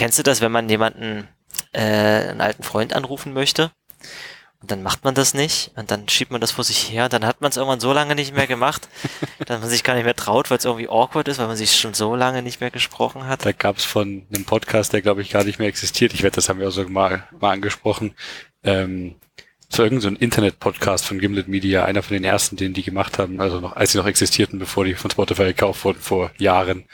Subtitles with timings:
[0.00, 1.28] kennst du das, wenn man jemanden,
[1.72, 3.70] äh, einen alten Freund anrufen möchte?
[4.62, 7.12] Und dann macht man das nicht und dann schiebt man das vor sich her und
[7.12, 8.88] dann hat man es irgendwann so lange nicht mehr gemacht,
[9.44, 11.78] dass man sich gar nicht mehr traut, weil es irgendwie awkward ist, weil man sich
[11.78, 13.44] schon so lange nicht mehr gesprochen hat.
[13.44, 16.14] Da gab es von einem Podcast, der glaube ich gar nicht mehr existiert.
[16.14, 18.14] Ich wette, das haben wir auch so mal, mal angesprochen.
[18.64, 19.16] Ähm,
[19.68, 23.38] so irgendein so Internet-Podcast von Gimlet Media, einer von den ersten, den die gemacht haben,
[23.38, 26.86] also noch, als sie noch existierten, bevor die von Spotify gekauft wurden vor Jahren.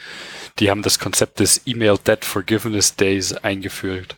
[0.59, 4.16] Die haben das Konzept des Email Debt Forgiveness Days eingeführt.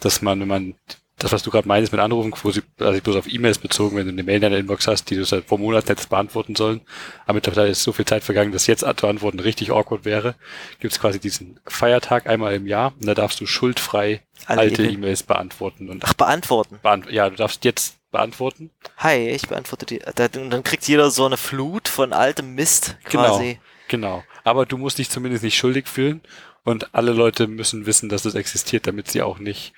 [0.00, 0.74] Dass man, wenn man
[1.18, 4.06] das, was du gerade meinst mit Anrufen, wo sie also bloß auf E-Mails bezogen, wenn
[4.06, 6.80] du eine Mail in deiner Inbox hast, die du seit vor Monaten hättest beantworten sollen,
[7.24, 10.36] aber mittlerweile ist so viel Zeit vergangen, dass jetzt zu antworten richtig awkward wäre,
[10.78, 14.82] gibt es quasi diesen Feiertag einmal im Jahr und da darfst du schuldfrei Alle alte
[14.82, 16.78] E-Mail- E-Mails beantworten und Ach, beantworten.
[16.82, 18.70] beant ja, du darfst jetzt beantworten.
[18.98, 19.98] Hi, ich beantworte die.
[20.14, 23.58] Da, und dann kriegt jeder so eine Flut von altem Mist quasi.
[23.88, 24.22] Genau.
[24.48, 26.22] Aber du musst dich zumindest nicht schuldig fühlen
[26.64, 29.74] und alle Leute müssen wissen, dass das existiert, damit sie auch nicht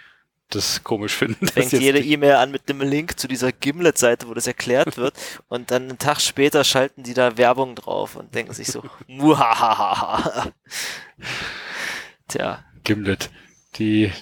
[0.48, 1.46] das komisch finden.
[1.48, 5.14] Fängt jede E-Mail an mit einem Link zu dieser Gimlet-Seite, wo das erklärt wird.
[5.48, 10.52] und dann einen Tag später schalten die da Werbung drauf und denken sich so, muhahaha.
[12.28, 13.30] Tja, Gimlet.
[13.76, 14.12] Die,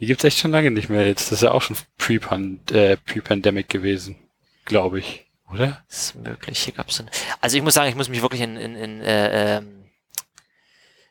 [0.00, 1.26] die gibt's echt schon lange nicht mehr jetzt.
[1.26, 1.76] Das ist ja auch schon
[2.72, 4.16] äh, pre-pandemic gewesen,
[4.64, 5.26] glaube ich.
[5.52, 5.84] Oder?
[5.88, 6.58] ist möglich.
[6.60, 7.10] Hier gab's einen.
[7.40, 9.84] Also ich muss sagen, ich muss mich wirklich in, in, in äh, ähm,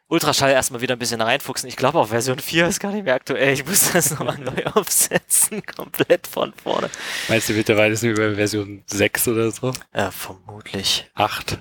[0.07, 1.69] Ultraschall erstmal wieder ein bisschen reinfuchsen.
[1.69, 3.53] Ich glaube auch Version 4 ist gar nicht mehr aktuell.
[3.53, 5.65] Ich muss das nochmal neu aufsetzen.
[5.75, 6.89] Komplett von vorne.
[7.29, 9.71] Meinst du mittlerweile sind wir bei Version 6 oder so?
[9.93, 11.09] Äh, vermutlich.
[11.13, 11.59] 8.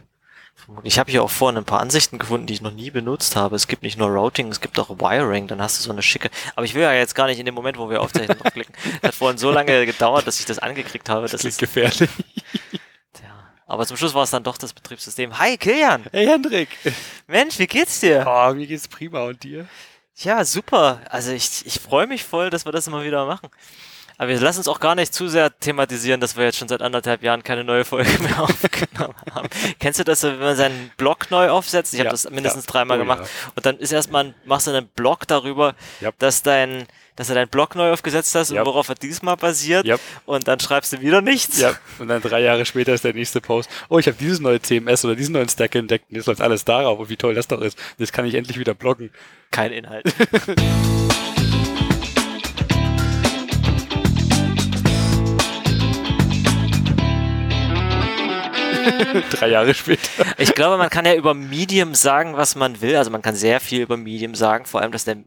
[0.82, 3.56] Ich habe hier auch vorhin ein paar Ansichten gefunden, die ich noch nie benutzt habe.
[3.56, 6.30] Es gibt nicht nur Routing, es gibt auch Wiring, dann hast du so eine schicke.
[6.56, 8.74] Aber ich will ja jetzt gar nicht in dem Moment, wo wir aufzeichnen, draufklicken.
[9.02, 11.28] Das hat vorhin so lange gedauert, dass ich das angekriegt habe.
[11.28, 12.00] Das Klingt ist, gefährlich.
[13.22, 13.52] ja.
[13.66, 15.38] Aber zum Schluss war es dann doch das Betriebssystem.
[15.38, 16.04] Hi, Kilian!
[16.12, 16.68] Hey Hendrik.
[17.26, 18.24] Mensch, wie geht's dir?
[18.26, 19.66] Oh, mir geht's prima und dir?
[20.16, 21.00] Ja, super.
[21.08, 23.48] Also ich, ich freue mich voll, dass wir das immer wieder machen.
[24.20, 26.82] Aber wir lassen uns auch gar nicht zu sehr thematisieren, dass wir jetzt schon seit
[26.82, 29.48] anderthalb Jahren keine neue Folge mehr aufgenommen haben.
[29.78, 31.94] Kennst du das, wenn man seinen Blog neu aufsetzt?
[31.94, 32.70] Ich habe Ja, das mindestens ja.
[32.70, 33.20] dreimal Oh, gemacht.
[33.22, 33.52] ja.
[33.56, 35.74] Und dann ist erstmal, machst du einen Blog darüber,
[36.18, 36.86] dass dein,
[37.16, 39.86] dass du deinen Blog neu aufgesetzt hast und worauf er diesmal basiert.
[40.26, 41.64] Und dann schreibst du wieder nichts.
[41.98, 43.70] Und dann drei Jahre später ist der nächste Post.
[43.88, 46.66] Oh, ich habe dieses neue CMS oder diesen neuen Stack entdeckt und jetzt läuft alles
[46.66, 47.78] darauf und wie toll das doch ist.
[47.96, 49.10] Jetzt kann ich endlich wieder bloggen.
[49.50, 50.04] Kein Inhalt.
[59.30, 60.00] drei Jahre später.
[60.38, 62.96] Ich glaube, man kann ja über Medium sagen, was man will.
[62.96, 65.18] Also man kann sehr viel über Medium sagen, vor allem, dass der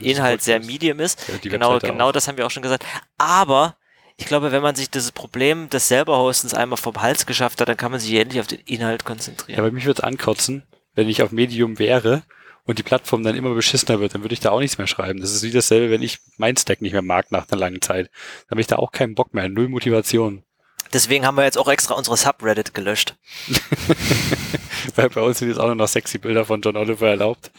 [0.00, 0.60] Inhalt sehr.
[0.60, 1.28] Medium ist.
[1.28, 2.12] Ja, genau, genau auch.
[2.12, 2.84] das haben wir auch schon gesagt.
[3.18, 3.76] Aber
[4.16, 7.76] ich glaube, wenn man sich das Problem des selber-Hostens einmal vom Hals geschafft hat, dann
[7.76, 9.58] kann man sich endlich auf den Inhalt Ja, konzentrieren.
[9.58, 10.62] aber mich würde es ankotzen,
[10.94, 12.22] wenn ich auf Medium wäre
[12.64, 15.20] und die Plattform dann immer beschissener wird, dann würde ich da auch nichts mehr schreiben.
[15.20, 18.06] Das ist wie dasselbe, wenn ich mein Stack nicht mehr mag nach einer langen Zeit.
[18.46, 20.44] Dann habe ich da auch keinen Bock mehr, null Motivation.
[20.94, 23.16] Deswegen haben wir jetzt auch extra unsere Subreddit gelöscht.
[24.94, 27.50] Weil bei uns sind jetzt auch nur noch sexy Bilder von John Oliver erlaubt.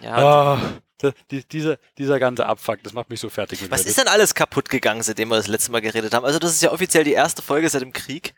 [0.00, 0.60] Ja,
[0.98, 4.34] da- die, dieser, dieser ganze Abfuck, das macht mich so fertig Was ist denn alles
[4.34, 6.24] kaputt gegangen, seitdem wir das letzte Mal geredet haben?
[6.24, 8.34] Also das ist ja offiziell die erste Folge seit dem Krieg.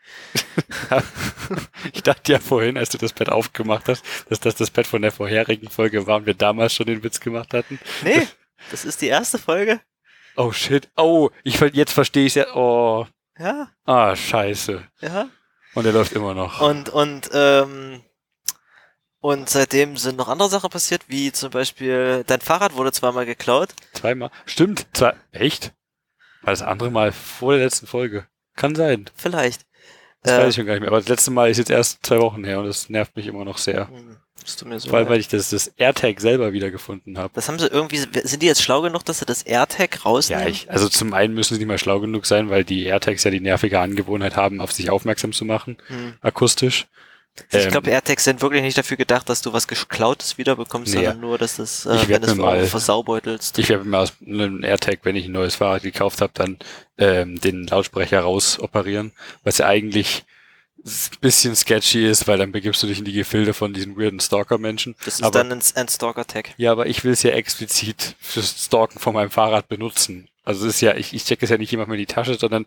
[1.93, 5.01] Ich dachte ja vorhin, als du das Pad aufgemacht hast, dass das das Pad von
[5.01, 7.77] der vorherigen Folge war und wir damals schon den Witz gemacht hatten.
[8.03, 8.27] Nee,
[8.71, 9.81] das ist die erste Folge.
[10.37, 10.89] Oh shit.
[10.95, 12.55] Oh, ich, jetzt verstehe ich ja.
[12.55, 13.05] Oh.
[13.37, 14.83] Ja, Ah, scheiße.
[15.01, 15.29] ja.
[15.73, 16.59] Und er läuft immer noch.
[16.61, 18.03] Und, und, ähm,
[19.19, 23.69] und seitdem sind noch andere Sachen passiert, wie zum Beispiel, dein Fahrrad wurde zweimal geklaut.
[23.93, 24.31] Zweimal.
[24.45, 24.85] Stimmt.
[24.93, 25.13] Zwei.
[25.31, 25.73] Echt?
[26.41, 28.27] War das andere Mal vor der letzten Folge?
[28.55, 29.09] Kann sein.
[29.15, 29.65] Vielleicht.
[30.23, 30.89] Das Äh, weiß ich schon gar nicht mehr.
[30.89, 33.45] Aber das letzte Mal ist jetzt erst zwei Wochen her und das nervt mich immer
[33.45, 33.87] noch sehr.
[33.87, 35.13] Hm, Das tut mir so Vor allem, leid.
[35.13, 37.31] weil ich das, das AirTag selber wiedergefunden habe.
[37.35, 40.43] Das haben sie irgendwie, sind die jetzt schlau genug, dass sie das AirTag rausnehmen?
[40.45, 43.23] Ja, ich, also zum einen müssen sie nicht mal schlau genug sein, weil die AirTags
[43.23, 46.13] ja die nervige Angewohnheit haben, auf sich aufmerksam zu machen, Hm.
[46.21, 46.87] akustisch.
[47.49, 50.97] Ich Ähm, glaube, AirTags sind wirklich nicht dafür gedacht, dass du was Geklautes wiederbekommst, Nee.
[51.05, 53.57] sondern nur, dass das, äh, wenn es mal- versaubeutelst.
[53.57, 56.57] Ich werde mir aus einem AirTag, wenn ich ein neues Fahrrad gekauft habe, dann
[56.97, 59.11] ähm, den Lautsprecher raus operieren,
[59.45, 60.23] was ja eigentlich
[60.83, 64.19] ein bisschen sketchy ist, weil dann begibst du dich in die Gefilde von diesen weirden
[64.19, 64.95] Stalker-Menschen.
[65.05, 66.53] Das ist aber, dann ein, ein Stalker-Tag.
[66.57, 70.27] ja, aber ich will es ja explizit fürs Stalken von meinem Fahrrad benutzen.
[70.43, 72.33] Also es ist ja, ich, ich checke es ja nicht jemand mehr in die Tasche,
[72.33, 72.65] sondern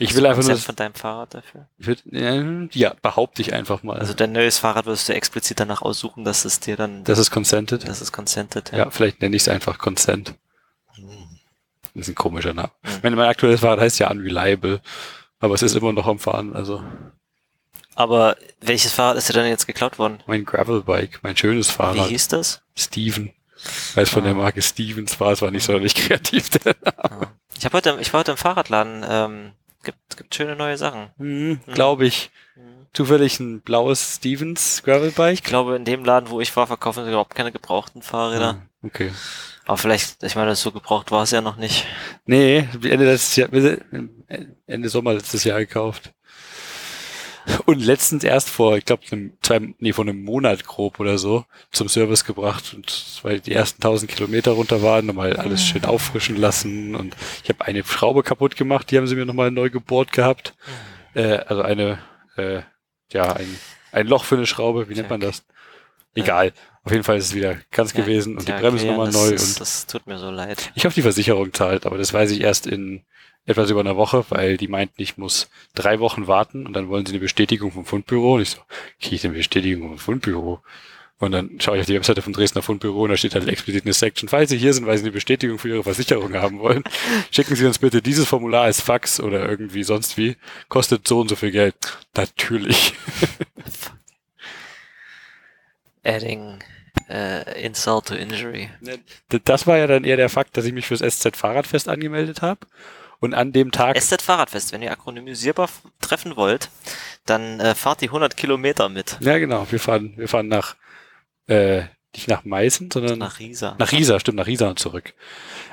[0.00, 1.68] ich will einfach nur, von deinem Fahrrad dafür.
[1.78, 3.98] ich will, äh, ja, behaupte ich einfach mal.
[3.98, 7.30] Also dein neues Fahrrad wirst du explizit danach aussuchen, dass es dir dann, das ist
[7.30, 7.86] consented.
[7.86, 8.72] das ist consented.
[8.72, 10.34] Ja, vielleicht nenne ich es einfach Consent.
[10.94, 11.06] Hm.
[11.94, 12.72] Das ist ein komischer Name.
[12.82, 12.90] Mhm.
[13.02, 14.80] Mein, mein aktuelles Fahrrad heißt ja Unreliable,
[15.38, 16.54] aber es ist immer noch am Fahren.
[16.54, 16.82] Also
[17.94, 20.22] Aber welches Fahrrad ist dir denn jetzt geklaut worden?
[20.26, 22.08] mein Gravelbike, mein schönes Wie Fahrrad.
[22.08, 22.62] hieß das?
[22.76, 23.32] Steven.
[23.94, 24.26] weil es von Ah.
[24.26, 25.32] der Marke Stevens war.
[25.32, 26.48] Es war nicht sonderlich kreativ.
[26.50, 26.96] der Name.
[27.22, 27.32] Ja.
[27.58, 29.04] Ich habe heute, ich war heute im Fahrradladen.
[29.08, 29.52] Ähm,
[29.84, 31.10] gibt, gibt schöne neue Sachen.
[31.18, 32.30] Hm, Glaube ich.
[32.56, 32.86] Mhm.
[32.92, 35.34] Zufällig ein blaues Stevens Gravelbike.
[35.34, 38.62] Ich glaube, in dem Laden, wo ich war, verkaufen sie überhaupt keine gebrauchten Fahrräder.
[38.62, 39.12] Ah, Okay.
[39.64, 41.86] Aber vielleicht, ich meine, so gebraucht war es ja noch nicht.
[42.26, 43.48] Nee, Ende letztes Jahr,
[44.66, 46.12] Ende Sommer letztes Jahr gekauft.
[47.66, 51.44] Und letztens erst vor, ich glaube, einem, zwei, nee, vor einem Monat grob oder so
[51.70, 56.36] zum Service gebracht und weil die ersten 1000 Kilometer runter waren, nochmal alles schön auffrischen
[56.36, 60.12] lassen und ich habe eine Schraube kaputt gemacht, die haben sie mir nochmal neu gebohrt
[60.12, 60.54] gehabt.
[61.14, 61.98] Äh, also eine,
[62.36, 62.62] äh,
[63.12, 63.58] ja, ein,
[63.90, 65.44] ein Loch für eine Schraube, wie nennt man das?
[66.14, 66.52] Egal.
[66.84, 69.12] Auf jeden Fall ist es wieder ganz Ja, gewesen und ja, die Bremsen okay, nochmal
[69.12, 70.72] das, neu das, das tut mir so leid.
[70.74, 73.02] ich hoffe, die Versicherung zahlt, aber das weiß ich erst in
[73.44, 77.06] etwas über einer Woche, weil die meinten, ich muss drei Wochen warten und dann wollen
[77.06, 78.34] sie eine Bestätigung vom Fundbüro.
[78.34, 78.60] Und ich so,
[79.00, 80.60] kriege ich eine Bestätigung vom Fundbüro?
[81.18, 83.84] Und dann schaue ich auf die Webseite vom Dresdner Fundbüro und da steht halt explizit
[83.84, 84.28] eine Section.
[84.28, 86.82] Falls Sie hier sind, weil Sie eine Bestätigung für Ihre Versicherung haben wollen,
[87.30, 90.36] schicken Sie uns bitte dieses Formular als Fax oder irgendwie sonst wie.
[90.68, 91.76] Kostet so und so viel Geld.
[92.16, 92.94] Natürlich.
[96.04, 96.58] Adding
[97.08, 98.70] äh, insult to injury.
[99.44, 102.60] Das war ja dann eher der Fakt, dass ich mich fürs SZ Fahrradfest angemeldet habe.
[103.20, 105.68] Und an dem Tag SZ Fahrradfest, wenn ihr akronymisierbar
[106.00, 106.70] treffen wollt,
[107.24, 109.16] dann äh, fahrt die 100 Kilometer mit.
[109.20, 109.66] Ja, genau.
[109.70, 110.74] Wir fahren, wir fahren nach,
[111.46, 111.82] äh,
[112.14, 113.76] nicht nach Meißen, sondern nach, Riesa.
[113.78, 115.14] nach Riesa, stimmt, nach Riesa und zurück.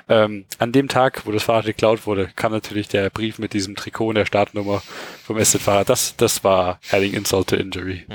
[0.08, 3.76] Ähm, an dem Tag, wo das Fahrrad geklaut wurde, kam natürlich der Brief mit diesem
[3.76, 4.84] Trikot und der Startnummer
[5.24, 5.90] vom SZ-Fahrrad.
[5.90, 8.06] Das, das war Adding Insult to Injury.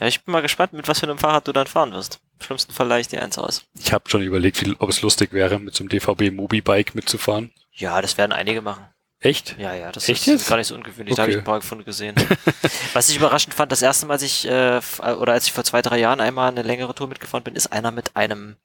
[0.00, 2.20] Ja, ich bin mal gespannt, mit was für einem Fahrrad du dann fahren wirst.
[2.38, 3.64] Im schlimmsten Fall leih ich dir eins aus.
[3.78, 7.50] Ich habe schon überlegt, wie, ob es lustig wäre, mit so einem DVB Mobi-Bike mitzufahren.
[7.72, 8.84] Ja, das werden einige machen.
[9.20, 9.56] Echt?
[9.58, 10.48] Ja, ja, das Echt ist jetzt?
[10.48, 11.14] gar nicht so ungewöhnlich.
[11.14, 11.42] Da habe ich Okay.
[11.42, 12.14] ein paar gefunden gesehen.
[12.92, 15.64] Was ich überraschend fand, das erste Mal, als ich, äh, f- oder als ich vor
[15.64, 18.56] zwei, drei Jahren einmal eine längere Tour mitgefahren bin, ist einer mit einem,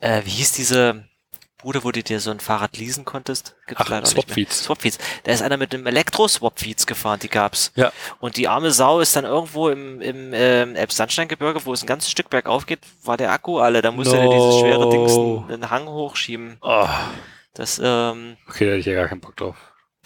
[0.00, 1.04] äh, wie hieß diese
[1.66, 3.56] Bude, wo du dir so ein Fahrrad leasen konntest?
[3.66, 4.06] Gibt's Ach, leider.
[4.06, 4.62] Swapfeeds.
[4.62, 4.98] Swapfeeds.
[5.24, 7.72] Da ist einer mit einem Elektro-Swapfeeds gefahren, die gab's.
[7.74, 7.90] Ja.
[8.20, 12.12] Und die arme Sau ist dann irgendwo im, im ähm, Elbsandsteingebirge, wo es ein ganzes
[12.12, 13.82] Stück bergauf geht, war der Akku alle.
[13.82, 15.38] Da musste er dieses schwere Dings No.
[15.48, 16.58] einen, einen Hang hochschieben.
[16.60, 16.86] Oh,
[17.54, 19.56] Das, ähm, okay, da hätte ich ja gar keinen Bock drauf.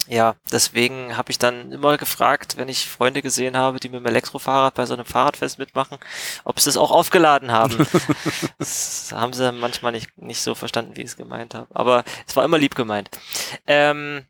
[0.08, 4.06] Ja, deswegen habe ich dann immer gefragt, wenn ich Freunde gesehen habe, die mit dem
[4.06, 5.98] Elektrofahrrad bei so einem Fahrradfest mitmachen,
[6.44, 7.86] ob sie es auch aufgeladen haben.
[8.58, 11.68] das haben sie manchmal nicht, nicht so verstanden, wie ich es gemeint habe.
[11.74, 13.10] Aber es war immer lieb gemeint.
[13.66, 14.24] Ähm,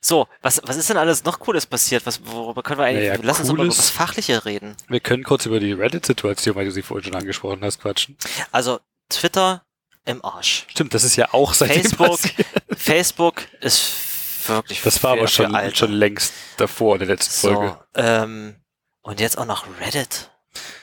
[0.00, 2.06] so, was, was ist denn alles noch Cooles passiert?
[2.06, 4.76] Was, worüber können wir eigentlich, Naja, lass uns mal über das Fachliche reden.
[4.86, 8.16] Wir können kurz über die Reddit-Situation, weil du sie vorhin schon angesprochen hast, quatschen.
[8.52, 8.78] Also,
[9.08, 9.64] Twitter
[10.04, 10.66] im Arsch.
[10.68, 12.46] Stimmt, das ist ja auch seitdem Facebook, passiert.
[12.76, 14.05] Facebook ist
[14.48, 17.78] wirklich Das war aber schon, schon längst davor in der letzten Folge.
[17.94, 18.56] So, ähm,
[19.02, 20.30] und jetzt auch noch Reddit.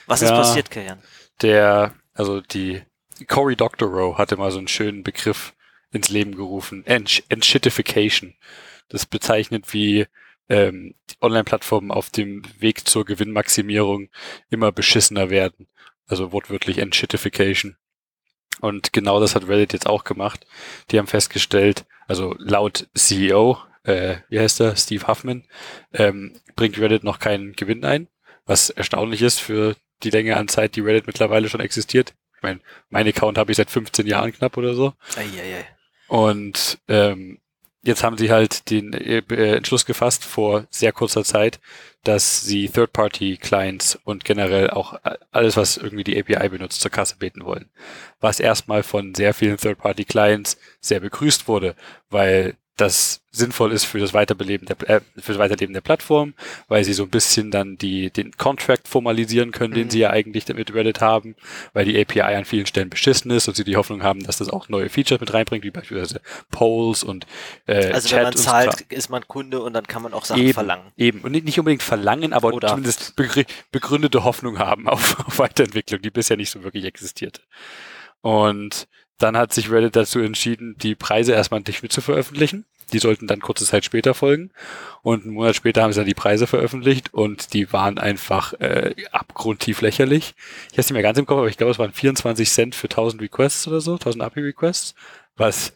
[0.06, 0.36] Was ist Ja.
[0.36, 1.02] passiert, Kilian?
[1.42, 2.82] Der, also die
[3.28, 5.54] Cory Doctorow hatte mal so einen schönen Begriff
[5.92, 6.84] ins Leben gerufen.
[6.86, 8.34] Enshittification.
[8.88, 10.06] Das bezeichnet, wie
[10.48, 14.10] ähm, die Online-Plattformen auf dem Weg zur Gewinnmaximierung
[14.50, 15.68] immer beschissener werden.
[16.06, 17.76] Also wortwörtlich Enshittification.
[18.60, 20.46] Und genau das hat Reddit jetzt auch gemacht.
[20.90, 25.44] Die haben festgestellt, also laut CEO, äh, wie heißt er, Steve Huffman,
[25.92, 28.08] ähm, bringt Reddit noch keinen Gewinn ein,
[28.46, 32.14] was erstaunlich ist für die Länge an Zeit, die Reddit mittlerweile schon existiert.
[32.36, 32.60] Ich meine,
[32.90, 34.92] mein Account habe ich seit 15 Jahren knapp oder so.
[35.16, 35.66] Eieiei.
[36.08, 37.38] Und ähm,
[37.84, 41.60] jetzt haben sie halt den äh, äh, Entschluss gefasst vor sehr kurzer Zeit,
[42.02, 47.16] dass sie Third-Party-Clients und generell auch äh, alles, was irgendwie die API benutzt, zur Kasse
[47.18, 47.70] beten wollen.
[48.20, 51.76] Was erstmal von sehr vielen Third-Party-Clients sehr begrüßt wurde,
[52.10, 56.34] weil das sinnvoll ist für das Weiterbeleben der, äh, für das Weiterleben der Plattform,
[56.66, 59.90] weil sie so ein bisschen dann die, den Contract formalisieren können, den Mhm.
[59.90, 61.36] sie ja eigentlich mit Reddit haben,
[61.72, 64.48] weil die API an vielen Stellen beschissen ist und sie die Hoffnung haben, dass das
[64.48, 67.26] auch neue Features mit reinbringt, wie beispielsweise Polls und
[67.66, 70.42] äh, Also Chat wenn man zahlt, ist man Kunde und dann kann man auch Sachen
[70.42, 70.52] Eben.
[70.54, 70.92] verlangen.
[70.96, 71.20] Eben.
[71.20, 76.10] Und nicht unbedingt verlangen, aber Oder- zumindest begr- begründete Hoffnung haben auf, auf Weiterentwicklung, die
[76.10, 77.40] bisher nicht so wirklich existierte.
[78.20, 82.64] Und dann hat sich Reddit dazu entschieden, die Preise erstmal nicht mit zu veröffentlichen.
[82.92, 84.50] Die sollten dann kurze Zeit später folgen.
[85.02, 88.94] Und einen Monat später haben sie dann die Preise veröffentlicht und die waren einfach äh,
[89.10, 90.34] abgrundtief lächerlich.
[90.66, 92.74] Ich habe es nicht mehr ganz im Kopf, aber ich glaube, es waren 24 Cent
[92.74, 94.94] für 1000 Requests oder so, 1000 API-Requests,
[95.36, 95.72] was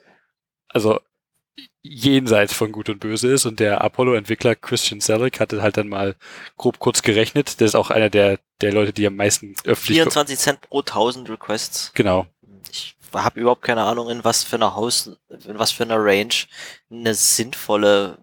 [0.68, 1.00] also
[1.83, 3.47] jenseits von Gut und Böse ist.
[3.47, 6.16] Und der Apollo-Entwickler Christian Selleck hatte halt dann mal
[6.57, 7.61] grob kurz gerechnet.
[7.61, 9.97] Der ist auch einer der, der Leute, die am meisten öffentlich...
[9.97, 11.92] 24 Cent pro 1000 Requests.
[11.95, 12.26] Genau.
[13.12, 16.34] Habe überhaupt keine Ahnung, in was für einer Haus, in was für einer Range
[16.90, 18.18] eine sinnvolle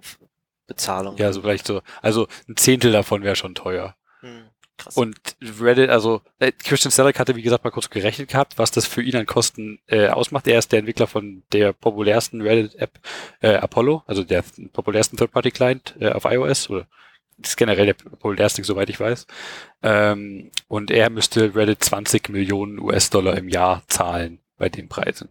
[0.68, 1.18] Bezahlung.
[1.18, 1.82] Ja, so vielleicht so.
[2.02, 3.96] Also ein Zehntel davon wäre schon teuer.
[4.22, 4.50] Hm.
[4.78, 4.98] Krass.
[4.98, 5.18] Und
[5.62, 9.02] Reddit, also äh, Christian Selleck hatte, wie gesagt, mal kurz gerechnet gehabt, was das für
[9.02, 10.48] ihn an Kosten äh, ausmacht.
[10.48, 13.00] Er ist der Entwickler von der populärsten Reddit-App
[13.40, 16.88] äh, Apollo, also der populärsten Third-Party-Client äh, auf iOS oder
[17.38, 19.28] das ist generell der populärste, soweit ich weiß.
[19.84, 25.30] Ähm, und er müsste Reddit 20 Millionen US-Dollar im Jahr zahlen bei den Preisen.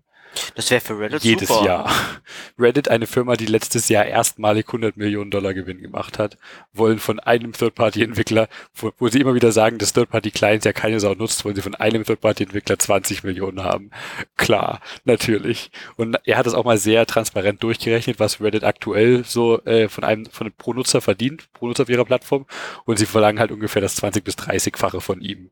[0.55, 1.65] Das wäre für Reddit Jedes super.
[1.65, 1.93] Jahr.
[2.59, 6.37] Reddit, eine Firma, die letztes Jahr erstmalig 100 Millionen Dollar Gewinn gemacht hat,
[6.73, 11.15] wollen von einem Third-Party-Entwickler, wo, wo sie immer wieder sagen, dass Third-Party-Clients ja keine Sau
[11.15, 13.91] nutzt, wollen sie von einem Third-Party-Entwickler 20 Millionen haben.
[14.37, 15.71] Klar, natürlich.
[15.97, 20.05] Und er hat es auch mal sehr transparent durchgerechnet, was Reddit aktuell so äh, von
[20.05, 22.47] einem von einem pro Nutzer verdient, pro Nutzer auf ihrer Plattform.
[22.85, 25.51] Und sie verlangen halt ungefähr das 20 bis 30-fache von ihm.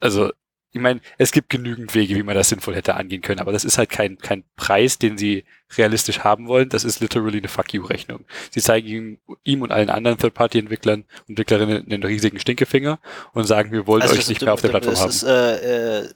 [0.00, 0.30] Also
[0.78, 3.64] ich meine, es gibt genügend Wege, wie man das sinnvoll hätte angehen können, aber das
[3.64, 5.44] ist halt kein, kein Preis, den sie
[5.76, 6.68] realistisch haben wollen.
[6.68, 8.24] Das ist literally eine Fuck you-Rechnung.
[8.50, 12.98] Sie zeigen ihm, ihm und allen anderen Third-Party-Entwicklern und Entwicklerinnen einen riesigen Stinkefinger
[13.32, 15.10] und sagen, wir wollen Also euch nicht mehr auf der Plattform haben.
[15.10, 16.08] Ist, äh, äh,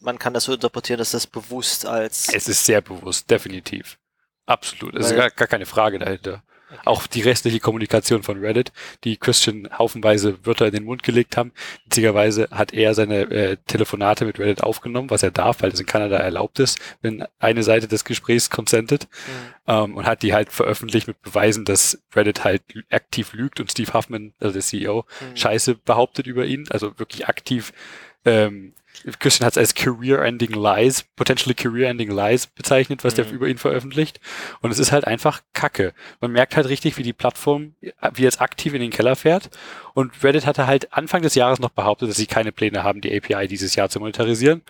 [0.00, 3.98] man kann das so interpretieren, dass das bewusst als es ist sehr bewusst, definitiv.
[4.46, 4.94] Absolut.
[4.96, 6.42] Es ist gar, gar keine Frage dahinter.
[6.84, 8.72] Auch die restliche Kommunikation von Reddit,
[9.04, 11.52] die Christian haufenweise Wörter in den Mund gelegt haben.
[11.84, 15.86] Witzigerweise hat er seine äh, Telefonate mit Reddit aufgenommen, was er darf, weil es in
[15.86, 19.08] Kanada erlaubt ist, wenn eine Seite des Gesprächs consentet.
[19.08, 19.54] Mhm.
[19.66, 23.92] ähm, und hat die halt veröffentlicht mit Beweisen, dass Reddit halt aktiv lügt und Steve
[23.92, 25.36] Huffman, also der CEO, Mhm.
[25.36, 27.72] Scheiße behauptet über ihn, also wirklich aktiv.
[28.24, 28.72] Ähm,
[29.18, 33.32] Christian hat es als Career-Ending Lies, potentially Career-Ending Lies bezeichnet, was der Mhm.
[33.32, 34.20] über ihn veröffentlicht.
[34.60, 35.94] Und es ist halt einfach Kacke.
[36.20, 37.74] Man merkt halt richtig, wie die Plattform,
[38.14, 39.50] wie jetzt aktiv in den Keller fährt.
[39.94, 43.14] Und Reddit hatte halt Anfang des Jahres noch behauptet, dass sie keine Pläne haben, die
[43.16, 44.62] API dieses Jahr zu monetarisieren.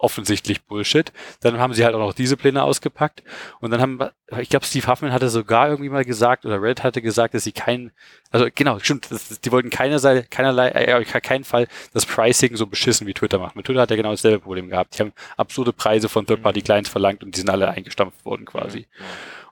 [0.00, 1.12] Offensichtlich Bullshit.
[1.40, 3.24] Dann haben sie halt auch noch diese Pläne ausgepackt.
[3.60, 3.98] Und dann haben,
[4.38, 7.50] ich glaube, Steve Huffman hatte sogar irgendwie mal gesagt, oder Reddit hatte gesagt, dass sie
[7.50, 7.90] keinen,
[8.30, 12.66] also genau, stimmt, das, die wollten keinerlei, keinerlei, äh, auf keinen Fall das Pricing so
[12.68, 13.56] beschissen wie Twitter macht.
[13.56, 14.96] Mit Twitter hat er genau dasselbe Problem gehabt.
[14.96, 18.86] Die haben absurde Preise von Third-Party-Clients verlangt und die sind alle eingestampft worden quasi.
[18.98, 19.04] Ja.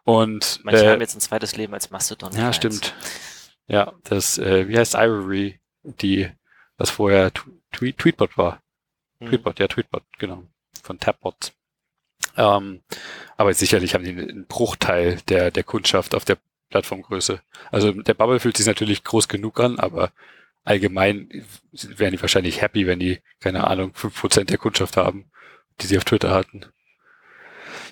[0.05, 2.31] Und Manche äh, haben jetzt ein zweites Leben als Mastodon.
[2.37, 2.95] ja, stimmt.
[3.67, 6.29] Ja, das, äh, wie heißt Ivory, die,
[6.77, 8.61] was vorher Tw- Tweet, Tweetbot war.
[9.21, 9.27] Mhm.
[9.29, 10.45] Tweetbot, ja, Tweetbot, genau.
[10.83, 11.53] Von Tapbot.
[12.37, 12.83] Ähm,
[13.37, 16.39] aber sicherlich haben die einen Bruchteil der, der Kundschaft auf der
[16.71, 17.41] Plattformgröße.
[17.71, 20.13] Also der Bubble fühlt sich natürlich groß genug an, aber
[20.65, 21.29] allgemein
[21.73, 25.31] wären die wahrscheinlich happy, wenn die, keine Ahnung, fünf Prozent der Kundschaft haben,
[25.81, 26.67] die sie auf Twitter hatten.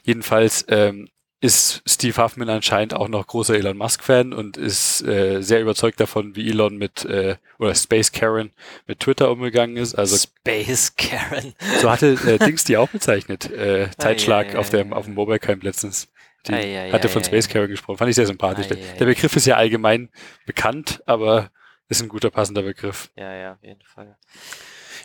[0.02, 1.08] Jedenfalls ähm,
[1.44, 6.34] ist Steve Huffman anscheinend auch noch großer Elon Musk-Fan und ist äh, sehr überzeugt davon,
[6.36, 8.50] wie Elon mit, äh, oder Space Karen
[8.86, 9.94] mit Twitter umgegangen ist.
[9.94, 11.52] Also Space Karen.
[11.82, 13.50] so hatte äh, Dings die auch bezeichnet.
[13.50, 16.08] Äh, Zeitschlag Ei, ei, auf dem auf dem Mobile Camp letztens.
[16.46, 17.46] Die ei, hatte von Space.
[17.46, 17.98] Karen gesprochen.
[17.98, 18.70] Fand ich sehr sympathisch.
[18.70, 19.04] Ei, Der.
[19.04, 20.08] Begriff ist ja allgemein
[20.46, 21.50] bekannt, aber
[21.90, 23.10] ist ein guter passender Begriff.
[23.16, 24.16] Ja, ja, auf jeden Fall.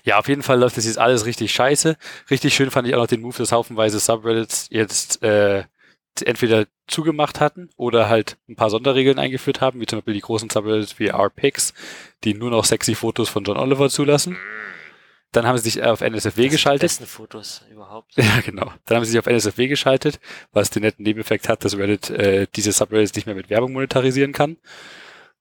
[0.05, 1.97] Ja, auf jeden Fall läuft das jetzt alles richtig scheiße.
[2.31, 5.65] Richtig schön fand ich auch noch den Move, dass haufenweise Subreddits jetzt äh,
[6.21, 10.49] entweder zugemacht hatten oder halt ein paar Sonderregeln eingeführt haben, wie zum Beispiel die großen
[10.49, 11.73] Subreddits wie RPix,
[12.23, 14.37] die nur noch sexy Fotos von John Oliver zulassen.
[15.31, 16.81] Dann haben sie sich auf NSFW Das sind die geschaltet.
[16.81, 18.13] besten Fotos überhaupt.
[18.17, 18.71] Ja, genau.
[18.85, 20.19] Dann haben sie sich auf NSFW geschaltet,
[20.53, 24.31] was den netten Nebeneffekt hat, dass Reddit äh, diese Subreddits nicht mehr mit Werbung monetarisieren
[24.33, 24.57] kann.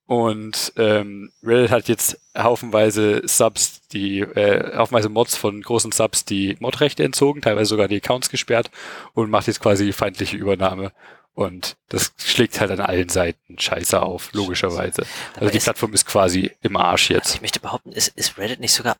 [0.08, 6.56] Und ähm, Reddit hat jetzt haufenweise Subs, die äh, haufenweise Mods von großen Subs, die
[6.60, 8.70] Modrechte entzogen, teilweise sogar die Accounts gesperrt
[9.12, 10.92] und macht jetzt quasi feindliche Übernahme.
[11.34, 15.02] Und das schlägt halt an allen Seiten scheiße auf, logischerweise.
[15.34, 17.34] Aber Also die ist- Plattform ist quasi im Arsch jetzt.
[17.34, 18.96] ich möchte behaupten, ist, ist Reddit nicht sogar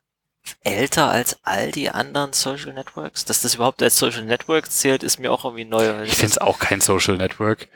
[0.63, 3.25] älter als all die anderen Social Networks?
[3.25, 6.03] Dass das überhaupt als Social Network zählt, ist mir auch irgendwie neu.
[6.03, 7.67] Ich finde es auch kein Social Network.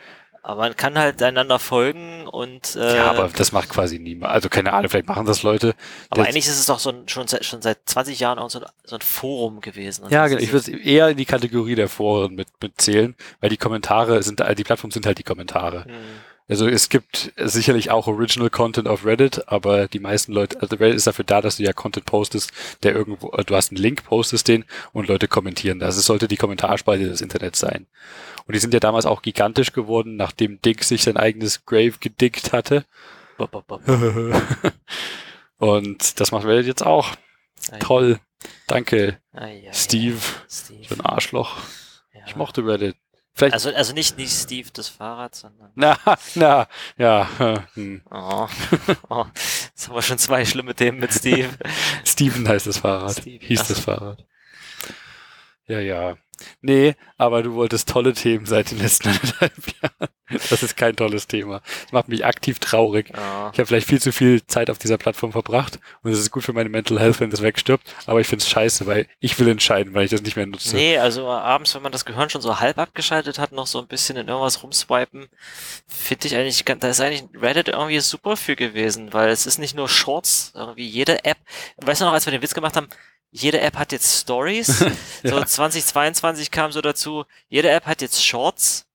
[0.45, 4.33] Aber man kann halt einander folgen und äh, Ja, aber das macht quasi niemand.
[4.33, 5.73] Also keine Ahnung, vielleicht machen das Leute.
[6.09, 8.59] aber eigentlich ist es doch so ein, schon, seit, schon seit 20 Jahren auch so
[8.59, 10.03] ein, so ein Forum gewesen.
[10.03, 10.41] Und Ja, genau.
[10.41, 14.21] Ich würde es eher in die Kategorie der Foren mit, mit zählen, weil die Kommentare
[14.21, 15.85] sind, die Plattformen sind halt die Kommentare.
[15.85, 15.93] Hm.
[16.47, 20.97] Also es gibt sicherlich auch Original Content auf Reddit, aber die meisten Leute, also Reddit
[20.97, 22.51] ist dafür da, dass du ja Content postest,
[22.83, 25.95] der irgendwo, äh, du hast einen Link, postest den und Leute kommentieren das.
[25.95, 27.87] Es sollte die Kommentarspalte des Internets sein.
[28.45, 32.51] Und die sind ja damals auch gigantisch geworden, nachdem Dick sich sein eigenes Grave gedickt
[32.51, 32.85] hatte.
[33.37, 33.81] Bop, bop, bop.
[35.57, 37.15] und das macht Reddit jetzt auch.
[37.71, 38.19] Ei, Toll.
[38.67, 39.73] Danke, ei, ei.
[39.73, 40.19] Steve.
[40.49, 40.83] Steve.
[40.89, 41.57] So ein Arschloch.
[42.13, 42.21] Ja.
[42.27, 42.97] Ich mochte Reddit.
[43.35, 45.71] Vielleicht Also, also nicht, nicht Steve das Fahrrad, sondern.
[45.75, 45.97] Na,
[46.35, 47.27] na, ja.
[47.73, 48.01] Hm.
[48.11, 48.47] Oh,
[49.09, 51.49] oh, jetzt haben wir schon zwei schlimme Themen mit Steve.
[52.05, 53.17] Steven heißt das Fahrrad.
[53.19, 54.23] Steve, Hieß das Fahrrad.
[55.67, 56.17] Ja, ja.
[56.61, 60.09] Nee, aber du wolltest tolle Themen seit den letzten anderthalb Jahren.
[60.49, 61.61] Das ist kein tolles Thema.
[61.83, 63.09] Das macht mich aktiv traurig.
[63.09, 63.51] Ja.
[63.53, 66.43] Ich habe vielleicht viel zu viel Zeit auf dieser Plattform verbracht und es ist gut
[66.43, 69.47] für meine Mental Health, wenn das wegstirbt, aber ich finde es scheiße, weil ich will
[69.47, 70.75] entscheiden, weil ich das nicht mehr nutze.
[70.75, 73.87] Nee, also abends, wenn man das Gehirn schon so halb abgeschaltet hat, noch so ein
[73.87, 75.27] bisschen in irgendwas rumswipen,
[75.87, 79.75] finde ich eigentlich, da ist eigentlich Reddit irgendwie super für gewesen, weil es ist nicht
[79.75, 81.37] nur Shorts, irgendwie jede App,
[81.77, 82.87] weißt du noch, als wir den Witz gemacht haben,
[83.35, 84.67] jede App hat jetzt Stories,
[85.23, 85.45] so Ja.
[85.45, 88.85] 2022 kam so dazu, jede App hat jetzt Shorts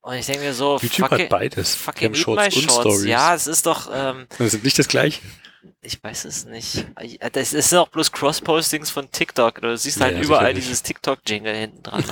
[0.00, 1.72] und ich denke mir so, YouTube fuck hat beides.
[1.72, 2.80] Die Fucking haben eat Shorts und Shorts.
[2.80, 3.04] Stories.
[3.04, 5.20] Ja, es ist doch, ähm, Das sind nicht das gleiche.
[5.82, 6.86] ich weiß es nicht.
[7.32, 9.60] Das ist auch bloß Cross-Postings von TikTok.
[9.60, 10.64] Du siehst halt Ja, überall sicherlich.
[10.64, 12.04] dieses TikTok-Jingle hinten dran.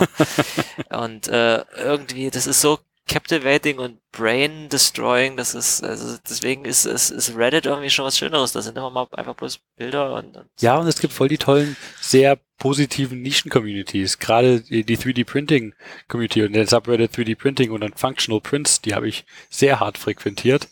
[0.91, 5.37] und äh, irgendwie, das ist so captivating und brain destroying.
[5.37, 8.53] Das ist, also deswegen ist, ist, ist Reddit irgendwie schon was Schöneres.
[8.53, 11.39] Da sind immer mal einfach bloß Bilder und, und Ja, und es gibt voll die
[11.39, 14.19] tollen, sehr positiven Nischen-Communities.
[14.19, 19.25] Gerade die, die 3D-Printing-Community und der Subreddit 3D-Printing und dann Functional Prints, die habe ich
[19.51, 20.69] sehr hart frequentiert.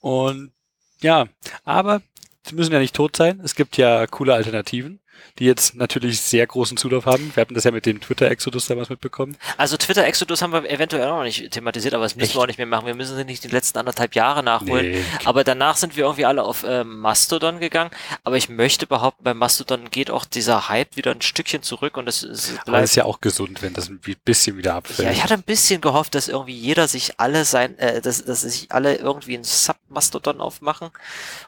[0.00, 0.52] Und
[1.00, 1.28] ja,
[1.64, 2.02] aber
[2.46, 3.40] sie müssen ja nicht tot sein.
[3.42, 5.00] Es gibt ja coole Alternativen,
[5.38, 7.30] die jetzt natürlich sehr großen Zulauf haben.
[7.34, 9.36] Wir hatten das ja mit dem Twitter-Exodus damals mitbekommen.
[9.56, 12.36] Also Twitter Exodus haben wir eventuell auch noch nicht thematisiert, aber das müssen Echt?
[12.36, 12.86] wir auch nicht mehr machen.
[12.86, 14.92] Wir müssen sie nicht die letzten anderthalb Jahre nachholen.
[14.92, 15.04] Nee.
[15.24, 17.90] Aber danach sind wir irgendwie alle auf ähm, Mastodon gegangen.
[18.24, 22.08] Aber ich möchte behaupten, bei Mastodon geht auch dieser Hype wieder ein Stückchen zurück und
[22.08, 25.06] es, es Aber ist ja auch gesund, wenn das ein bisschen wieder abfällt.
[25.06, 28.42] Ja, ich hatte ein bisschen gehofft, dass irgendwie jeder sich alle sein, äh, dass, dass
[28.42, 30.90] sich alle irgendwie ein Submastodon aufmachen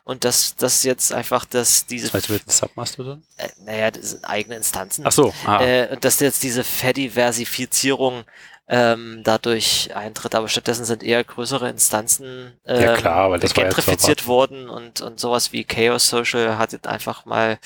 [0.04, 3.22] und dass das jetzt einfach, dass diese, Weißt du, mit dem Submastodon?
[3.36, 5.62] äh, naja, das sind eigene Instanzen, Ach so, ah.
[5.62, 8.25] äh, und dass jetzt diese Fediversifizierung
[8.69, 14.29] ähm, dadurch eintritt, aber stattdessen sind eher größere Instanzen ähm, Ja, klar, weil das gentrifiziert
[14.29, 17.59] worden und, und sowas wie Chaos Social hat jetzt einfach mal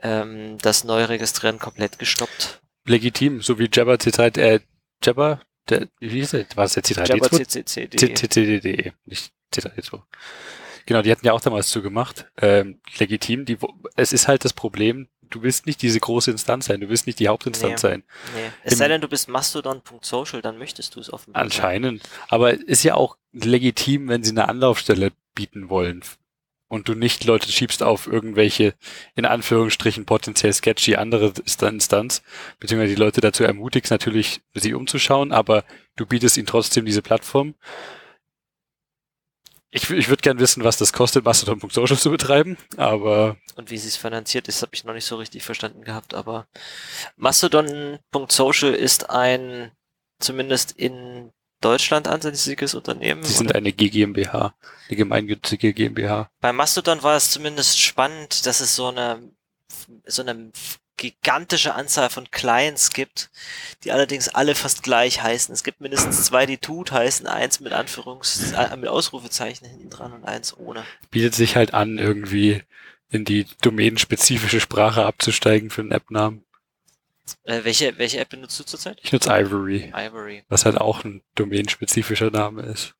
[0.00, 2.60] ähm, das Neuregistrieren komplett gestoppt.
[2.86, 4.60] legitim, so wie Jabber C3, äh,
[5.02, 6.46] Jabber, der, wie hieß der?
[6.54, 7.08] War es der C3D2?
[7.08, 7.96] Jabber CCCD.
[7.96, 10.02] CCCD, nicht C3D2.
[10.86, 12.26] Genau, die hatten ja auch damals zugemacht.
[12.40, 13.44] Ähm, legitim.
[13.44, 13.56] Die,
[13.96, 17.18] es ist halt das Problem, du willst nicht diese große Instanz sein, du willst nicht
[17.18, 17.88] die Hauptinstanz Nee.
[17.88, 18.02] sein.
[18.34, 18.50] Nee.
[18.62, 21.42] Es Im- sei denn, du bist mastodon.social, dann möchtest du es offenbar.
[21.42, 22.02] Anscheinend.
[22.28, 26.02] Aber ist ja auch legitim, wenn sie eine Anlaufstelle bieten wollen.
[26.68, 28.74] Und du nicht Leute schiebst auf irgendwelche,
[29.14, 32.22] in Anführungsstrichen, potenziell sketchy andere Insta- Instanz,
[32.58, 35.64] beziehungsweise die Leute dazu ermutigst, natürlich sich umzuschauen, aber
[35.96, 37.54] du bietest ihnen trotzdem diese Plattform.
[39.76, 43.88] Ich, ich würde gern wissen, was das kostet, Mastodon.social zu betreiben, aber Und wie sie
[43.88, 46.14] es finanziert ist, habe ich noch nicht so richtig verstanden gehabt.
[46.14, 46.46] Aber
[47.16, 49.72] Mastodon.social ist ein
[50.20, 53.24] zumindest in Deutschland ansässiges Unternehmen.
[53.24, 54.54] sie sind eine GmbH,
[54.88, 56.30] eine gemeinnützige GmbH.
[56.40, 59.28] Bei Mastodon war es zumindest spannend, dass es so eine
[60.06, 60.52] so eine
[60.96, 63.30] gigantische Anzahl von Clients gibt,
[63.82, 65.52] die allerdings alle fast gleich heißen.
[65.52, 70.12] Es gibt mindestens zwei, die Tut heißen, eins mit Anführungs äh, mit Ausrufezeichen hinten dran
[70.12, 70.84] und eins ohne.
[71.10, 72.62] Bietet sich halt an, irgendwie
[73.10, 76.44] in die domänenspezifische Sprache abzusteigen für einen App-Namen.
[77.44, 78.98] Äh, welche welche App benutzt du zurzeit?
[79.02, 79.92] Ich nutze Ivory.
[79.94, 80.44] Ivory.
[80.48, 82.94] was halt auch ein domänenspezifischer Name ist.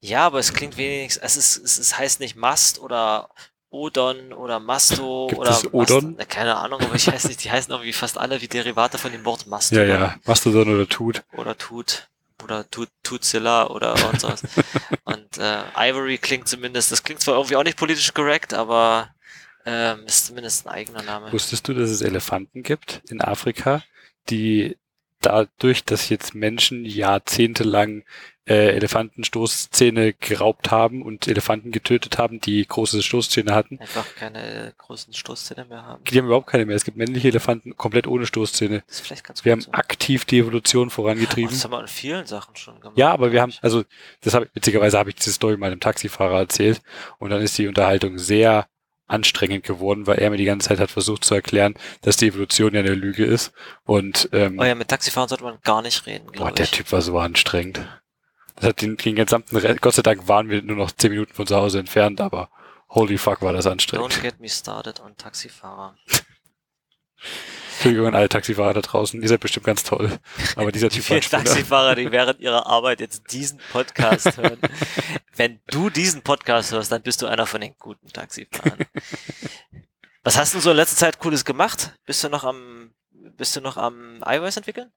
[0.00, 3.30] Ja, aber es klingt wenigstens, es ist, es heißt nicht Mast oder
[3.70, 6.16] Odon oder Masto Gibt oder es Odon?
[6.16, 9.12] Mast, keine Ahnung, aber ich weiß nicht, die heißen irgendwie fast alle wie Derivate von
[9.12, 11.22] dem Wort Mast Ja, ja, Mastodon oder Tut.
[11.36, 12.08] oder Tut
[12.42, 14.42] oder Tut, Tutzilla oder und sowas.
[15.04, 19.10] und äh, Ivory klingt zumindest, das klingt zwar irgendwie auch nicht politisch korrekt, aber
[19.66, 21.32] ähm, ist zumindest ein eigener Name.
[21.32, 23.82] Wusstest du, dass es Elefanten gibt in Afrika,
[24.30, 24.76] die
[25.20, 28.04] dadurch, dass jetzt Menschen jahrzehntelang
[28.46, 35.12] äh, Elefantenstoßzähne geraubt haben und Elefanten getötet haben, die große Stoßzähne hatten, Einfach keine großen
[35.12, 36.02] Stoßzähne mehr haben.
[36.04, 36.74] die haben überhaupt keine mehr.
[36.76, 38.82] Es gibt männliche Elefanten komplett ohne Stoßzähne.
[38.86, 39.72] Das ist vielleicht ganz Wir haben so.
[39.72, 41.50] aktiv die Evolution Oh, vorangetrieben.
[41.50, 42.96] das haben wir in vielen Sachen schon gemacht.
[42.96, 43.62] Ja, aber wir haben, ich.
[43.62, 43.84] also
[44.22, 46.80] das habe witzigerweise habe ich diese Story mal einem Taxifahrer erzählt
[47.18, 48.66] und dann ist die Unterhaltung sehr
[49.08, 52.74] anstrengend geworden, weil er mir die ganze Zeit hat versucht zu erklären, dass die Evolution
[52.74, 53.52] ja eine Lüge ist.
[53.84, 56.70] Und ähm, Oh ja, mit Taxifahren sollte man gar nicht reden, boah, glaube der ich.
[56.70, 57.80] Typ war so anstrengend.
[58.56, 61.32] Das hat den, den gesamten Re Gott sei Dank waren wir nur noch zehn Minuten
[61.32, 62.50] von zu Hause entfernt, aber
[62.90, 64.12] holy fuck war das anstrengend.
[64.12, 65.96] Don't get me started on Taxifahrer.
[67.78, 70.18] Entschuldigung an alle Taxifahrer da draußen, ihr seid bestimmt ganz toll.
[70.56, 71.44] Aber dieser Die Typ war vielen Spinner.
[71.44, 74.58] Taxifahrer, die während ihrer Arbeit jetzt diesen Podcast hören.
[75.36, 78.78] Wenn du diesen Podcast hörst, dann bist du einer von den guten Taxifahrern.
[80.24, 81.92] Was hast du so in letzter Zeit Cooles gemacht?
[82.04, 84.90] Bist du noch am, bist du noch am iOS entwickeln?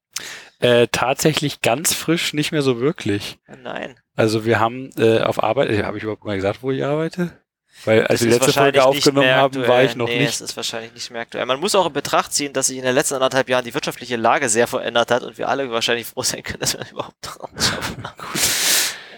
[0.58, 3.38] Äh, tatsächlich ganz frisch nicht mehr so wirklich.
[3.46, 3.94] Nein.
[4.16, 7.41] Also wir haben äh, auf Arbeit, äh, habe ich überhaupt mal gesagt, wo ich arbeite?
[7.84, 10.28] Weil als Das wir die letzte Folge aufgenommen haben, war ich noch nee, nicht.
[10.28, 11.46] es ist wahrscheinlich nicht mehr aktuell.
[11.46, 14.16] Man muss auch in Betracht ziehen, dass sich in den letzten anderthalb Jahren die wirtschaftliche
[14.16, 17.50] Lage sehr verändert hat und wir alle wahrscheinlich froh sein können, dass wir überhaupt dran
[17.58, 18.08] schaffen.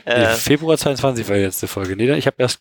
[0.06, 1.96] Nee, äh, Februar 22 war die letzte Folge.
[1.96, 2.60] Nee, ich habe erst.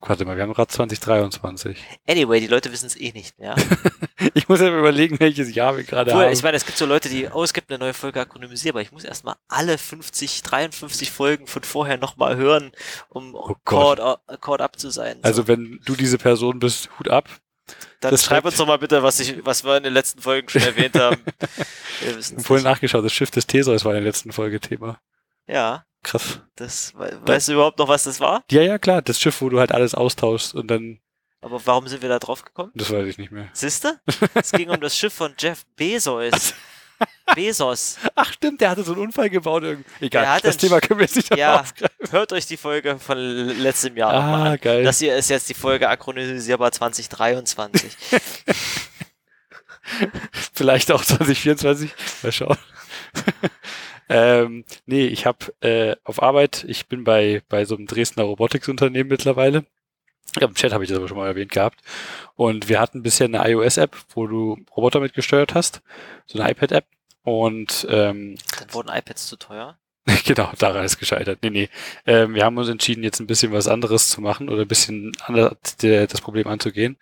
[0.00, 1.76] Warte mal, wir haben gerade 2023.
[2.08, 3.54] anyway, die Leute wissen es eh nicht mehr.
[4.34, 6.32] Ich muss ja überlegen, welches Jahr wir gerade haben.
[6.32, 8.82] ich meine, es gibt so Leute, die, oh, es gibt eine neue Folge akronymisiert, aber
[8.82, 12.72] ich muss erstmal alle 50, 53 Folgen von vorher nochmal hören,
[13.08, 14.00] um Oh caught,
[14.40, 15.18] caught up zu sein.
[15.22, 17.28] also wenn du diese Person bist, Hut ab.
[18.00, 20.48] Dann das schreib uns doch mal bitte, was, ich, was wir in den letzten Folgen
[20.48, 21.22] schon erwähnt haben.
[22.00, 25.00] Wir Ich habe vorhin nachgeschaut, das Schiff des Theseus war in der letzten Folge Thema.
[25.46, 26.40] Ja, Krass.
[26.56, 28.42] das, we- weißt du überhaupt noch, was das war?
[28.50, 31.00] Ja, ja, klar, das Schiff, wo du halt alles austauschst und dann,
[31.40, 32.72] Aber warum sind wir da drauf gekommen?
[32.74, 33.48] das weiß ich nicht mehr.
[33.52, 34.00] Siehste?
[34.34, 36.54] Es ging um das Schiff von Jeff Bezos.
[37.34, 37.96] Bezos.
[38.16, 39.62] Ach stimmt, der hatte so einen Unfall gebaut.
[39.62, 39.84] irgendwie.
[40.06, 41.62] Egal, das Thema können wir jetzt nicht Ja.
[42.10, 44.58] Hört euch die Folge von letztem Jahr nochmal Ah, an.
[44.60, 44.82] geil.
[44.82, 47.96] Das hier ist jetzt die Folge akronymisierbar 2023.
[50.54, 51.90] Vielleicht auch 2024.
[52.22, 52.58] Mal schauen.
[54.08, 59.08] Ähm, nee, ich habe äh, auf Arbeit, ich bin bei, bei so einem Dresdner Robotics-Unternehmen
[59.08, 59.64] mittlerweile.
[60.36, 61.80] Ja, Im Chat habe ich das aber schon mal erwähnt gehabt.
[62.36, 65.82] Und wir hatten bisher eine iOS-App, wo du Roboter mitgesteuert hast.
[66.26, 66.84] So eine iPad-App.
[67.22, 69.78] Und ähm, Dann wurden iPads zu teuer.
[70.24, 71.40] genau, daran ist gescheitert.
[71.42, 71.68] Nee, nee.
[72.06, 75.12] Ähm, wir haben uns entschieden, jetzt ein bisschen was anderes zu machen oder ein bisschen
[75.24, 76.96] anders der, das Problem anzugehen.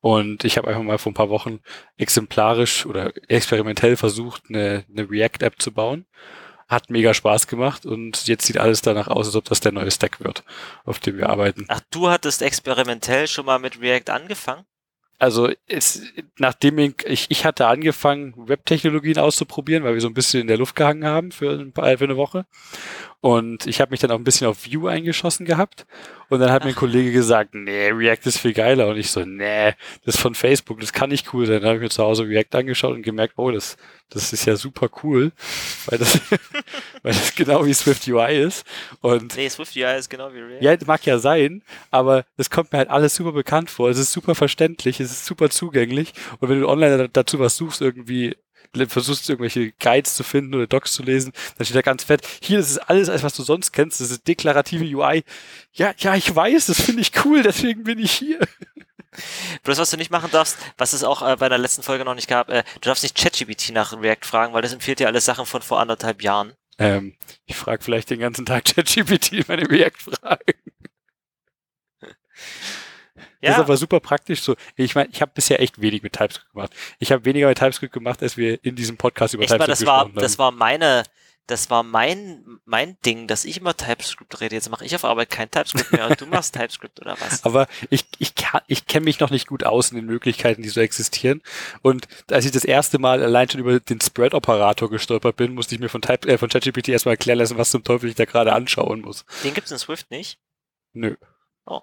[0.00, 1.60] Und ich habe einfach mal vor ein paar Wochen
[1.96, 6.06] exemplarisch oder experimentell versucht, eine, eine React-App zu bauen.
[6.70, 9.90] Hat mega Spaß gemacht und jetzt sieht alles danach aus, als ob das der neue
[9.90, 10.44] Stack wird,
[10.84, 11.66] auf dem wir arbeiten.
[11.68, 14.64] Ach, du hattest experimentell schon mal mit React angefangen?
[15.20, 16.02] Also es,
[16.38, 20.74] nachdem ich, ich, hatte angefangen, Web-Technologien auszuprobieren, weil wir so ein bisschen in der Luft
[20.74, 22.46] gehangen haben für, ein paar, für eine Woche.
[23.20, 25.86] Und ich habe mich dann auch ein bisschen auf Vue eingeschossen gehabt.
[26.30, 26.80] Und dann hat mir ein Ach.
[26.80, 28.88] Kollege gesagt, nee, React ist viel geiler.
[28.88, 29.74] Und ich so, nee,
[30.06, 31.60] das ist von Facebook, das kann nicht cool sein.
[31.60, 33.76] Dann habe ich mir zu Hause React angeschaut und gemerkt, oh, das,
[34.10, 35.32] das ist ja super cool,
[35.86, 36.20] weil das,
[37.02, 38.64] weil das genau wie Swift UI ist.
[39.00, 40.62] Und Nee, SwiftUI ist genau wie React.
[40.64, 43.88] ja, das mag ja sein, aber es kommt mir halt alles super bekannt vor.
[43.90, 46.12] Es ist super verständlich, es ist super zugänglich.
[46.40, 48.36] Und wenn du online da- dazu was suchst, irgendwie
[48.88, 52.58] versuchst irgendwelche Guides zu finden oder Docs zu lesen, dann steht da ganz fett, hier,
[52.58, 55.24] das ist alles, was du sonst kennst, das ist deklarative UI.
[55.72, 58.38] Ja, ja, ich weiß, das finde ich cool, deswegen bin ich hier.
[59.64, 62.14] Bloß was du nicht machen darfst, was es auch äh, bei der letzten Folge noch
[62.14, 65.24] nicht gab, äh, du darfst nicht ChatGPT nach React fragen, weil das empfiehlt dir alles
[65.24, 66.54] Sachen von vor anderthalb Jahren.
[66.78, 70.54] Ähm, ich frage vielleicht den ganzen Tag ChatGPT meine React-Fragen.
[73.42, 74.54] Das ist Ja, aber super praktisch so.
[74.76, 76.72] Ich meine, ich habe bisher echt wenig mit TypeScript gemacht.
[76.98, 79.80] Ich habe weniger mit TypeScript gemacht, als wir in diesem Podcast über echt mal, TypeScript
[79.80, 80.22] das war, gesprochen haben.
[80.22, 81.02] das war meine,
[81.46, 84.54] das war mein, mein Ding, dass ich immer TypeScript rede.
[84.54, 87.44] Jetzt mache ich auf Arbeit kein TypeScript mehr und du machst TypeScript oder was?
[87.44, 90.68] Aber ich, ich, kann- ich kenne mich noch nicht gut aus in den Möglichkeiten, die
[90.68, 91.42] so existieren.
[91.82, 95.80] Und als ich das erste Mal allein schon über den Spread-Operator gestolpert bin, musste ich
[95.80, 98.52] mir von, Type, äh, von ChatGPT erstmal erklären lassen, was zum Teufel ich da gerade
[98.52, 99.24] anschauen muss.
[99.42, 100.38] Den gibt's in Swift nicht.
[100.92, 101.16] Nö.
[101.66, 101.80] Oh.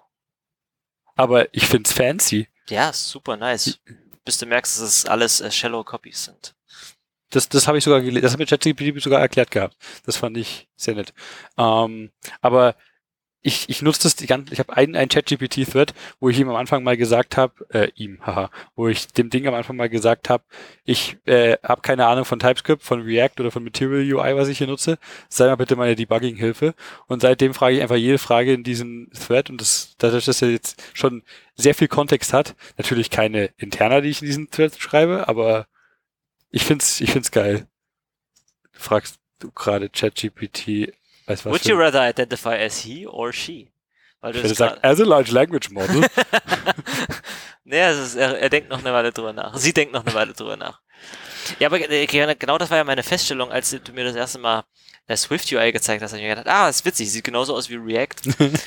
[1.14, 2.48] Aber ich find's fancy.
[2.70, 3.78] Ja, super nice.
[4.24, 6.54] Bis du merkst, dass es alles äh, Shallow Copies sind.
[7.30, 8.22] Das, das habe ich sogar gelesen.
[8.22, 9.76] Das hat mir ChatGPT sogar erklärt gehabt.
[10.06, 11.12] Das fand ich sehr nett.
[11.58, 12.10] Ähm,
[12.40, 12.74] aber
[13.40, 16.56] ich, ich nutze das die ganze, ich habe einen, einen ChatGPT-Thread, wo ich ihm am
[16.56, 20.28] Anfang mal gesagt habe, äh, ihm, haha, wo ich dem Ding am Anfang mal gesagt
[20.28, 20.42] habe,
[20.84, 24.58] ich äh, habe keine Ahnung von TypeScript, von React oder von Material UI, was ich
[24.58, 24.98] hier nutze.
[25.28, 26.74] Sei mal bitte meine Debugging-Hilfe.
[27.06, 30.50] Und seitdem frage ich einfach jede Frage in diesem Thread und das, dadurch, dass er
[30.50, 31.22] jetzt schon
[31.54, 35.68] sehr viel Kontext hat, natürlich keine interner, die ich in diesen Thread schreibe, aber
[36.50, 37.66] ich find's, ich find's geil.
[38.72, 40.92] Du fragst du gerade ChatGPT,
[41.26, 43.70] weiß was Would you rather identify as he or she?
[44.20, 46.04] Weil du Wenn er es sagt, grad- as a large language model,
[47.64, 49.56] es ist, er, er denkt noch eine Weile drüber nach.
[49.56, 50.80] Sie denkt noch eine Weile drüber nach.
[51.58, 54.64] Ja, aber äh, genau das war ja meine Feststellung, als du mir das erste Mal
[55.06, 57.68] äh, Swift UI gezeigt hast, habe ich mir gedacht, ah, ist witzig, sieht genauso aus
[57.68, 58.34] wie React.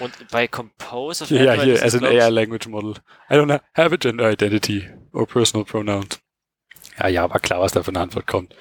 [0.00, 2.94] Und bei Compose auf ja, hier, as an AI language model.
[3.30, 6.20] I don't have a gender identity or personal pronouns.
[6.98, 8.54] Ja, ja, war klar, was da für eine Antwort kommt.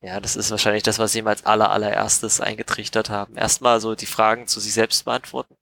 [0.00, 3.36] Ja, das ist wahrscheinlich das, was sie ihm als aller, allererstes eingetrichtert haben.
[3.36, 5.56] Erstmal so die Fragen zu sich selbst beantworten.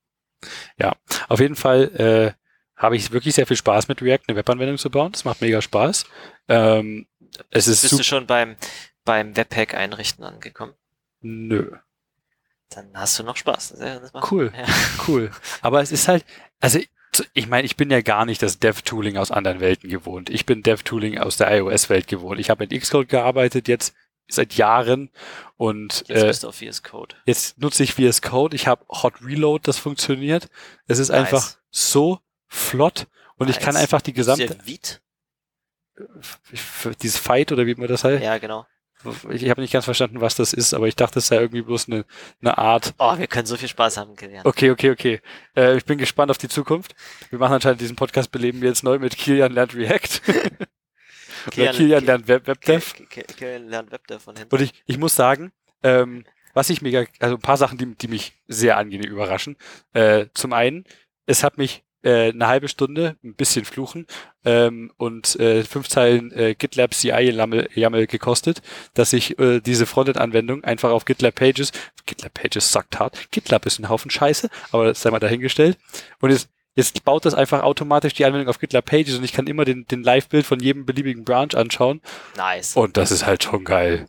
[1.27, 4.89] Auf jeden Fall äh, habe ich wirklich sehr viel Spaß mit React, eine Webanwendung zu
[4.89, 5.11] bauen.
[5.11, 6.05] Das macht mega Spaß.
[6.47, 7.07] Ähm,
[7.49, 8.55] es ist Bist du schon beim,
[9.03, 10.73] beim Webpack einrichten angekommen?
[11.21, 11.71] Nö.
[12.69, 13.75] Dann hast du noch Spaß.
[14.31, 14.51] Cool.
[14.57, 14.65] Ja.
[15.07, 15.31] Cool.
[15.61, 16.25] Aber es ist halt,
[16.59, 16.79] also
[17.33, 20.29] ich meine, ich bin ja gar nicht das Dev-Tooling aus anderen Welten gewohnt.
[20.29, 22.39] Ich bin Dev-Tooling aus der iOS-Welt gewohnt.
[22.39, 23.93] Ich habe mit Xcode gearbeitet, jetzt
[24.29, 25.09] seit Jahren
[25.55, 27.15] und Jetzt äh, bist du auf VS Code.
[27.25, 28.55] jetzt nutze ich VS Code.
[28.57, 30.49] Ich habe Hot Reload, das funktioniert.
[30.85, 31.19] Es ist Nice.
[31.19, 33.83] einfach so flott und ich kann Nice.
[33.83, 34.99] einfach die gesamte, ich-
[37.01, 38.21] dieses Fight oder wie man das heißt.
[38.21, 38.65] Ja, genau.
[39.29, 41.87] Ich habe nicht ganz verstanden, was das ist, aber ich dachte, es sei irgendwie bloß
[41.89, 42.05] eine,
[42.41, 42.93] eine Art.
[42.97, 44.45] Oh, wir können so viel Spaß haben, Kilian.
[44.45, 45.21] Okay, okay, okay.
[45.55, 46.95] Äh, ich bin gespannt auf die Zukunft.
[47.29, 50.21] Wir machen anscheinend diesen Podcast beleben wir jetzt neu mit Kilian lernt React.
[51.57, 52.93] Oder Kilian lernt Web, WebDev.
[52.93, 54.53] Ki- Ki- Kilian lernt Webdev von hinten.
[54.53, 55.51] Und ich, ich muss sagen,
[55.83, 59.55] ähm, was ich mega, also ein paar Sachen, die, die mich sehr angenehm überraschen.
[59.93, 60.83] Äh, zum einen,
[61.25, 64.07] es hat mich äh, eine halbe Stunde, ein bisschen fluchen
[64.45, 68.61] ähm, und äh, fünf Zeilen äh, GitLab CI YAML, YAML gekostet,
[68.93, 71.73] dass ich äh, diese Frontend-Anwendung einfach auf GitLab Pages,
[72.05, 75.77] GitLab Pages sagt hart, GitLab ist ein Haufen Scheiße, aber das sei mal dahingestellt.
[76.21, 79.47] Und jetzt, jetzt baut das einfach automatisch die Anwendung auf GitLab Pages und ich kann
[79.47, 82.01] immer den, den Live-Bild von jedem beliebigen Branch anschauen
[82.37, 82.77] Nice.
[82.77, 84.07] und das ist halt schon geil.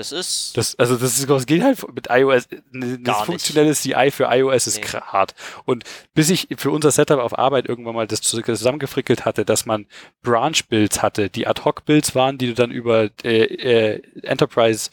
[0.00, 0.56] Das ist.
[0.56, 3.26] Das, also das, ist, das geht halt mit iOS, ein Gar nicht.
[3.26, 4.86] funktionelles CI für iOS ist Nee.
[5.00, 5.34] hart.
[5.66, 5.84] Und
[6.14, 9.86] bis ich für unser Setup auf Arbeit irgendwann mal das zusammengefrickelt hatte, dass man
[10.22, 14.90] Branch-Builds hatte, die Ad-Hoc-Builds waren, die du dann über äh, äh, Enterprise,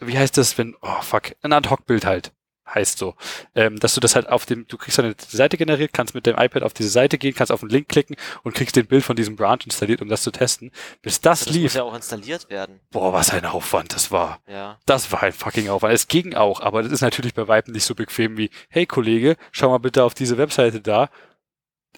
[0.00, 2.32] wie heißt das, wenn, oh fuck, ein Ad-Hoc-Bild halt
[2.74, 3.14] heißt so,
[3.54, 6.36] ähm, dass du das halt auf dem, du kriegst eine Seite generiert, kannst mit dem
[6.38, 9.16] iPad auf diese Seite gehen, kannst auf einen Link klicken und kriegst den Bild von
[9.16, 10.70] diesem Branch installiert, um das zu testen.
[11.02, 12.80] Bis das, das muss lief, ja auch installiert werden.
[12.90, 14.40] boah, was ein Aufwand das war.
[14.46, 14.78] Ja.
[14.86, 15.94] Das war ein fucking Aufwand.
[15.94, 19.36] Es ging auch, aber das ist natürlich bei Weitem nicht so bequem wie, hey Kollege,
[19.52, 21.08] schau mal bitte auf diese Webseite da,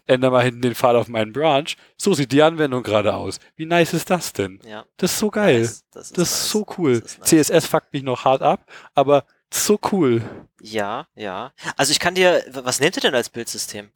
[0.06, 1.66] änder mal hinten den Pfad auf meinen Branch.
[1.96, 3.38] So sieht die Anwendung gerade aus.
[3.56, 4.61] Wie nice ist das denn?
[4.64, 4.85] Ja.
[4.96, 5.61] Das ist so geil.
[5.61, 5.85] Nice.
[5.92, 6.50] Das ist, Das ist nice.
[6.50, 7.00] so cool.
[7.00, 7.46] Das ist nice.
[7.48, 10.23] CSS fuckt mich noch hart ab, aber so cool.
[10.61, 11.53] Ja, ja.
[11.77, 13.91] Also ich kann dir, was nehmt ihr denn als Bildsystem?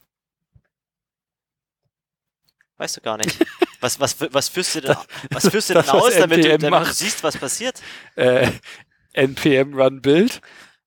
[2.76, 3.38] Weißt du gar nicht.
[3.80, 4.96] Was, was, was führst du denn,
[5.30, 7.82] was führst du Das, denn was aus, damit du, damit du siehst, was passiert?
[8.16, 8.50] Äh,
[9.12, 10.40] npm run build,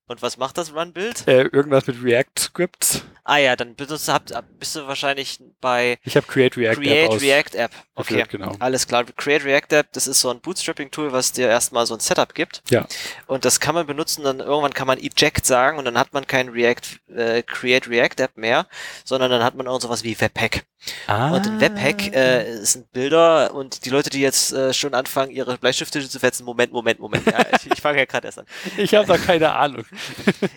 [0.08, 1.28] Und was macht das Run-Build?
[1.28, 3.04] äh, irgendwas mit React Scripts.
[3.26, 7.10] Ah ja, dann benutzt, habt, bist du wahrscheinlich bei Ich habe Create React Create App
[7.10, 7.22] aus.
[7.22, 7.72] React App.
[7.96, 8.56] Okay, geführt, genau.
[8.60, 9.04] alles klar.
[9.04, 12.64] Create React App, das ist so ein Bootstrapping-Tool, was dir erstmal so ein Setup gibt.
[12.70, 12.88] Ja.
[13.26, 16.26] Und das kann man benutzen, dann irgendwann kann man Eject sagen und dann hat man
[16.26, 18.68] kein React, äh, Create React App mehr,
[19.04, 20.64] sondern dann hat man auch sowas wie Webpack.
[21.08, 21.32] Ah.
[21.32, 25.58] Und in Webpack äh, sind Bilder und die Leute, die jetzt äh, schon anfangen, ihre
[25.58, 27.26] Bleistifte zu fetzen, Moment, Moment, Moment.
[27.26, 28.46] Ja, ich, ich fange ja gerade erst an.
[28.78, 29.86] Ich habe da keine Ahnung.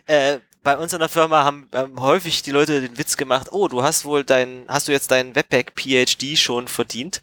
[0.07, 3.69] Äh, bei uns in der Firma haben, haben häufig die Leute den Witz gemacht, oh,
[3.69, 7.23] du hast wohl dein, hast du jetzt deinen Webpack PhD schon verdient,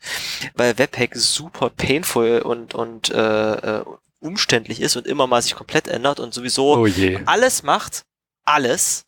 [0.56, 3.84] weil Webpack super painful und, und äh, äh,
[4.20, 6.88] umständlich ist und immer mal sich komplett ändert und sowieso Oh
[7.26, 8.06] alles macht,
[8.46, 9.06] alles,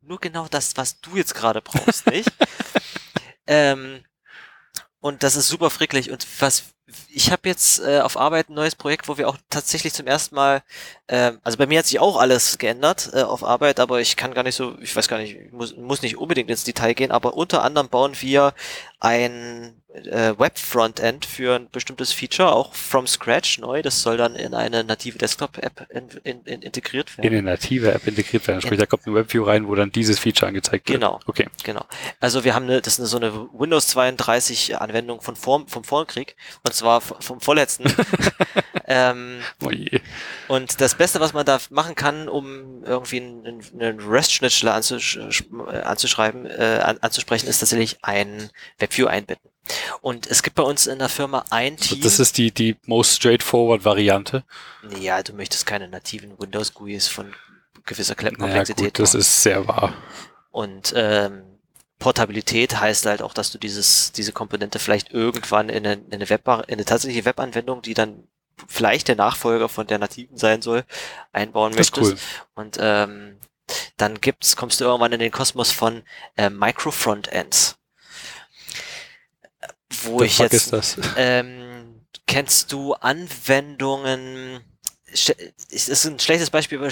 [0.00, 2.30] nur genau das, was du jetzt gerade brauchst, nicht?
[3.46, 4.04] ähm,
[5.00, 6.72] und das ist super fricklich und was
[7.08, 10.34] ich habe jetzt äh, auf Arbeit ein neues Projekt, wo wir auch tatsächlich zum ersten
[10.34, 10.62] Mal,
[11.08, 14.34] ähm, also bei mir hat sich auch alles geändert äh, auf Arbeit, aber ich kann
[14.34, 17.10] gar nicht so, ich weiß gar nicht, ich muss, muss nicht unbedingt ins Detail gehen,
[17.10, 18.54] aber unter anderem bauen wir
[19.02, 23.82] ein äh, Web-Frontend für ein bestimmtes Feature, auch from scratch neu.
[23.82, 27.26] Das soll dann in eine native Desktop-App in, in, in integriert werden.
[27.26, 28.62] In eine native App integriert werden.
[28.62, 31.00] Sprich, da kommt ein Webview rein, wo dann dieses Feature angezeigt wird.
[31.00, 31.18] Genau.
[31.26, 31.48] Okay.
[31.64, 31.84] Genau.
[32.20, 35.82] Also wir haben eine, das ist eine, so eine Windows 32 Anwendung von vor, vom
[35.82, 37.92] Vorkrieg und zwar vom vorletzten.
[38.86, 40.00] ähm, Oh je.
[40.46, 45.76] und das Beste, was man da machen kann, um irgendwie einen, einen REST-Schnittstelle anzusch äh,
[45.80, 48.50] anzuschreiben, äh, an, anzusprechen, ist tatsächlich ein
[48.92, 49.50] Webview einbinden.
[50.00, 52.02] Und es gibt bei uns in der Firma ein Also Team.
[52.02, 54.44] das ist die, die most straightforward Variante.
[55.00, 57.32] ja, du möchtest keine nativen Windows GUIs von
[57.84, 58.84] gewisser Kle- Naja, Komplexität.
[58.94, 59.20] gut, das machen.
[59.20, 59.94] ist sehr wahr.
[60.50, 61.42] Und ähm,
[61.98, 66.28] Portabilität heißt halt auch, dass du dieses, diese Komponente vielleicht irgendwann in eine, in eine,
[66.28, 68.24] Web in eine tatsächliche Webanwendung, die dann
[68.68, 70.84] vielleicht der Nachfolger von der nativen sein soll,
[71.32, 72.12] einbauen Das möchtest.
[72.12, 72.18] cool.
[72.56, 73.38] Und ähm,
[73.96, 76.02] dann gibt's, kommst du irgendwann in den Kosmos von
[76.36, 77.76] äh, Micro-Frontends.
[80.04, 84.60] Wo The ich fuck jetzt ähm, kennst du Anwendungen?
[85.12, 86.90] Es ist ein schlechtes Beispiel, aber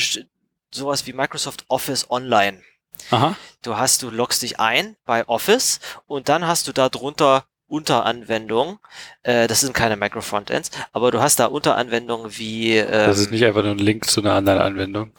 [0.73, 2.63] sowas wie Microsoft Office Online.
[3.11, 3.37] Aha.
[3.63, 8.79] Du hast, du loggst dich ein bei Office und dann hast du da drunter Unteranwendungen.
[9.23, 13.45] Äh, das sind keine Microfrontends, aber du hast da Unteranwendungen wie ähm, Das ist nicht
[13.45, 15.13] einfach nur ein Link zu einer anderen Anwendung.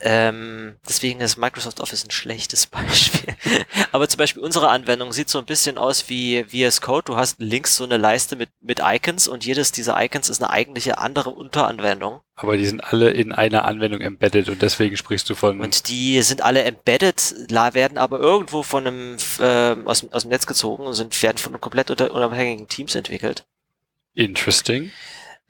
[0.00, 3.34] Ähm, deswegen ist Microsoft Office ein schlechtes Beispiel.
[3.92, 7.04] Aber zum Beispiel unsere Anwendung sieht so ein bisschen aus wie VS Code.
[7.06, 10.50] Du hast links so eine Leiste mit, mit Icons und jedes dieser Icons ist eine
[10.50, 12.20] eigentliche andere Unteranwendung.
[12.34, 15.60] Aber die sind alle in einer Anwendung embedded und deswegen sprichst du von.
[15.60, 20.30] Und die sind alle embedded, werden aber irgendwo von einem, äh, aus, dem- aus dem
[20.30, 23.46] Netz gezogen und sind, werden von komplett unter, unabhängigen Teams entwickelt.
[24.14, 24.90] Interesting.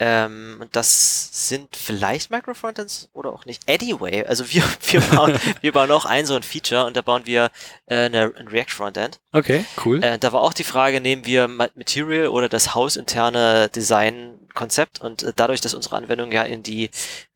[0.07, 3.63] Ähm, und das sind vielleicht Microfrontends oder auch nicht.
[3.71, 7.23] Anyway, also wir, wir, bauen, wir bauen auch ein so ein Feature und da bauen
[7.25, 7.51] wir
[7.87, 9.19] äh, eine, ein React Frontend.
[9.33, 10.05] Okay, cool.
[10.05, 15.33] Äh, da war auch die Frage, nehmen wir Material oder das hausinterne Design-Konzept und äh,
[15.35, 16.91] dadurch, dass unsere Anwendung ja in die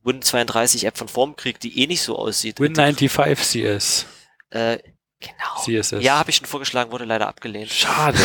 [0.04, 2.58] Win32-App von Form kriegt, die eh nicht so aussieht.
[2.58, 4.06] Win95 CS.
[4.50, 4.76] Äh,
[5.20, 5.62] genau.
[5.64, 6.02] CSS.
[6.02, 7.70] Ja, habe ich schon vorgeschlagen, wurde leider abgelehnt.
[7.70, 8.18] Schade.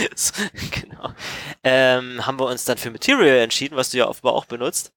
[0.70, 1.12] genau.
[1.62, 4.92] Ähm, haben wir uns dann für Material entschieden, was du ja offenbar auch benutzt.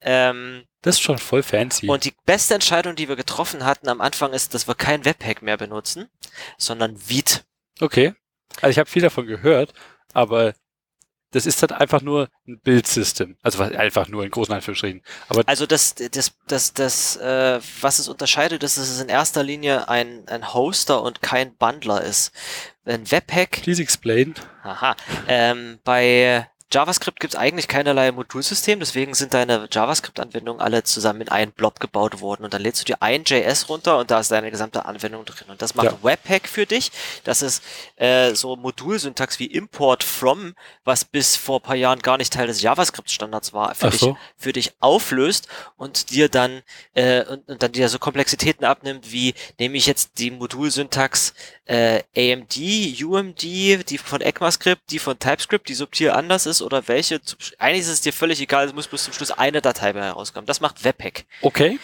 [0.00, 1.88] Ähm, das ist schon voll fancy.
[1.88, 5.42] und die beste Entscheidung, die wir getroffen hatten am Anfang, ist, dass wir kein Webpack
[5.42, 6.08] mehr benutzen,
[6.58, 7.40] sondern Vite.
[7.80, 8.14] okay.
[8.60, 9.72] Also ich habe viel davon gehört,
[10.12, 10.52] aber
[11.32, 13.36] das ist halt einfach nur ein Bildsystem.
[13.42, 15.02] Also einfach nur in großen Anführungsstrichen.
[15.28, 19.42] Aber Also das, das, das, das, äh, was es unterscheidet, ist, dass es in erster
[19.42, 22.32] Linie ein, ein Hoster und kein Bundler ist.
[22.84, 24.34] Ein Webpack please explain.
[24.62, 24.94] Aha.
[25.26, 31.28] Ähm, bei JavaScript gibt es eigentlich keinerlei Modulsystem, deswegen sind deine JavaScript-Anwendungen alle zusammen in
[31.28, 32.44] einen Blob gebaut worden.
[32.44, 35.48] Und dann lädst du dir ein JS runter und da ist deine gesamte Anwendung drin.
[35.50, 35.98] Und das macht Ja.
[36.02, 36.90] Webpack für dich.
[37.24, 37.62] Das ist
[37.96, 40.54] äh, so Modulsyntax wie Import from,
[40.84, 44.00] was bis vor ein paar Jahren gar nicht Teil des JavaScript-Standards war, für, Ach dich,
[44.00, 44.16] so.
[44.36, 46.62] für dich auflöst und dir dann
[46.94, 51.34] äh, und, und dann dir so Komplexitäten abnimmt, wie nehme ich jetzt die Modulsyntax
[51.66, 52.56] äh, AMD,
[53.02, 57.20] UMD, die von ECMAScript, die von TypeScript, die subtil anders ist oder welche.
[57.58, 60.46] Eigentlich ist es dir völlig egal, es muss bis zum Schluss eine Datei bei herauskommen.
[60.46, 61.24] Das macht Webpack.
[61.42, 61.78] Okay.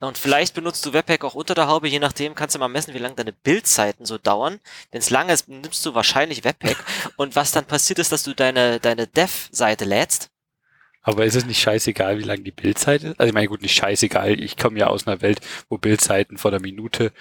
[0.00, 2.94] Und vielleicht benutzt du Webpack auch unter der Haube, je nachdem kannst du mal messen,
[2.94, 4.60] wie lange deine Bildzeiten so dauern.
[4.90, 6.76] Wenn es lang ist, nimmst du wahrscheinlich Webpack.
[7.16, 10.30] Und was dann passiert ist, dass du deine, deine Dev-Seite lädst.
[11.02, 13.18] Aber ist es nicht scheißegal, wie lang die Bildzeit ist?
[13.18, 14.40] Also ich meine, gut, nicht scheißegal.
[14.40, 17.12] Ich komme ja aus einer Welt, wo Bildzeiten von der Minute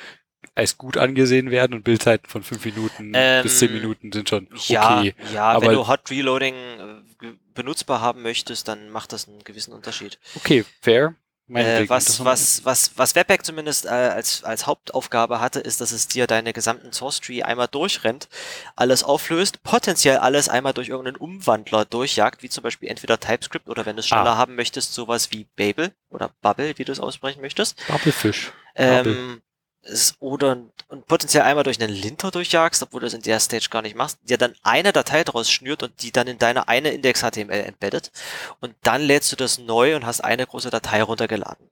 [0.55, 4.47] als gut angesehen werden und Bildzeiten von fünf Minuten Ähm, bis zehn Minuten sind schon
[4.67, 5.15] Ja, okay.
[5.33, 9.73] ja aber- wenn du Hot Reloading äh, benutzbar haben möchtest, dann macht das einen gewissen
[9.73, 10.19] Unterschied.
[10.35, 11.15] Okay, fair.
[11.53, 16.07] Äh, was, was, was, was Webpack zumindest äh, als, als Hauptaufgabe hatte, ist, dass es
[16.07, 18.29] dir deine gesamten Source Tree einmal durchrennt,
[18.77, 23.85] alles auflöst, potenziell alles einmal durch irgendeinen Umwandler durchjagt, wie zum Beispiel entweder TypeScript oder
[23.85, 24.37] wenn du es schneller Ah.
[24.37, 27.85] haben möchtest, sowas wie Babel oder Bubble, wie du es aussprechen möchtest.
[27.87, 28.53] Bubblefish.
[28.75, 29.41] Bubble.
[29.83, 30.57] Es, oder
[30.89, 33.95] und potenziell einmal durch einen Linter durchjagst, obwohl du es in der Stage gar nicht
[33.95, 38.11] machst, dir dann eine Datei draus schnürt und die dann in deine eine Index.html embeddet
[38.59, 41.69] und dann lädst du das neu und hast eine große Datei runtergeladen.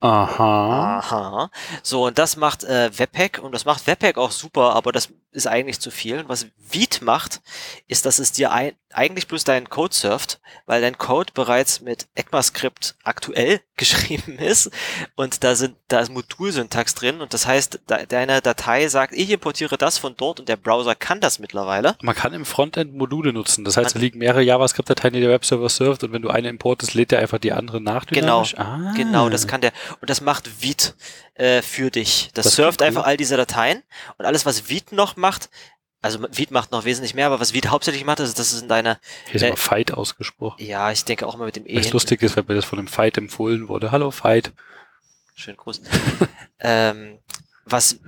[0.00, 0.98] Aha.
[0.98, 1.50] Aha.
[1.82, 5.46] So, und das macht äh, Webpack und das macht Webpack auch super, aber das ist
[5.46, 6.18] eigentlich zu viel.
[6.18, 7.40] Und was Vite macht,
[7.86, 12.08] ist, dass es dir ein, eigentlich bloß deinen Code surft, weil dein Code bereits mit
[12.14, 14.70] ECMAScript aktuell geschrieben ist
[15.16, 19.30] und da sind da ist Modulsyntax drin und das heißt, da, deine Datei sagt, ich
[19.30, 21.96] importiere das von dort und der Browser kann das mittlerweile.
[22.02, 23.64] Man kann im Frontend Module nutzen.
[23.64, 26.94] Das heißt, da liegen mehrere JavaScript-Dateien, die der Webserver surft und wenn du eine importest,
[26.94, 28.06] lädt er einfach die andere nach.
[28.06, 28.44] Genau?
[28.56, 28.92] Ah.
[28.96, 30.94] Genau, das kann der und das macht Vite
[31.34, 32.30] äh, für dich.
[32.34, 33.82] Das, Das surft einfach all diese Dateien
[34.18, 35.50] und alles, was Vite noch macht,
[36.02, 38.68] also Vite macht noch wesentlich mehr, aber was Vite hauptsächlich macht, ist, dass es in
[38.68, 40.64] deiner, Hier ist äh, immer Fight ausgesprochen.
[40.64, 41.76] ja, ich denke auch immer mit dem E.
[41.76, 43.92] Was lustig ist, weil mir das von einem Fight empfohlen wurde.
[43.92, 44.52] Hallo Fight.
[45.34, 45.82] Schönen Gruß.
[46.60, 47.18] ähm,
[47.64, 48.00] was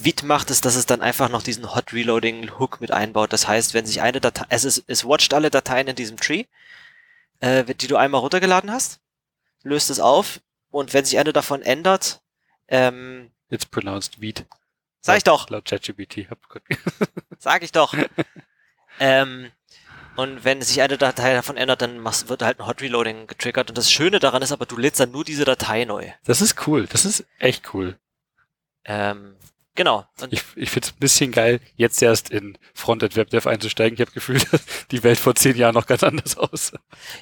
[0.00, 3.32] Vite macht, ist, dass es dann einfach noch diesen Hot Reloading Hook mit einbaut.
[3.32, 6.44] Das heißt, wenn sich eine Datei, es ist, es watcht alle Dateien in diesem Tree,
[7.40, 9.00] äh, die du einmal runtergeladen hast,
[9.62, 12.20] löst es auf und wenn sich eine davon ändert,
[12.68, 14.46] ähm, It's pronounced Weed.
[15.02, 16.26] Sag ich doch, Laut ChatGPT.
[17.38, 17.94] Sag ich doch.
[19.00, 19.50] ähm,
[20.16, 23.68] und wenn sich eine Datei davon ändert, dann machst, wird halt ein Hot Reloading getriggert.
[23.70, 26.10] Und das Schöne daran ist aber, du lädst dann nur diese Datei neu.
[26.24, 26.86] Das ist cool.
[26.86, 27.98] Das ist echt cool.
[28.84, 29.36] Ähm,
[29.74, 30.06] genau.
[30.20, 33.94] Und Ich, ich finde es ein bisschen geil, jetzt erst in Frontend WebDev einzusteigen.
[33.94, 36.78] Ich habe Gefühl, dass die Welt vor zehn Jahren noch ganz anders aussah.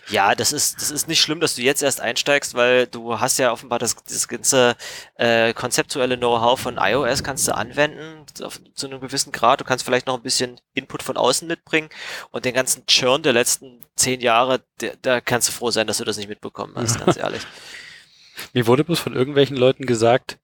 [0.08, 3.38] ja, das ist, das ist nicht schlimm, dass du jetzt erst einsteigst, weil du hast
[3.38, 4.76] ja offenbar das, das ganze
[5.16, 9.60] äh, konzeptuelle Know-how von iOS kannst du anwenden auf, zu einem gewissen Grad.
[9.60, 11.88] Du kannst vielleicht noch ein bisschen Input von außen mitbringen
[12.30, 15.98] und den ganzen Churn der letzten zehn Jahre, der, da kannst du froh sein, dass
[15.98, 17.42] du das nicht mitbekommen hast, ganz ehrlich.
[18.52, 20.38] Mir wurde bloß von irgendwelchen Leuten gesagt,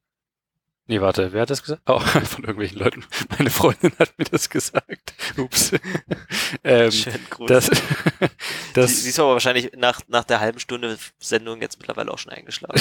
[0.87, 1.83] nee, warte, wer hat das gesagt?
[1.87, 3.05] Oh, von irgendwelchen Leuten.
[3.37, 5.15] Meine Freundin hat mir das gesagt.
[5.37, 5.73] Ups.
[6.65, 7.49] ähm, Schön Gruß.
[7.49, 8.29] das, sie,
[8.75, 12.33] das, sie ist aber wahrscheinlich nach, nach der halben Stunde Sendung jetzt mittlerweile auch schon
[12.33, 12.81] eingeschlafen.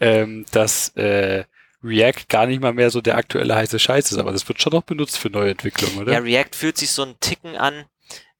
[0.00, 1.44] ähm, dass äh,
[1.82, 4.72] React gar nicht mal mehr so der aktuelle heiße Scheiß ist, aber das wird schon
[4.72, 6.12] noch benutzt für neue Entwicklungen, oder?
[6.12, 7.86] Ja, React fühlt sich so ein Ticken an,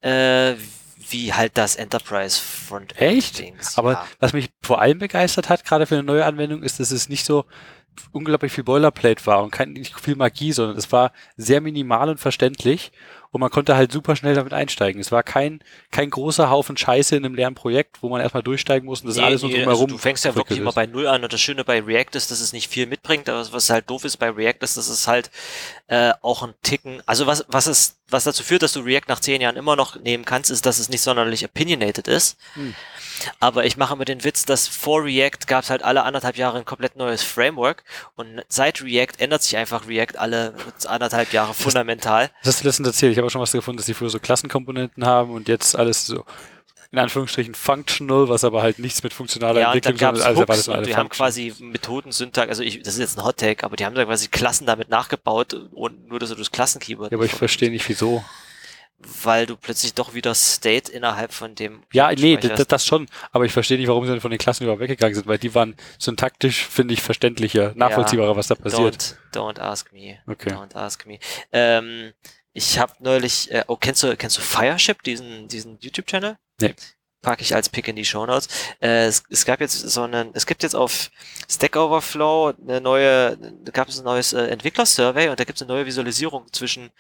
[0.02, 0.54] äh,
[1.08, 3.00] wie halt das Enterprise Frontend.
[3.00, 3.38] Echt?
[3.38, 3.78] Dings.
[3.78, 4.06] Aber ja.
[4.18, 7.24] was mich vor allem begeistert hat, gerade für eine neue Anwendung, ist, dass es nicht
[7.24, 7.46] so
[8.12, 12.18] unglaublich viel Boilerplate war und kein, nicht viel Magie, sondern es war sehr minimal und
[12.20, 12.92] verständlich.
[13.32, 15.00] und man konnte halt super schnell damit einsteigen.
[15.00, 15.62] Es war kein,
[15.92, 19.18] kein großer Haufen Scheiße in einem leeren Projekt, wo man erstmal durchsteigen muss und das
[19.18, 19.68] Nee, alles nee, drumherum.
[19.68, 20.74] also du fängst ja wirklich entwickelt immer ist.
[20.74, 23.46] bei Null an und das Schöne bei React ist, dass es nicht viel mitbringt, aber
[23.52, 25.30] was halt doof ist bei React ist, dass es halt
[25.86, 29.20] äh, auch ein Ticken, also was, was es, was dazu führt, dass du React nach
[29.20, 32.36] zehn Jahren immer noch nehmen kannst, ist, dass es nicht sonderlich opinionated ist.
[32.54, 32.74] Hm.
[33.38, 36.58] Aber ich mache immer den Witz, dass vor React gab es halt alle anderthalb Jahre
[36.58, 37.84] ein komplett neues Framework
[38.16, 40.54] und seit React ändert sich einfach React alle
[40.86, 42.30] anderthalb Jahre fundamental.
[42.42, 43.12] Was hast du letztens erzählt?
[43.12, 46.06] Ich habe auch schon was gefunden, dass die früher so Klassenkomponenten haben und jetzt alles
[46.06, 46.24] so
[46.92, 50.68] in Anführungsstrichen functional, was aber halt nichts mit funktionaler Ja, Entwicklung, sondern alles Hooks erwartet
[50.78, 53.84] und die haben quasi Methodensyntax, also ich, das ist jetzt ein Hot Take, aber die
[53.84, 57.32] haben da quasi Klassen damit nachgebaut und nur, dass du das Klassenkeyword Ja, aber ich
[57.34, 58.24] verstehe nicht, wieso.
[59.22, 63.06] weil du plötzlich doch wieder State innerhalb von dem Ja, nee, das, das schon.
[63.30, 65.54] Aber ich verstehe nicht, warum sie dann von den Klassen überhaupt weggegangen sind, weil die
[65.54, 69.16] waren syntaktisch, finde ich, verständlicher, nachvollziehbarer, was da passiert.
[69.32, 70.18] Don't, don't ask me.
[70.26, 70.50] Okay.
[70.50, 71.18] Don't ask me.
[71.52, 72.12] Ähm,
[72.52, 76.36] ich habe neulich, äh, oh, kennst du, kennst du Fireship, diesen, diesen YouTube-Channel?
[76.60, 76.74] Nee.
[77.22, 78.48] Packe ich als Pick in die Show Notes.
[78.80, 81.10] Äh, es, es gab jetzt so einen, es gibt jetzt auf
[81.50, 83.36] Stack Overflow eine neue,
[83.72, 86.90] gab es ein neues äh, Entwickler-Survey und da gibt es eine neue Visualisierung zwischen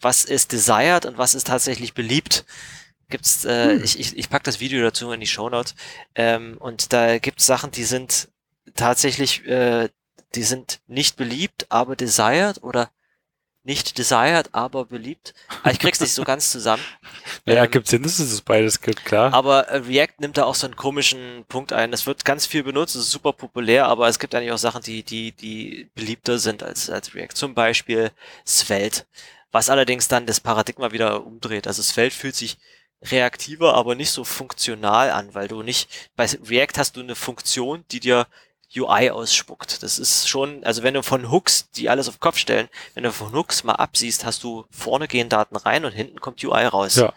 [0.00, 2.44] was ist desired und was ist tatsächlich beliebt.
[3.08, 3.84] Gibt's, äh, Hm.
[3.84, 5.74] ich, ich, ich pack das Video dazu in die Show Notes.
[6.14, 8.28] Ähm, und da gibt's Sachen, die sind
[8.74, 9.88] tatsächlich, äh,
[10.34, 12.90] die sind nicht beliebt, aber desired oder
[13.64, 15.34] nicht desired, aber beliebt.
[15.62, 16.84] Aber ich krieg's nicht so ganz zusammen.
[17.46, 19.32] Ja, Ähm, gibt Sinn, dass es beides gibt, klar.
[19.32, 21.92] aber äh, React nimmt da auch so einen komischen Punkt ein.
[21.92, 24.82] Es wird ganz viel benutzt, es ist super populär, aber es gibt eigentlich auch Sachen,
[24.82, 27.34] die, die, die beliebter sind als, als React.
[27.34, 28.10] Zum Beispiel
[28.46, 29.04] Svelte.
[29.50, 31.66] Was allerdings dann das Paradigma wieder umdreht.
[31.66, 32.58] Also Svelte fühlt sich
[33.02, 37.84] reaktiver, aber nicht so funktional an, weil du nicht, bei React hast du eine Funktion,
[37.90, 38.26] die dir
[38.76, 39.82] UI ausspuckt.
[39.82, 43.04] Das ist schon, also wenn du von Hooks, die alles auf den Kopf stellen, wenn
[43.04, 46.64] du von Hooks mal absiehst, hast du vorne gehen Daten rein und hinten kommt UI
[46.64, 46.96] raus.
[46.96, 47.12] Ja.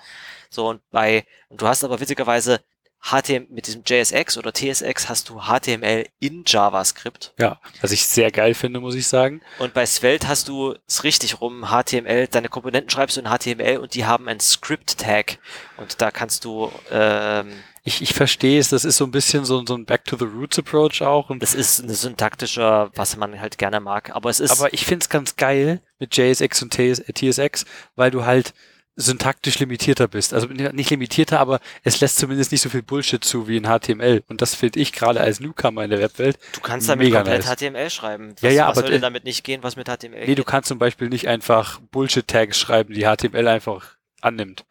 [0.49, 2.61] So, und bei, und du hast aber witzigerweise
[3.05, 7.33] HTML, mit diesem JSX oder TSX hast du HTML in JavaScript.
[7.37, 9.41] Ja, was ich sehr geil finde, muss ich sagen.
[9.59, 13.77] Und bei Svelte hast du es richtig rum, HTML, deine Komponenten schreibst du in HTML
[13.77, 15.37] und die haben einen Script-Tag.
[15.77, 17.51] Und da kannst du, ähm,
[17.83, 21.29] Ich, ich verstehe es, das ist so ein bisschen so, so ein Back-to-the-Roots-Approach auch.
[21.29, 24.15] Und, das ist ein syntaktischer, was man halt gerne mag.
[24.15, 27.65] Aber es ist, aber ich finde es ganz geil mit JSX und TS, äh, TSX,
[27.95, 28.55] weil du halt
[28.97, 30.33] syntaktisch limitierter bist.
[30.33, 34.23] Also nicht limitierter, aber es lässt zumindest nicht so viel Bullshit zu wie in HTML.
[34.27, 36.39] Und das finde ich gerade als Newcomer in der Webwelt.
[36.53, 37.57] du kannst damit mega komplett nice.
[37.57, 38.31] HTML schreiben.
[38.35, 40.43] Was, Ja, ja, was aber soll denn damit nicht gehen, was mit HTML Nee, du
[40.43, 40.45] geht?
[40.47, 44.65] kannst zum Beispiel nicht einfach Bullshit-Tags schreiben, die HTML einfach annimmt.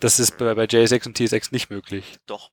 [0.00, 2.18] Das ist bei, bei JSX und TSX nicht möglich.
[2.26, 2.50] Doch.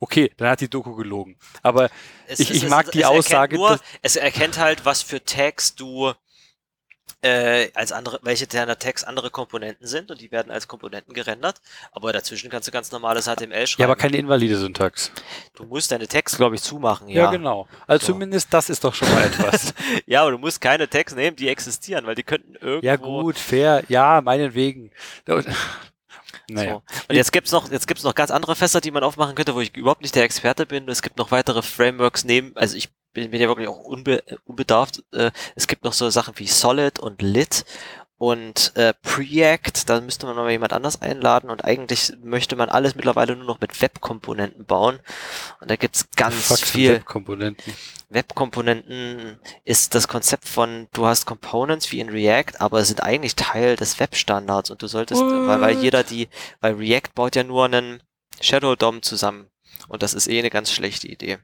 [0.00, 1.36] Okay, dann hat die Doku gelogen.
[1.62, 1.88] Aber
[2.26, 6.12] Es, Ich- ich mag die erkennt Aussage, Nur, es erkennt halt, was für Tags du
[7.22, 11.60] äh, als andere, welche deiner Tags andere Komponenten sind und die werden als Komponenten gerendert.
[11.92, 13.80] Aber dazwischen kannst du ganz normales HTML schreiben.
[13.82, 15.12] ja, aber keine invalide Syntax.
[15.54, 17.08] du musst deine Tags, glaube ich, zumachen.
[17.08, 17.68] Ja, Ja, genau.
[17.86, 18.12] Also So.
[18.12, 19.72] zumindest das ist doch schon mal etwas.
[20.06, 22.86] ja, aber du musst keine Tags nehmen, die existieren, weil die könnten irgendwo.
[22.86, 23.84] ja, gut, fair.
[23.88, 24.90] Ja, meinetwegen.
[26.48, 26.72] Naja.
[26.72, 26.82] So.
[27.08, 29.60] Und jetzt gibt's noch, jetzt gibt's noch ganz andere Fässer, die man aufmachen könnte, wo
[29.60, 30.88] ich überhaupt nicht der Experte bin.
[30.88, 35.02] Es gibt noch weitere Frameworks neben, also ich bin, bin ja wirklich auch unbe, unbedarft.
[35.12, 37.64] Äh, es gibt noch so Sachen wie Solid und Lit
[38.22, 39.88] und äh, Preact.
[39.88, 43.46] Da müsste man noch mal jemand anders einladen und eigentlich möchte man alles mittlerweile nur
[43.46, 45.00] noch mit Webkomponenten bauen.
[45.60, 46.92] Und da gibt's ganz Fuck viel.
[46.92, 47.74] Webkomponenten.
[48.10, 53.74] Webkomponenten ist das Konzept von, du hast Components wie in React, aber sind eigentlich Teil
[53.74, 56.28] des Webstandards und du solltest, weil, weil jeder die,
[56.60, 58.02] weil React baut ja nur einen
[58.40, 59.50] Shadow DOM zusammen
[59.88, 61.38] und das ist eh eine ganz schlechte Idee.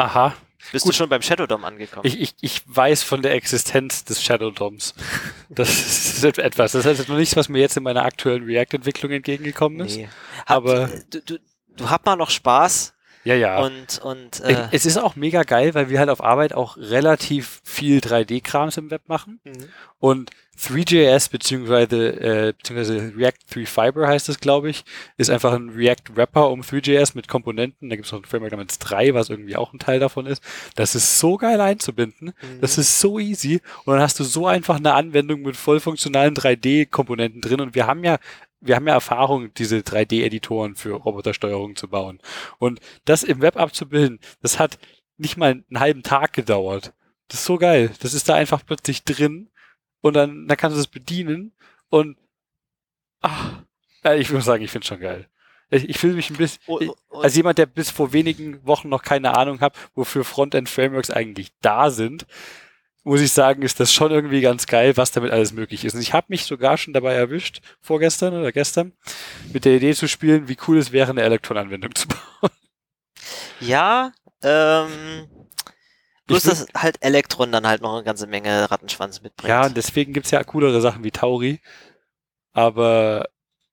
[0.00, 0.34] Aha.
[0.72, 0.92] Bist Gut.
[0.92, 2.06] du schon beim Shadow DOM angekommen?
[2.06, 4.94] Ich, ich, ich weiß von der Existenz des Shadow DOMs.
[5.48, 6.72] Das ist etwas.
[6.72, 9.96] Das ist noch nichts, was mir jetzt in meiner aktuellen React-Entwicklung entgegengekommen ist.
[9.96, 10.08] nee.
[10.46, 11.38] aber- du, du,
[11.76, 12.92] du hab mal noch Spaß
[13.24, 13.60] Ja, ja.
[13.60, 17.60] und, und äh, es ist auch mega geil, weil wir halt auf Arbeit auch relativ
[17.64, 19.40] viel 3D-Krams im Web machen.
[19.44, 19.68] Mhm.
[19.98, 24.84] Und 3JS beziehungsweise, äh, beziehungsweise React 3 Fiber heißt es, glaube ich,
[25.16, 27.88] ist einfach ein React Wrapper um 3JS mit Komponenten.
[27.88, 30.42] Da gibt es noch ein Framework namens 3, was irgendwie auch ein Teil davon ist.
[30.74, 32.28] Das ist so geil einzubinden.
[32.40, 32.60] Mhm.
[32.60, 33.60] Das ist so easy.
[33.84, 37.60] Und dann hast du so einfach eine Anwendung mit voll funktionalen 3D-Komponenten drin.
[37.60, 38.18] Und wir haben ja
[38.60, 42.20] wir haben ja Erfahrung, diese 3D-Editoren für Robotersteuerung zu bauen.
[42.58, 44.78] Und das im Web abzubilden, das hat
[45.16, 46.92] nicht mal einen halben Tag gedauert.
[47.28, 47.90] Das ist so geil.
[48.00, 49.50] Das ist da einfach plötzlich drin
[50.00, 51.52] und dann, dann kannst du es bedienen
[51.88, 52.16] und
[53.20, 53.62] ach,
[54.16, 55.28] ich muss sagen, ich finde schon geil.
[55.70, 58.88] Ich, ich fühle mich ein bisschen, ich, und- als jemand, der bis vor wenigen Wochen
[58.88, 62.26] noch keine Ahnung hat, wofür Frontend-Frameworks eigentlich da sind,
[63.02, 65.94] muss ich sagen, ist das schon irgendwie ganz geil, was damit alles möglich ist.
[65.94, 68.92] Und ich habe mich sogar schon dabei erwischt, vorgestern oder gestern,
[69.52, 72.08] mit der Idee zu spielen, wie cool es wäre, eine Elektron-Anwendung zu
[72.40, 72.50] bauen.
[73.60, 75.28] Ja, ähm,
[76.26, 79.48] bloß, dass halt Elektron dann halt noch eine ganze Menge Rattenschwanz mitbringt.
[79.48, 81.60] Ja, und deswegen gibt's ja coolere Sachen wie Tauri.
[82.52, 83.28] Aber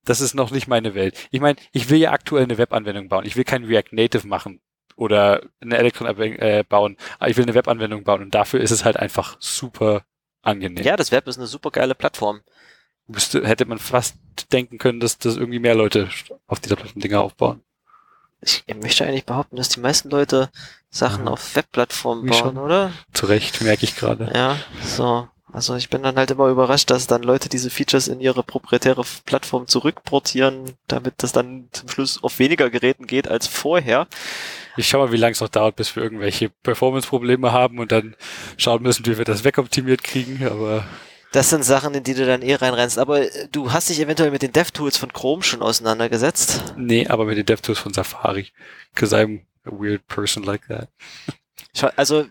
[0.06, 1.28] das ist noch nicht meine Welt.
[1.32, 3.26] Ich meine, ich will ja aktuell eine Webanwendung bauen.
[3.26, 4.62] Ich will kein React Native machen
[4.98, 6.98] oder eine Elektron äh, bauen.
[7.20, 10.04] Aber ich will eine Webanwendung bauen und dafür ist es halt einfach super
[10.42, 10.84] angenehm.
[10.84, 12.42] Ja, das Web ist eine super geile Plattform.
[13.08, 14.18] Müsste, hätte man fast
[14.52, 16.10] denken können, dass das irgendwie mehr Leute
[16.48, 17.62] auf dieser Dinger aufbauen.
[18.42, 20.50] Ich möchte eigentlich behaupten, dass die meisten Leute
[20.90, 21.32] Sachen Ja.
[21.32, 22.58] auf Webplattformen bauen, schon.
[22.58, 22.92] oder?
[23.14, 24.32] Zu Recht, merke ich gerade.
[24.36, 25.28] Ja, so.
[25.58, 29.04] Also ich bin dann halt immer überrascht, dass dann Leute diese Features in ihre proprietäre
[29.26, 34.06] Plattform zurückportieren, damit das dann zum Schluss auf weniger Geräten geht als vorher.
[34.78, 38.16] Ich schau mal, wie lange es noch dauert, bis wir irgendwelche Performance-Probleme haben und dann
[38.58, 40.46] schauen müssen, wie wir das wegoptimiert kriegen.
[40.48, 40.86] Aber
[41.32, 43.00] Das sind Sachen, in die du dann eh reinrennst.
[43.00, 46.76] Aber äh, du hast dich eventuell mit den DevTools von Chrome schon auseinandergesetzt.
[46.78, 48.52] nee, aber mit den DevTools von Safari.
[48.94, 50.90] Cause I'm a weird person like that.
[51.76, 52.28] Schau, Also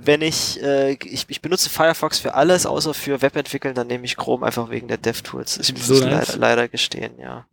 [0.00, 4.16] wenn ich, äh, ich, ich benutze Firefox für alles, außer für Webentwickeln, dann nehme ich
[4.16, 5.58] Chrome einfach wegen der DevTools.
[5.58, 7.46] Ich muss So leider, leider gestehen, ja.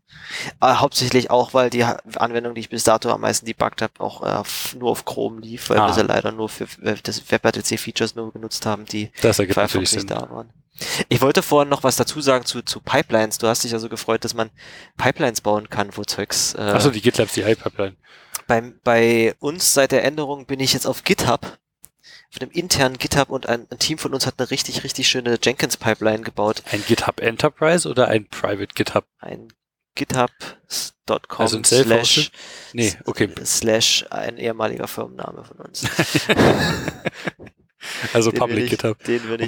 [0.59, 4.21] Aber hauptsächlich auch, weil die Anwendung, die ich bis dato am meisten debuggt habe, auch
[4.23, 4.43] äh,
[4.77, 5.87] nur auf Chrome lief, weil Ah.
[5.87, 9.99] wir sie leider nur für äh, das WebRTC-Features nur genutzt haben, die Firefox Sinn.
[10.01, 10.49] nicht da waren.
[11.09, 13.37] Ich wollte vorhin noch was dazu sagen zu, zu Pipelines.
[13.37, 14.49] Du hast dich also gefreut, dass man
[14.97, 16.53] Pipelines bauen kann, wo Zeugs.
[16.53, 17.95] Äh, Achso, die GitLab CI-Pipeline.
[18.45, 21.57] bei, bei uns seit der Änderung bin ich jetzt auf GitHub,
[22.35, 25.39] auf dem internen GitHub und ein, ein Team von uns hat eine richtig, richtig schöne
[25.41, 26.63] Jenkins-Pipeline gebaut.
[26.71, 29.05] Ein GitHub Enterprise oder ein Private GitHub?
[29.19, 29.47] Ein
[29.95, 32.31] github.com Also ein slash?
[32.73, 33.29] Nee, okay.
[33.45, 35.85] slash ein ehemaliger Firmenname von uns.
[38.13, 38.97] Also Den Public ich- GitHub.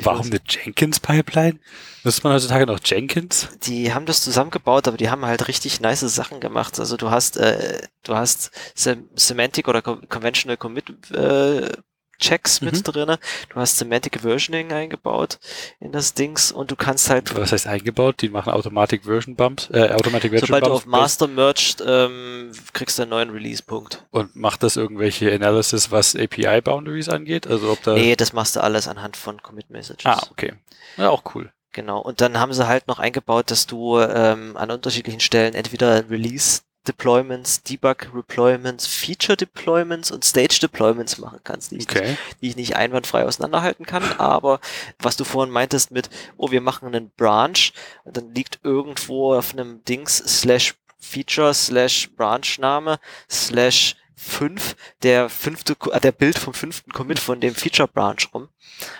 [0.03, 1.57] Warum eine Jenkins-Pipeline?
[2.03, 3.49] Nutzt man heutzutage noch Jenkins?
[3.63, 6.79] Die haben das zusammengebaut, aber die haben halt richtig nice Sachen gemacht.
[6.79, 11.71] Also du hast, äh, du hast Sem Semantic oder Co Conventional Commit äh,
[12.19, 12.83] Checks mit Mhm.
[12.83, 13.19] drinne.
[13.49, 15.39] Du hast Semantic Versioning eingebaut
[15.79, 18.21] in das Dings und du kannst halt Was heißt eingebaut?
[18.21, 22.51] Die machen Automatic Version Bumps, äh, Automatic Version Sobald du Bumps auf Master merged, ähm,
[22.73, 24.05] kriegst du einen neuen Release-Punkt.
[24.11, 27.47] und macht das irgendwelche Analysis, was API Boundaries angeht?
[27.47, 27.93] Also ob da.
[27.93, 30.05] Nee, das machst du alles anhand von Commit Messages.
[30.05, 30.53] Ah, okay.
[30.97, 31.51] Ja, auch cool.
[31.73, 31.99] Genau.
[32.01, 36.61] Und dann haben sie halt noch eingebaut, dass du ähm, an unterschiedlichen Stellen entweder Release
[36.87, 42.09] Deployments, Debug Deployments, Feature Deployments und Stage Deployments machen kannst, die ich, Okay.
[42.11, 44.03] nicht, die ich nicht einwandfrei auseinanderhalten kann.
[44.17, 44.59] Aber
[44.99, 47.71] was du vorhin meintest mit, oh, wir machen einen Branch
[48.03, 55.75] und dann liegt irgendwo auf einem Dings slash Feature slash Branch-Name slash 5 der fünfte,
[55.91, 58.49] äh, der Bild vom fünften Commit von dem Feature Branch rum.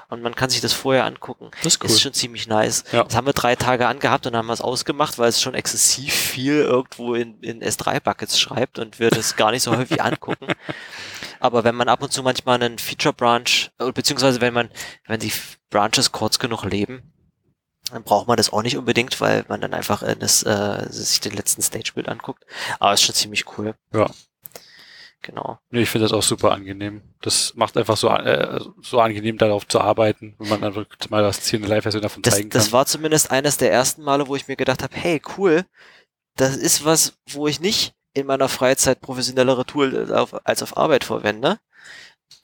[0.09, 1.49] Und man kann sich das vorher angucken.
[1.63, 1.89] Das ist cool.
[1.89, 2.84] Ist schon ziemlich nice.
[2.91, 3.03] Ja.
[3.03, 5.55] Das haben wir drei Tage angehabt und dann haben wir es ausgemacht, weil es schon
[5.55, 10.47] exzessiv viel irgendwo in, in S3-Buckets schreibt und wir das gar nicht so häufig angucken.
[11.39, 14.70] Aber wenn man ab und zu manchmal einen Feature Branch, äh, beziehungsweise wenn man,
[15.07, 15.34] wenn die
[15.72, 17.11] Branches kurz genug leben,
[17.91, 21.22] dann braucht man das auch nicht unbedingt, weil man dann einfach in das, äh, sich
[21.22, 22.45] den letzten Stage-Bild anguckt.
[22.80, 23.76] Aber ist schon ziemlich cool.
[23.93, 24.09] Ja.
[25.24, 25.59] Genau.
[25.72, 27.01] Nee, ich finde das auch super angenehm.
[27.22, 31.41] Das macht einfach so, äh, so angenehm, darauf zu arbeiten, wenn man einfach mal das
[31.41, 32.59] Ziel eine Live-Version davon Das, zeigen kann.
[32.59, 35.65] das war zumindest eines der ersten Male, wo ich mir gedacht habe, hey, cool,
[36.36, 41.03] das ist was, wo ich nicht in meiner Freizeit professionellere Tool auf, als auf Arbeit
[41.03, 41.59] verwende,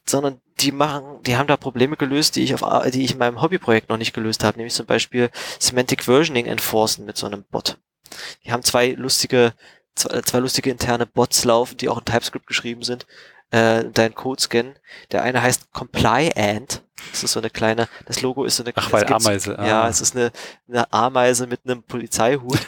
[0.05, 3.41] sondern die machen, die haben da Probleme gelöst, die ich auf, die ich in meinem
[3.41, 7.77] Hobbyprojekt noch nicht gelöst habe, nämlich zum Beispiel Semantic Versioning enforcen mit so einem Bot.
[8.43, 9.53] Die haben zwei lustige,
[9.95, 13.05] zwei, zwei lustige interne Bots laufen, die auch in TypeScript geschrieben sind,
[13.51, 14.75] äh, deinen Code scannen.
[15.11, 16.81] Der eine heißt Comply Ant.
[17.11, 19.59] Das ist so eine kleine, das Logo ist so eine Ach, weil Ameise.
[19.59, 19.67] Ah.
[19.67, 20.31] ja, es ist eine,
[20.69, 22.59] eine Ameise mit einem Polizeihut.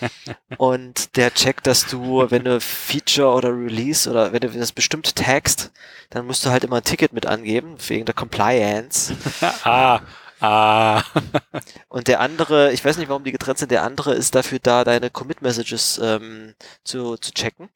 [0.56, 5.14] und der checkt, dass du, wenn du Feature oder Release oder wenn du das bestimmt
[5.14, 5.70] tagst,
[6.10, 9.14] dann musst du halt immer ein Ticket mit angeben, wegen der Compliance.
[9.64, 10.00] ah,
[10.42, 11.02] ah.
[11.88, 14.84] Und der andere, ich weiß nicht, warum die getrennt sind, der andere ist dafür da,
[14.84, 17.68] deine Commit-Messages ähm, zu, zu checken.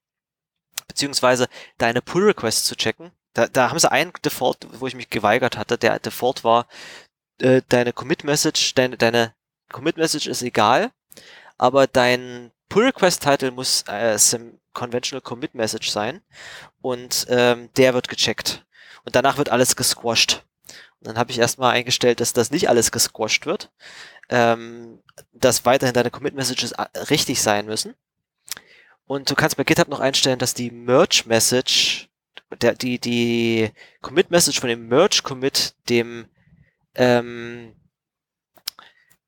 [0.89, 1.49] Beziehungsweise
[1.79, 3.11] deine Pull-Requests zu checken.
[3.35, 5.79] Da, da haben sie einen Default, wo ich mich geweigert hatte.
[5.79, 6.67] Der Default war,
[7.41, 9.35] äh, deine Commit-Message, deine, deine
[9.71, 10.91] Commit-Message ist egal,
[11.59, 16.23] aber dein Pull-Request-Title muss äh, Sim Conventional Commit-Message sein
[16.83, 18.67] und ähm, der wird gecheckt.
[19.05, 20.46] Und danach wird alles gesquashed.
[21.01, 23.71] Und dann habe ich erstmal eingestellt, dass das nicht alles gesquashed wird,
[24.29, 25.01] ähm,
[25.33, 27.95] dass weiterhin deine Commit-Messages a- richtig sein müssen.
[29.07, 32.09] Und du kannst bei GitHub noch einstellen, dass die Merge-Message,
[32.83, 33.71] die, die
[34.03, 36.27] Commit-Message von dem Merge-Commit dem
[36.95, 37.75] ähm,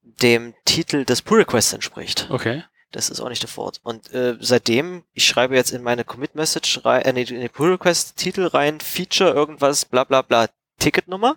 [0.03, 2.29] dem Titel des Pull Requests entspricht.
[2.31, 2.64] Okay.
[2.91, 3.81] Das ist auch nicht default.
[3.83, 7.73] Und äh, seitdem, ich schreibe jetzt in meine Commit Message rein, äh, in den Pull
[7.73, 10.49] Request Titel rein, Feature, irgendwas, bla bla bla,
[10.79, 11.37] Ticketnummer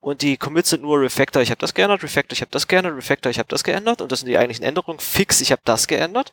[0.00, 2.94] und die Commits sind nur Refactor, ich habe das geändert, Refactor, ich habe das geändert,
[2.96, 5.00] Refactor, ich habe das geändert und das sind die eigentlichen Änderungen.
[5.00, 6.32] Fix, ich habe das geändert.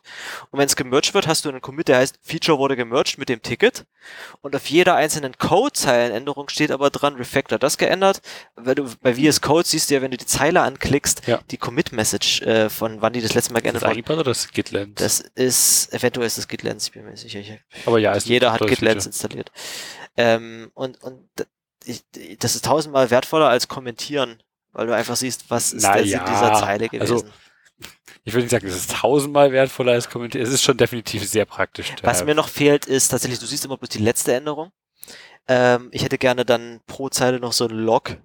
[0.50, 3.28] Und wenn es gemerged wird, hast du einen Commit, der heißt Feature wurde gemerged mit
[3.28, 3.86] dem Ticket
[4.42, 8.20] und auf jeder einzelnen Codezeilenänderung steht aber dran Refactor das geändert.
[8.54, 11.40] Wenn du bei VS Code siehst du ja, wenn du die Zeile anklickst, Ja.
[11.50, 14.20] die Commit Message äh, von wann die das letzte Mal das geändert wurde.
[14.20, 14.94] Oder ist das GitLens?
[14.96, 17.40] Das ist eventuell ist das GitLens, ich bin mir sicher.
[17.40, 17.52] Ich,
[17.86, 19.50] Aber ja, jeder hat GitLens installiert.
[20.16, 21.28] Ähm, und und
[21.84, 22.04] ich,
[22.38, 26.12] das ist tausendmal wertvoller als kommentieren, weil du einfach siehst, was ist Na der Sinn
[26.12, 27.12] ja, dieser Zeile gewesen.
[27.12, 27.24] also,
[28.24, 30.44] Ich würde nicht sagen, es ist tausendmal wertvoller als kommentieren.
[30.44, 31.92] Es ist schon definitiv sehr praktisch.
[32.02, 34.72] was mir noch fehlt, ist tatsächlich, du siehst immer bloß die letzte Änderung.
[35.46, 38.16] Ähm, ich hätte gerne dann pro Zeile noch so ein Log,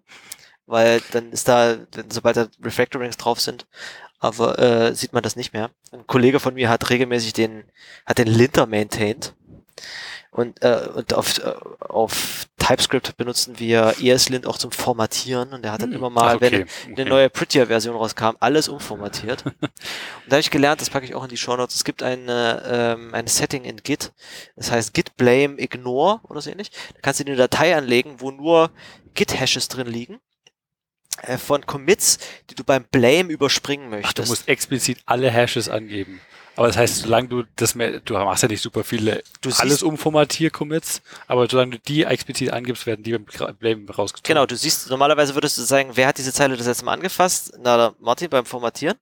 [0.65, 1.77] weil dann ist da,
[2.09, 3.67] sobald da Refactorings drauf sind,
[4.19, 5.71] aber äh, sieht man das nicht mehr.
[5.91, 7.63] Ein Kollege von mir hat regelmäßig den,
[8.05, 9.33] hat den Linter maintained.
[10.31, 15.71] Und, äh, und auf, äh, auf TypeScript benutzen wir ESLint auch zum Formatieren und der
[15.71, 15.97] hat dann Hm.
[15.97, 17.05] immer mal, Ach, wenn okay, eine okay.
[17.05, 19.43] neue Prettier-Version rauskam, alles umformatiert.
[19.45, 19.55] und
[20.27, 22.61] da habe ich gelernt, das packe ich auch in die Show Notes, es gibt eine,
[22.65, 24.11] ähm, eine Setting in Git,
[24.55, 26.69] das heißt Git Blame Ignore oder so ähnlich.
[26.93, 28.69] Da kannst du dir eine Datei anlegen, wo nur
[29.15, 30.19] Git-Hashes drin liegen
[31.23, 32.19] äh, von Commits,
[32.51, 34.29] die du beim Blame überspringen Ach, du möchtest.
[34.29, 36.21] musst explizit alle Hashes angeben.
[36.59, 39.81] Aber das heißt, solange du das mehr, du machst ja nicht super viele Du alles
[39.81, 44.27] umformatier-Commits, aber solange du die explizit angibst, werden die beim Blame rausgezogen.
[44.27, 47.53] Genau, du siehst, normalerweise würdest du sagen, wer hat diese Zeile das letzte Mal angefasst?
[47.61, 48.97] Na, Martin beim Formatieren.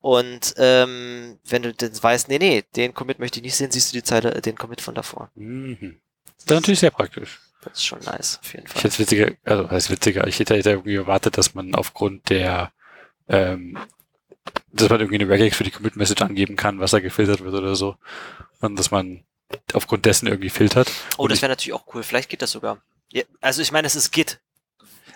[0.00, 3.92] Und ähm, wenn du dann weißt, nee, nee, den Commit möchte ich nicht sehen, siehst
[3.92, 5.30] du die Zeile, äh, den Commit von davor.
[5.36, 6.00] Mhm.
[6.34, 7.38] Das ist natürlich sehr praktisch.
[7.62, 8.82] Das ist schon nice, auf jeden Ich Fall.
[8.82, 12.72] hätte es witziger, also heißt witziger, ich hätte hätte irgendwie erwartet, dass man aufgrund der,
[13.28, 13.78] ähm,
[14.72, 17.76] dass man irgendwie eine Regex für die Commit-Message angeben kann, was da gefiltert wird oder
[17.76, 17.96] so.
[18.60, 19.24] Und dass man
[19.72, 20.90] aufgrund dessen irgendwie filtert.
[21.18, 22.02] Oh, das wäre natürlich auch cool.
[22.02, 22.82] Vielleicht geht das sogar.
[23.10, 24.40] Ja, also ich meine, es ist Git.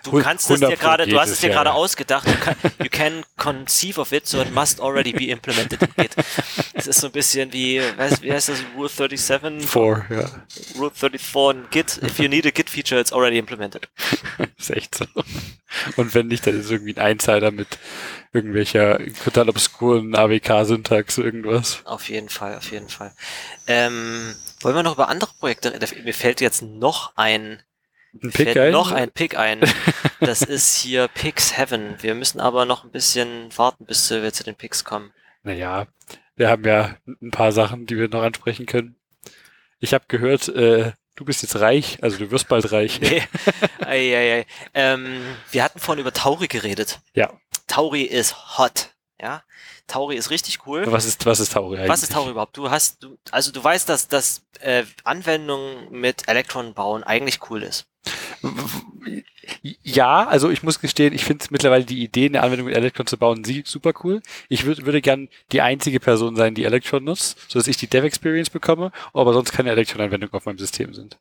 [0.03, 1.75] Du kannst es dir 100 gerade, du hast es, es dir ja, gerade ja.
[1.75, 2.27] ausgedacht.
[2.27, 6.15] Du kann, you can conceive of it, so it must already be implemented in Git.
[6.73, 9.69] Es ist so ein bisschen wie, weißt, wie heißt das, Rule 37?
[9.69, 10.29] For, ja.
[10.77, 11.99] Rule 34 in Git.
[12.03, 13.87] If you need a Git feature, it's already implemented.
[14.57, 15.05] Ist echt so.
[15.95, 17.79] Und wenn nicht, dann ist irgendwie ein Einzeiler mit
[18.33, 21.81] irgendwelcher total obskuren AWK-Syntax irgendwas.
[21.85, 23.13] Auf jeden Fall, auf jeden Fall.
[23.67, 26.03] Ähm, wollen wir noch über andere Projekte reden?
[26.03, 27.61] Mir fällt jetzt noch ein,
[28.21, 28.71] Ein Pick ein?
[28.71, 29.61] noch ein Pick ein.
[30.19, 31.95] Das ist hier Picks Heaven.
[31.99, 35.11] Wir müssen aber noch ein bisschen warten, bis wir zu den Picks kommen.
[35.41, 35.87] Naja,
[36.35, 38.95] wir haben ja ein paar Sachen, die wir noch ansprechen können.
[39.79, 43.01] Ich habe gehört, äh, du bist jetzt reich, also du wirst bald reich.
[43.01, 43.23] Nee.
[43.79, 44.45] ei, ei, ei.
[44.75, 46.99] Ähm, wir hatten vorhin über Tauri geredet.
[47.15, 47.33] Ja.
[47.65, 48.91] Tauri ist hot.
[49.19, 49.43] Ja.
[49.91, 50.83] Tauri ist richtig cool.
[50.87, 51.89] Was ist, was ist Tauri eigentlich?
[51.89, 52.55] Was ist Tauri überhaupt?
[52.55, 57.61] Du hast, du, also du weißt, dass, dass äh, Anwendungen mit Elektronen bauen eigentlich cool
[57.61, 57.87] ist.
[59.83, 63.17] Ja, also ich muss gestehen, ich finde mittlerweile die Idee, eine Anwendung mit Electron zu
[63.17, 64.21] bauen, super cool.
[64.47, 68.05] Ich würd, würde gern die einzige Person sein, die Electron nutzt, sodass ich die Dev
[68.05, 71.17] Experience bekomme, aber sonst keine Electron-Anwendungen auf meinem System sind.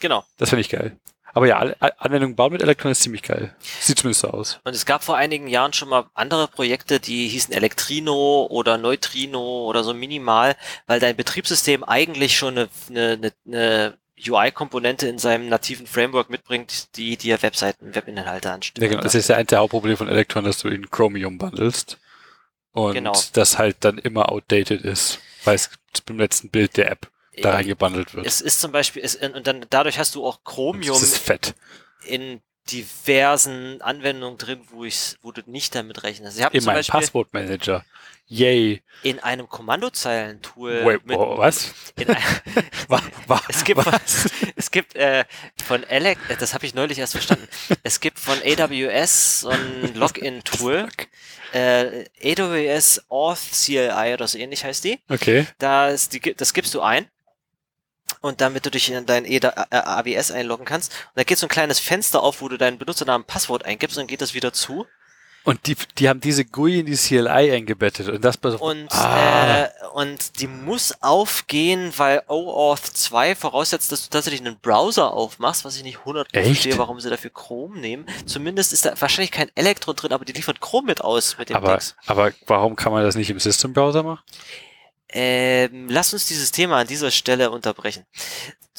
[0.00, 0.24] Genau.
[0.38, 0.98] Das finde ich geil.
[1.36, 1.58] Aber ja,
[1.98, 3.54] Anwendungen bauen mit Electron ist ziemlich geil.
[3.78, 4.58] Sieht zumindest so aus.
[4.64, 9.66] Und es gab vor einigen Jahren schon mal andere Projekte, die hießen Elektrino oder Neutrino
[9.66, 10.56] oder so minimal,
[10.86, 17.18] weil dein Betriebssystem eigentlich schon eine, eine, eine UI-Komponente in seinem nativen Framework mitbringt, die
[17.18, 18.82] dir Webseiten, Webinhalte anstimmt.
[18.82, 19.02] Ja, genau.
[19.02, 21.98] Das ist ja eins der Hauptprobleme von Electron, dass du in Chromium bundelst.
[22.72, 23.12] Und Genau.
[23.34, 25.68] das halt dann immer outdated ist, weil es
[26.06, 27.10] beim letzten Bild der App
[27.42, 28.26] da reingebundelt wird.
[28.26, 31.00] Es ist zum Beispiel, es, und dann dadurch hast du auch Chromium
[32.04, 36.36] in diversen Anwendungen drin, wo ich, wo du nicht damit rechnest.
[36.38, 37.84] Ich habe In zum Beispiel Passwortmanager.
[38.28, 38.82] Yay.
[39.04, 41.72] in einem Kommandozeilentool Wait, mit, wo, was?
[41.96, 42.20] in ein,
[42.88, 44.28] Wa- wa- Es gibt, was?
[44.56, 45.24] es gibt äh,
[45.64, 47.46] von Alec, äh, das habe ich neulich erst verstanden.
[47.84, 50.88] Es gibt von AWS so ein Login-Tool,
[51.52, 54.98] äh, AWS Auth CLI oder so ähnlich heißt die.
[55.08, 55.46] Okay.
[55.58, 57.08] Das, die, das gibst du ein.
[58.26, 60.92] Und damit du dich in dein äh, AWS einloggen kannst.
[60.92, 63.96] Und da geht so ein kleines Fenster auf, wo du deinen Benutzernamen und Passwort eingibst
[63.96, 64.86] und dann geht das wieder zu.
[65.46, 69.68] Und die, die haben diese GUI in die CLI eingebettet und das Und, ah, äh,
[69.94, 75.76] und die muss aufgehen, weil OAuth 2 voraussetzt, dass du tatsächlich einen Browser aufmachst, was
[75.76, 76.46] ich nicht 100 Echt?
[76.46, 78.06] verstehe, warum sie dafür Chrome nehmen.
[78.26, 81.56] Zumindest ist da wahrscheinlich kein Elektron drin, aber die liefert Chrome mit aus mit dem
[81.56, 81.94] aber, Text.
[82.06, 84.18] aber warum kann man das nicht im System Browser machen?
[85.08, 88.04] Ähm, lass uns dieses Thema an dieser Stelle unterbrechen.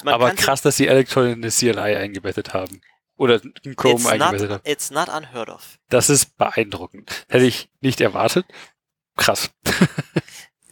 [0.03, 2.81] Man aber krass, dass sie Electron in eine CLI eingebettet haben.
[3.15, 4.69] Oder ein Chrome it's, eingebettet not, habe.
[4.69, 5.79] it's not unheard of.
[5.89, 7.25] Das ist beeindruckend.
[7.29, 8.45] Hätte ich nicht erwartet.
[9.15, 9.49] Krass.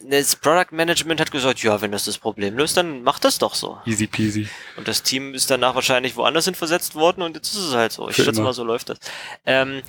[0.07, 3.55] Das Product Management hat gesagt, ja, wenn das das Problem löst, dann mach das doch
[3.55, 3.79] so.
[3.85, 4.47] Easy peasy.
[4.77, 7.91] Und das Team ist danach wahrscheinlich woanders hin versetzt worden und jetzt ist es halt
[7.91, 8.07] so.
[8.07, 8.49] Ich Für schätze immer.
[8.49, 8.99] mal, so läuft das.
[9.45, 9.81] Ähm,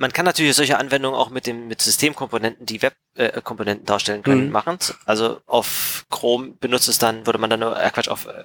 [0.00, 4.46] man kann natürlich solche Anwendungen auch mit dem mit Systemkomponenten, die Web-Komponenten äh, darstellen können,
[4.46, 4.52] Mhm.
[4.52, 4.78] machen.
[5.04, 8.44] Also auf Chrome benutzt es dann, würde man dann, nur- äh, Quatsch, auf, äh,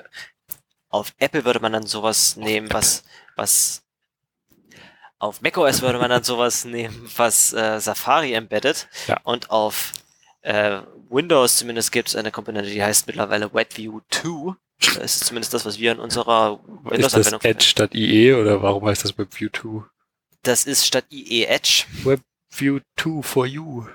[0.90, 3.04] auf Apple würde man dann sowas nehmen, was,
[3.38, 3.84] was
[5.18, 8.88] auf macOS würde man dann sowas nehmen, was äh, Safari embedded.
[9.08, 9.20] Ja.
[9.24, 9.94] Und auf
[10.42, 14.56] äh, Windows zumindest gibt es eine Komponente, die heißt mittlerweile WebView 2.
[14.96, 18.62] Das ist zumindest das, was wir in unserer Ist das Windows-Anwendung Edge statt IE oder
[18.62, 19.86] warum heißt das WebView 2?
[20.46, 21.86] Das ist statt IE Edge,
[22.52, 23.86] View 2 for you.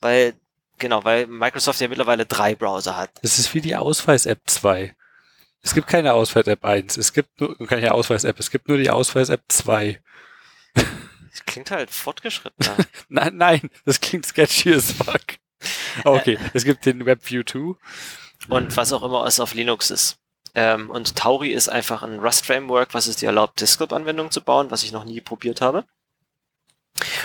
[0.00, 0.34] weil,
[0.78, 3.10] genau, weil Microsoft ja mittlerweile drei Browser hat.
[3.22, 4.94] Das ist wie die Ausweis-App 2.
[5.62, 6.98] Es gibt keine Ausweis-App 1.
[6.98, 8.38] Es gibt nur, keine Ausweis-App.
[8.38, 9.98] Es gibt nur die Ausweis-App 2.
[10.74, 12.76] Das klingt halt fortgeschrittener.
[13.08, 15.22] Nein, nein, das klingt sketchy as fuck.
[16.04, 17.76] Okay, es gibt den WebView 2.
[18.50, 20.18] und was auch immer es auf Linux ist.
[20.54, 24.84] Ähm, und Tauri ist einfach ein Rust-Framework, was es dir erlaubt, Desktop-Anwendungen zu bauen, was
[24.84, 25.84] ich noch nie probiert habe.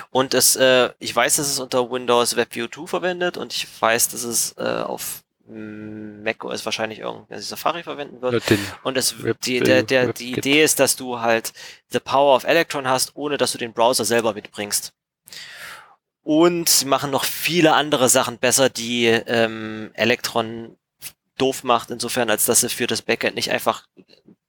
[0.10, 4.10] Und es, äh, ich weiß, dass es unter Windows WebView 2 verwendet und ich weiß,
[4.10, 8.44] dass es äh, auf macOS wahrscheinlich irgendwie Safari verwenden wird.
[8.84, 10.34] Und es, Web- die, der, der, die.
[10.34, 11.54] Idee ist, dass du halt
[11.90, 14.94] the power of Electron hast, ohne dass du den Browser selber mitbringst.
[16.24, 20.78] Und sie machen noch viele andere Sachen besser, die ähm, Electron
[21.40, 23.88] doof macht, insofern, als dass sie für das Backend nicht einfach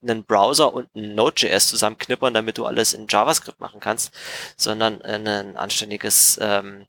[0.03, 4.15] einen Browser und ein Node.js zusammenknippern, damit du alles in JavaScript machen kannst,
[4.57, 6.87] sondern äh, ein anständiges ähm,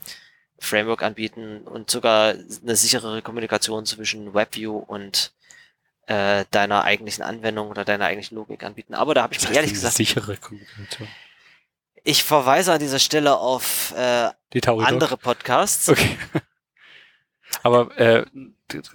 [0.59, 5.33] Framework anbieten und sogar eine sicherere Kommunikation zwischen WebView und
[6.07, 8.93] äh, deiner eigentlichen Anwendung oder deiner eigentlichen Logik anbieten.
[8.93, 11.07] Aber da habe ich mir ehrlich gesagt, sichere Kommunikation.
[12.03, 14.29] ich verweise an dieser Stelle auf äh,
[14.63, 15.89] andere Podcasts.
[15.89, 16.17] Okay.
[17.63, 18.25] Aber äh,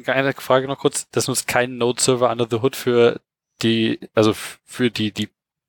[0.07, 1.09] eine Frage noch kurz.
[1.11, 3.21] Das nutzt kein Node-Server under the hood für
[3.63, 5.29] die, also für die, die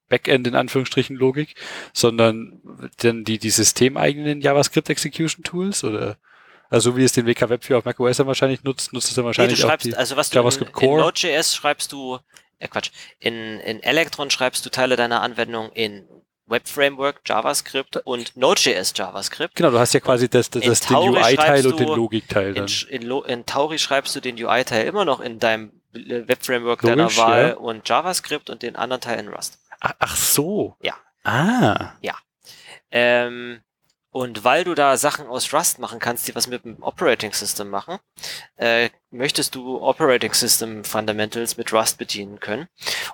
[0.10, 1.56] Backend in Anführungsstrichen Logik,
[1.94, 2.62] sondern
[3.02, 6.18] dann die, die systemeigenen JavaScript Execution Tools oder
[6.70, 9.24] also wie es den WK Web für auf macOS dann wahrscheinlich nutzt, nutzt es dann
[9.24, 11.02] Nee, du wahrscheinlich auch schreibst, die, also was du in, JavaScript in Core.
[11.02, 12.20] Node.js schreibst du,
[12.60, 16.08] äh Quatsch, in, in Electron schreibst du Teile deiner Anwendung in
[16.48, 19.56] Web Framework JavaScript und Node.js JavaScript.
[19.56, 22.68] Genau, du hast ja quasi das, das, das den UI-Teil und den Logik-Teil In,
[23.02, 27.18] in, in Tauri schreibst du den UI-Teil immer noch in deinem Web Framework Logisch, deiner
[27.18, 27.56] Wahl ja.
[27.56, 29.60] und JavaScript und den anderen Teil in Rust.
[29.80, 30.76] Ach, ach so.
[30.82, 30.96] Ja.
[31.24, 31.94] Ah.
[32.92, 33.62] Ähm,
[34.12, 37.70] und weil du da Sachen aus Rust machen kannst, die was mit dem Operating System
[37.70, 38.00] machen,
[38.56, 42.68] äh, möchtest du Operating System Fundamentals mit Rust bedienen können.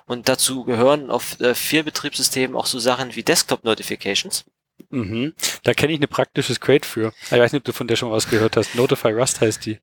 [0.06, 4.44] Und dazu gehören auf äh, vier Betriebssystemen auch so Sachen wie Desktop Notifications.
[4.90, 5.34] Mhm.
[5.62, 7.12] Da kenne ich eine praktische Crate für.
[7.26, 8.74] Ich weiß nicht, ob du von der schon was gehört hast.
[8.74, 9.78] Notify Rust heißt die.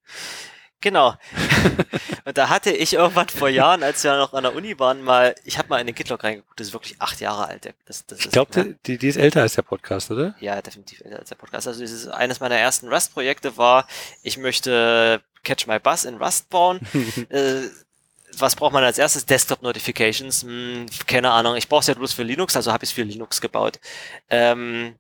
[0.82, 1.14] Genau.
[2.26, 5.36] und da hatte ich irgendwann vor Jahren, als wir noch an der Uni waren, mal,
[5.46, 7.74] ich habe mal in den Gitlog reingeguckt, das ist wirklich acht Jahre alt.
[7.86, 10.36] Das, das Ich glaube, die, die, ist älter als der Podcast, oder?
[10.40, 11.68] Ja, definitiv älter als der Podcast.
[11.68, 13.88] Also dieses, eines meiner ersten Rust-Projekte war,
[14.24, 16.80] ich möchte Catch My Bus in Rust bauen.
[17.30, 17.62] äh,
[18.38, 19.26] was braucht man als erstes?
[19.28, 20.44] Desktop-Notifications.
[20.44, 21.56] Hm, keine Ahnung.
[21.58, 23.80] Ich brauche es ja bloß für Linux, also habe ich es für Linux gebaut.
[24.30, 24.96] Ähm,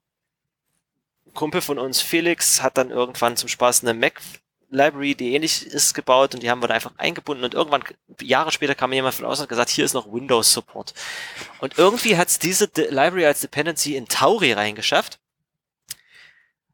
[1.34, 4.22] Kumpel von uns, Felix, hat dann irgendwann zum Spaß eine Mac
[4.72, 7.84] Library, die ähnlich ist, gebaut und die haben wir da einfach eingebunden und irgendwann,
[8.22, 10.94] Jahre später kam jemand von außen und gesagt, hier ist noch Windows Support.
[11.60, 15.20] Und irgendwie hat es diese De Library als Dependency in Tauri reingeschafft.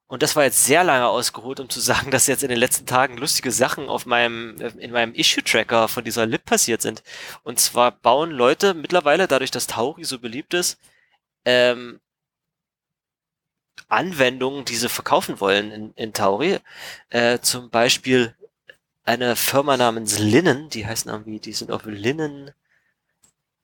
[0.10, 2.86] Und das war jetzt sehr lange ausgeholt, um zu sagen, dass jetzt in den letzten
[2.86, 7.04] Tagen lustige Sachen auf meinem, in meinem Issue-Tracker von dieser Lib passiert sind.
[7.44, 10.80] Und zwar bauen Leute mittlerweile, dadurch, dass Tauri so beliebt ist,
[11.44, 12.00] ähm,
[13.88, 16.60] Anwendungen, die sie verkaufen wollen in, in Tauri.
[17.10, 18.36] Äh, zum Beispiel
[19.04, 22.52] eine Firma namens Linen, die heißen irgendwie, die sind auf Linen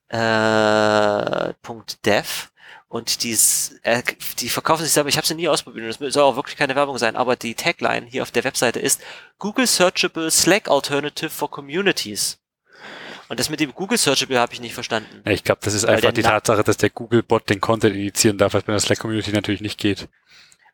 [0.08, 1.52] äh,
[2.04, 2.48] .dev
[2.88, 3.36] und die,
[3.82, 4.02] äh,
[4.38, 6.96] die verkaufen sich selber, ich habe sie nie ausprobiert, das soll auch wirklich keine Werbung
[6.96, 9.02] sein, aber die Tagline hier auf der Webseite ist
[9.38, 12.38] Google Searchable Slack Alternative for Communities.
[13.28, 15.22] Und das mit dem Google Searchable habe ich nicht verstanden.
[15.24, 17.94] Ja, ich glaube, das ist Weil einfach die Na- Tatsache, dass der Google-Bot den Content
[17.96, 20.08] initiieren darf, was bei der Slack-Community natürlich nicht geht.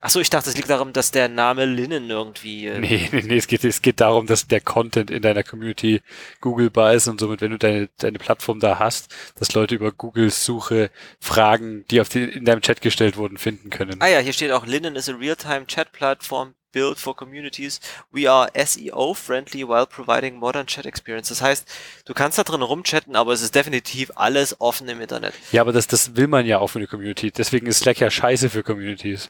[0.02, 2.66] Ach so, ich dachte, es liegt darum, dass der Name Linen irgendwie.
[2.68, 6.00] Äh, Nee, nee, nee, es geht, es geht darum, dass der Content in deiner Community
[6.40, 10.42] Googlebar ist und somit, wenn du deine, deine Plattform da hast, dass Leute über Googles
[10.46, 10.90] Suche
[11.20, 14.00] Fragen, die auf die, in deinem Chat gestellt wurden, finden können.
[14.00, 17.80] Ah ja, hier steht auch, Linen is a real-time chat platform built for communities.
[18.10, 21.28] We are SEO friendly while providing modern chat experience.
[21.28, 21.66] Das heißt,
[22.04, 25.34] du kannst da drin rumchatten, aber es ist definitiv alles offen im Internet.
[25.52, 27.30] Ja, aber das, das will man ja auch für eine Community.
[27.30, 29.28] Deswegen ist Slack ja scheiße für Communities.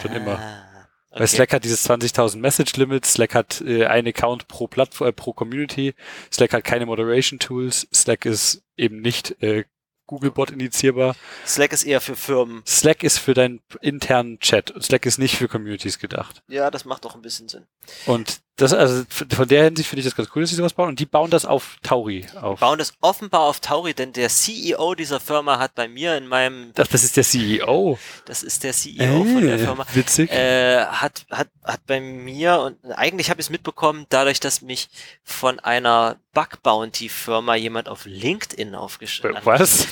[0.00, 0.38] Schon immer.
[0.38, 1.26] Ah, Weil okay.
[1.28, 5.94] Slack hat dieses 20.000 Message-Limit, Slack hat äh, einen Account pro Plattform, äh, pro Community,
[6.32, 9.64] Slack hat keine Moderation-Tools, Slack ist eben nicht äh,
[10.06, 11.16] Googlebot initiierbar.
[11.46, 12.62] Slack ist eher für Firmen.
[12.66, 14.72] Slack ist für deinen internen Chat.
[14.80, 16.42] Slack ist nicht für Communities gedacht.
[16.48, 17.66] Ja, das macht doch ein bisschen Sinn.
[18.06, 20.88] Und das, also von der Hinsicht finde ich das ganz cool, dass sie sowas bauen.
[20.88, 22.58] Und die bauen das auf Tauri auf.
[22.60, 26.72] Bauen das offenbar auf Tauri, denn der CEO dieser Firma hat bei mir in meinem,
[26.78, 27.98] Ach, das ist der CEO.
[28.24, 30.30] das ist der CEO von der Äh, Firma, Witzig.
[30.30, 34.88] äh, hat, hat, hat bei mir und eigentlich habe ich es mitbekommen, dadurch, dass mich
[35.22, 39.46] von einer Bug Bounty Firma jemand auf LinkedIn aufgeschrieben hat.
[39.46, 39.86] Was?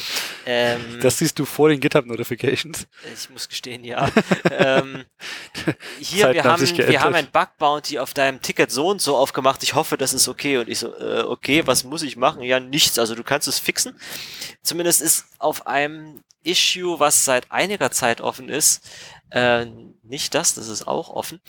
[0.46, 2.86] Ähm, Das siehst du vor den GitHub-Notifications.
[3.14, 4.10] ich muss gestehen, ja.
[4.50, 5.04] ähm,
[6.00, 9.00] hier, Zeiten wir haben haben, wir haben ein Bug Bounty auf deinem Ticket so und
[9.00, 9.62] so aufgemacht.
[9.62, 10.58] Ich hoffe, das ist okay.
[10.58, 12.42] Und ich so, äh, okay, was muss ich machen?
[12.42, 12.98] Ja, nichts.
[12.98, 13.98] Also du kannst es fixen.
[14.62, 18.88] Zumindest ist auf einem Issue, was seit einiger Zeit offen ist,
[19.30, 19.66] äh,
[20.02, 21.40] nicht das, das ist auch offen,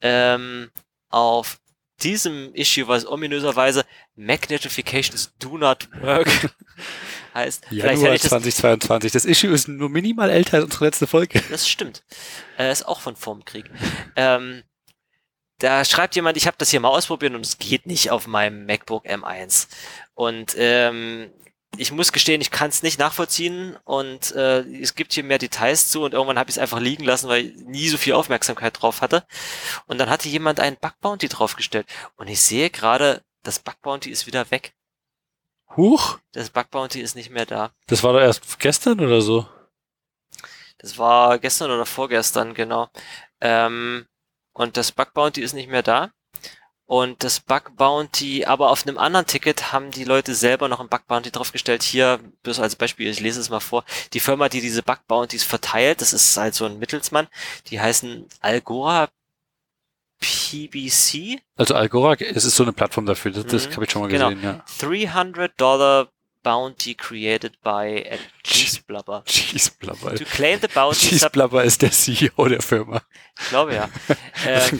[0.00, 0.70] ähm,
[1.10, 1.58] auf
[2.02, 3.84] diesem Issue, was ominöserweise
[4.16, 6.28] Mac Notifications do not work
[7.34, 7.66] heißt.
[7.70, 9.12] Januar ich das 2022.
[9.12, 11.42] Das Issue ist nur minimal älter als unsere letzte Folge.
[11.50, 12.02] Das stimmt.
[12.58, 13.70] Äh, ist auch von vorm Krieg.
[14.16, 14.62] Ähm,
[15.58, 18.66] da schreibt jemand, ich habe das hier mal ausprobiert und es geht nicht auf meinem
[18.66, 19.68] MacBook M1.
[20.14, 21.30] Und ähm,
[21.76, 25.90] ich muss gestehen, ich kann es nicht nachvollziehen und äh, es gibt hier mehr Details
[25.90, 28.80] zu und irgendwann habe ich es einfach liegen lassen, weil ich nie so viel Aufmerksamkeit
[28.80, 29.24] drauf hatte.
[29.86, 31.86] Und dann hatte jemand einen Bug Bounty draufgestellt
[32.16, 34.74] und ich sehe gerade, das Bug Bounty ist wieder weg.
[35.76, 37.72] Huch, Das Bug Bounty ist nicht mehr da.
[37.88, 39.48] das war doch erst gestern oder so.
[40.78, 42.88] Das war gestern oder vorgestern, genau.
[43.40, 44.06] Ähm,
[44.54, 46.10] und das Bug Bounty ist nicht mehr da.
[46.86, 50.88] Und das Bug Bounty, aber auf einem anderen Ticket haben die Leute selber noch ein
[50.88, 51.82] Bug Bounty draufgestellt.
[51.82, 53.84] Hier, bloß als Beispiel, ich lese es mal vor.
[54.12, 57.28] Die Firma, die diese Bug Bounties verteilt, das ist halt so ein Mittelsmann,
[57.68, 59.08] die heißen Algora
[60.20, 61.40] PBC.
[61.56, 63.30] Also Algora, es ist so eine Plattform dafür.
[63.32, 64.28] Das, Mhm, habe ich schon mal genau.
[64.30, 64.64] gesehen, ja.
[64.78, 66.08] 300 Dollar
[66.44, 69.24] Bounty created by a Cheeseblubber.
[69.26, 70.14] Cheeseblubber.
[70.16, 73.02] To claim the bounty, Cheeseblubber ist der CEO der Firma.
[73.40, 73.88] ich glaube ja.
[74.46, 74.78] Ähm,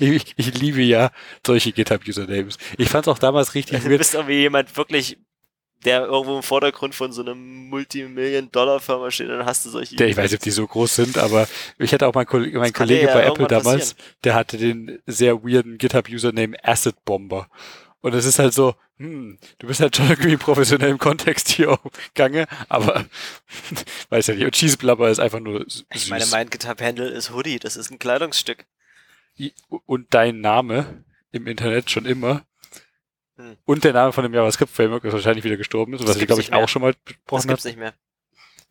[0.00, 1.10] ich, ich liebe ja
[1.46, 2.56] solche GitHub-Usernames.
[2.78, 5.18] Ich fand es auch damals richtig Also du bist irgendwie jemand wirklich,
[5.84, 9.96] der irgendwo im Vordergrund von so einer Multimillion-Dollar-Firma steht, dann hast du solche.
[9.96, 12.50] Der, ich weiß nicht, ob die so groß sind, aber ich hatte auch mein, Koll-
[12.52, 17.48] mein Kollege ja bei Apple damals, der hatte den sehr weirden GitHub-Username Acid Bomber.
[18.00, 21.72] Und es ist halt so, hm, du bist halt schon irgendwie professionell im Kontext hier
[21.72, 21.80] auf
[22.14, 23.04] Gange, aber
[24.10, 24.44] weiß ja nicht.
[24.44, 26.10] Und Cheeseblubber ist einfach nur s- ich süß.
[26.10, 28.66] meine, mein GitHub-Handle ist Hoodie, das ist ein Kleidungsstück.
[29.86, 32.44] Und dein Name im Internet schon immer.
[33.36, 33.56] Hm.
[33.64, 36.42] Und der Name von dem JavaScript-Framework, das wahrscheinlich wieder gestorben ist, Das was ich glaube
[36.42, 36.58] ich mehr.
[36.60, 37.68] auch schon mal Das besprochen gibt's habe.
[37.70, 37.94] nicht mehr.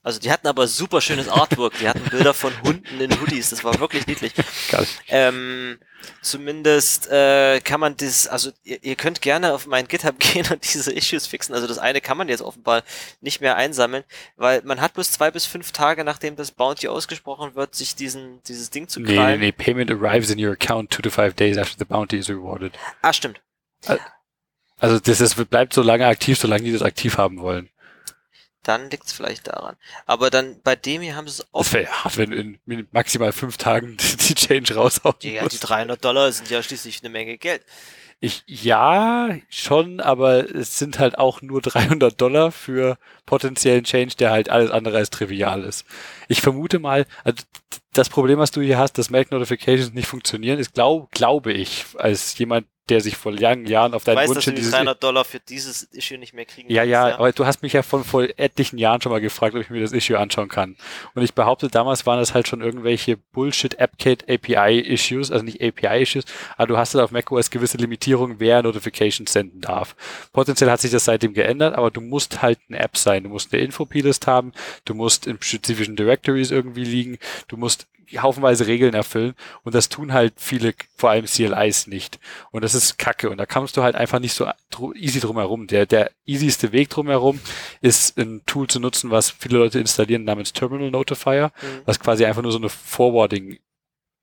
[0.04, 3.66] Also die hatten aber super schönes Artwork, die hatten Bilder von Hunden in Hoodies, das
[3.66, 4.32] war wirklich niedlich.
[4.72, 4.88] Geil.
[5.10, 5.80] Ähm,
[6.22, 10.64] zumindest äh, kann man das, also ihr, ihr könnt gerne auf mein GitHub gehen und
[10.74, 11.54] diese Issues fixen.
[11.54, 12.84] Also das eine kann man jetzt offenbar
[13.20, 14.06] nicht mehr einsammeln,
[14.38, 18.42] weil man hat bloß zwei bis fünf Tage, nachdem das Bounty ausgesprochen wird, sich diesen
[18.44, 19.40] dieses Ding zu Nee, nee, krallen.
[19.42, 22.72] nee, Payment arrives in your account two to five days after the bounty is rewarded.
[23.02, 23.42] Ah, stimmt.
[24.80, 27.70] Also das, das bleibt so lange aktiv, solange die das aktiv haben wollen.
[28.68, 29.78] Dann liegt's vielleicht daran.
[30.06, 31.74] Aber dann bei dem hier haben sie es oft.
[31.74, 33.96] hart, wenn in maximal fünf Tagen
[34.28, 35.60] die Change raushauen Ja, die muss.
[35.62, 37.64] 300 Dollar sind ja schließlich eine Menge Geld.
[38.20, 44.32] Ich, ja, schon, aber es sind halt auch nur 300 Dollar für potenziellen Change, der
[44.32, 45.86] halt alles andere als trivial ist.
[46.28, 47.44] Ich vermute mal, also
[47.94, 51.86] das Problem, was du hier hast, dass Make Notifications nicht funktionieren, ist, glaub, glaube ich,
[51.98, 54.56] als jemand, der sich vor langen Jahren auf Ich deinen weiß, Wunsch dass du in
[54.56, 57.62] die dieses 300 Dollar für dieses Issue nicht mehr kriegen Ja, ja, aber du hast
[57.62, 60.48] mich ja von vor etlichen Jahren schon mal gefragt, ob ich mir das Issue anschauen
[60.48, 60.76] kann.
[61.14, 65.62] Und ich behaupte, damals waren das halt schon irgendwelche Bullshit AppKit API Issues, also nicht
[65.62, 66.26] API Issues,
[66.56, 69.96] aber du hast halt auf macOS gewisse Limitierungen, wer Notifications senden darf.
[70.34, 73.24] Potenziell hat sich das seitdem geändert, aber du musst halt eine App sein.
[73.24, 74.52] Du musst eine Info-Plist haben,
[74.86, 77.18] du musst in spezifischen Directories irgendwie liegen,
[77.48, 77.88] du musst
[78.18, 79.34] haufenweise Regeln erfüllen
[79.64, 82.20] und das tun halt viele, vor allem CLIs nicht.
[82.52, 84.48] Und das ist Kacke und da kommst du halt einfach nicht so
[84.96, 85.68] easy drum herum.
[85.68, 87.40] Der, der easyste Weg drum herum
[87.82, 91.82] ist ein Tool zu nutzen, was viele Leute installieren namens Terminal Notifier, Mhm.
[91.86, 93.60] was quasi einfach nur so eine Forwarding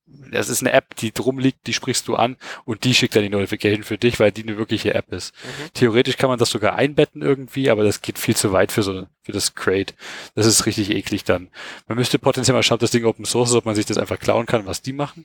[0.07, 3.22] das ist eine App, die drum liegt, die sprichst du an und die schickt dann
[3.22, 5.34] die Notification für dich, weil die eine wirkliche App ist.
[5.34, 5.72] Mhm.
[5.74, 9.07] Theoretisch kann man das sogar einbetten irgendwie, aber das geht viel zu weit für so
[9.22, 9.94] für das Crate.
[10.34, 11.48] Das ist richtig eklig dann.
[11.88, 13.98] Man müsste potenziell mal schauen, ob das Ding Open Source ist, ob man sich das
[13.98, 15.24] einfach klauen kann, was die machen.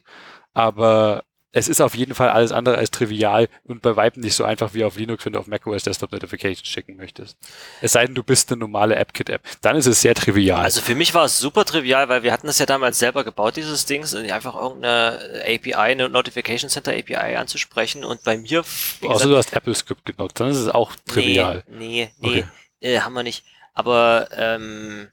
[0.53, 4.43] Aber es ist auf jeden Fall alles andere als trivial und bei Weitem nicht so
[4.43, 7.37] einfach wie auf Linux, wenn du auf macOS Desktop Notifications schicken möchtest.
[7.81, 9.41] Es sei denn, du bist eine normale AppKit-App.
[9.61, 10.61] Dann ist es sehr trivial.
[10.61, 13.55] Also für mich war es super trivial, weil wir hatten das ja damals selber gebaut,
[13.55, 18.63] dieses Ding, einfach irgendeine API, eine Notification Center API anzusprechen und bei mir,
[19.01, 21.63] Außer du hast AppleScript genutzt, dann ist es auch trivial.
[21.67, 22.45] Nee, nee, Okay.
[22.81, 23.43] nee äh, haben wir nicht.
[23.73, 25.07] Aber ähm,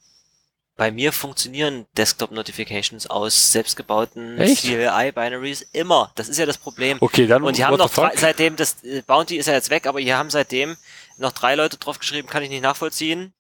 [0.77, 4.37] bei mir funktionieren Desktop-Notifications aus selbstgebauten?
[4.37, 6.13] CLI-Binaries immer.
[6.15, 6.99] Das ist ja das Problem.
[7.01, 9.87] Okay, dann Und die haben noch drei, seitdem, das äh, Bounty ist ja jetzt weg,
[9.87, 10.77] aber hier haben seitdem
[11.17, 13.33] noch drei Leute drauf geschrieben, kann ich nicht nachvollziehen.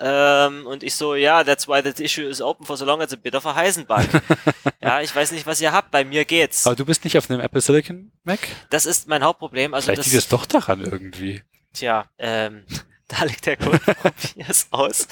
[0.00, 3.12] Ähm, und ich so, ja, that's why the issue is open for so long as
[3.12, 4.04] a bit of a Heisenbug.
[4.80, 6.66] ja, ich weiß nicht, was ihr habt, bei mir geht's.
[6.66, 8.40] Aber du bist nicht auf einem Apple Silicon Mac?
[8.70, 9.74] Das ist mein Hauptproblem.
[9.74, 11.42] Also Vielleicht das, liegt es doch daran irgendwie.
[11.72, 12.64] Tja, ähm,
[13.18, 15.06] da liegt der Code, probier es aus.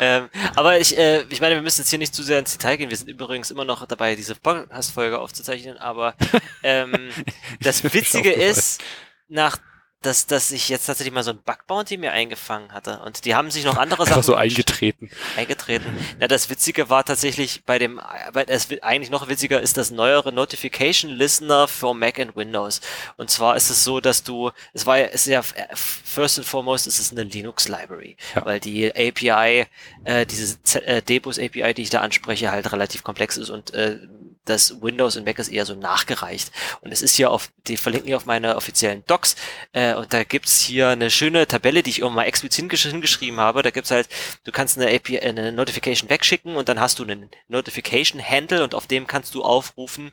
[0.00, 2.76] Ähm, aber ich, äh, ich meine, wir müssen jetzt hier nicht zu sehr ins Detail
[2.76, 2.90] gehen.
[2.90, 5.78] Wir sind übrigens immer noch dabei, diese Podcast-Folge aufzuzeichnen.
[5.78, 6.14] Aber
[6.62, 7.10] ähm,
[7.60, 8.82] das Witzige ist,
[9.28, 9.58] nach
[10.02, 13.00] dass, dass ich jetzt tatsächlich mal so ein Bug-Bounty mir eingefangen hatte.
[13.04, 15.10] Und die haben sich noch andere Sachen so eingetreten.
[15.36, 15.86] eingetreten.
[16.20, 18.00] Na, das Witzige war tatsächlich bei dem,
[18.32, 22.80] weil es eigentlich noch witziger ist das neuere Notification Listener für Mac und Windows.
[23.16, 25.42] Und zwar ist es so, dass du, es war ja, es ist ja,
[25.74, 28.44] first and foremost ist es eine Linux Library, Ja.
[28.44, 29.66] weil die API,
[30.04, 33.74] äh, diese Z äh, Debus API, die ich da anspreche, halt relativ komplex ist und
[33.74, 33.98] äh,
[34.46, 36.50] das Windows und Mac ist eher so nachgereicht.
[36.80, 39.36] Und es ist hier auf, die verlinken hier auf meine offiziellen Docs,
[39.72, 43.38] äh, und da gibt's hier eine schöne Tabelle, die ich irgendwann mal explizit hingesch- hingeschrieben
[43.38, 43.62] habe.
[43.62, 44.08] Da gibt's halt,
[44.44, 48.74] du kannst eine API, eine Notification wegschicken und dann hast du einen Notification Handle und
[48.74, 50.12] auf dem kannst du aufrufen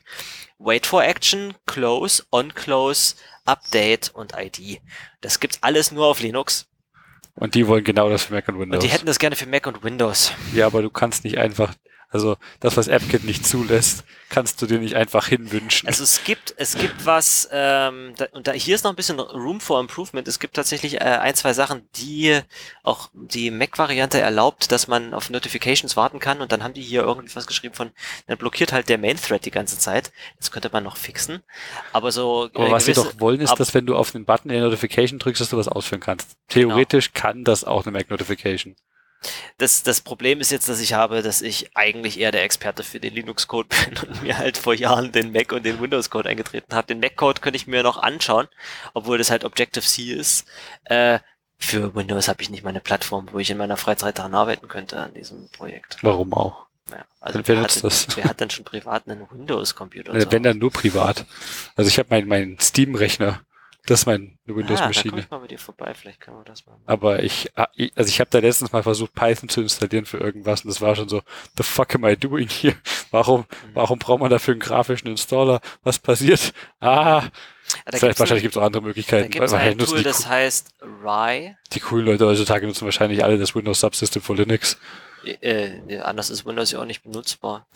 [0.58, 3.14] Wait for Action, Close, On Close,
[3.44, 4.80] Update und ID.
[5.20, 6.66] Das gibt's alles nur auf Linux.
[7.36, 8.76] Und die wollen genau das für Mac und Windows.
[8.76, 10.32] Und die hätten das gerne für Mac und Windows.
[10.54, 11.74] ja, aber du kannst nicht einfach,
[12.14, 15.88] also das, was AppKit nicht zulässt, kannst du dir nicht einfach hinwünschen.
[15.88, 19.18] Also es gibt, es gibt was, ähm, da, und da, hier ist noch ein bisschen
[19.18, 20.28] Room for Improvement.
[20.28, 22.38] Es gibt tatsächlich äh, ein, zwei Sachen, die
[22.84, 27.02] auch die Mac-Variante erlaubt, dass man auf Notifications warten kann und dann haben die hier
[27.02, 27.90] irgendwas geschrieben von,
[28.28, 30.12] dann blockiert halt der Main-Thread die ganze Zeit.
[30.38, 31.42] Das könnte man noch fixen.
[31.92, 34.50] Aber so aber äh, was sie doch wollen, ist, dass wenn du auf den Button
[34.50, 36.36] in der Notification drückst, dass du was ausführen kannst.
[36.46, 38.76] Theoretisch kann das auch eine Mac Notification.
[39.58, 43.00] Das, das Problem ist jetzt, dass ich habe, dass ich eigentlich eher der Experte für
[43.00, 46.88] den Linux-Code bin und mir halt vor Jahren den Mac und den Windows-Code eingetreten habe.
[46.88, 48.48] Den Mac-Code könnte ich mir noch anschauen,
[48.92, 50.46] obwohl das halt Objective-C ist.
[50.84, 51.18] Äh,
[51.58, 54.68] für Windows habe ich nicht mal eine Plattform, wo ich in meiner Freizeit daran arbeiten
[54.68, 55.98] könnte an diesem Projekt.
[56.02, 56.66] Warum auch?
[56.90, 58.08] Ja, also Wer hat, das?
[58.16, 60.30] wer hat denn schon privat einen Windows-Computer?
[60.30, 61.24] Wenn dann nur privat.
[61.76, 63.40] Also ich habe meinen mein Steam-Rechner.
[63.86, 65.26] Das ist meine ah, da Windows-Maschine.
[65.30, 66.84] mal mit dir vorbei, vielleicht können wir das mal machen.
[66.86, 70.18] Aber ich, ah, ich- also ich habe da letztens mal versucht, Python zu installieren für
[70.18, 71.20] irgendwas und das war schon so,
[71.58, 72.76] the fuck am I doing here?
[73.10, 75.60] Warum, warum braucht man dafür einen grafischen Installer?
[75.82, 76.52] Was passiert?
[76.80, 77.22] Ah,
[77.86, 79.30] da vielleicht, wahrscheinlich ein, gibt es auch andere da Möglichkeiten.
[79.30, 81.56] gibt's weil ein Tool, die, das heißt Rye.
[81.72, 84.76] die coolen Leute heutzutage nutzen wahrscheinlich alle das Windows Subsystem für Linux.
[85.40, 87.66] Äh, nee, anders ist Windows ja auch nicht benutzbar.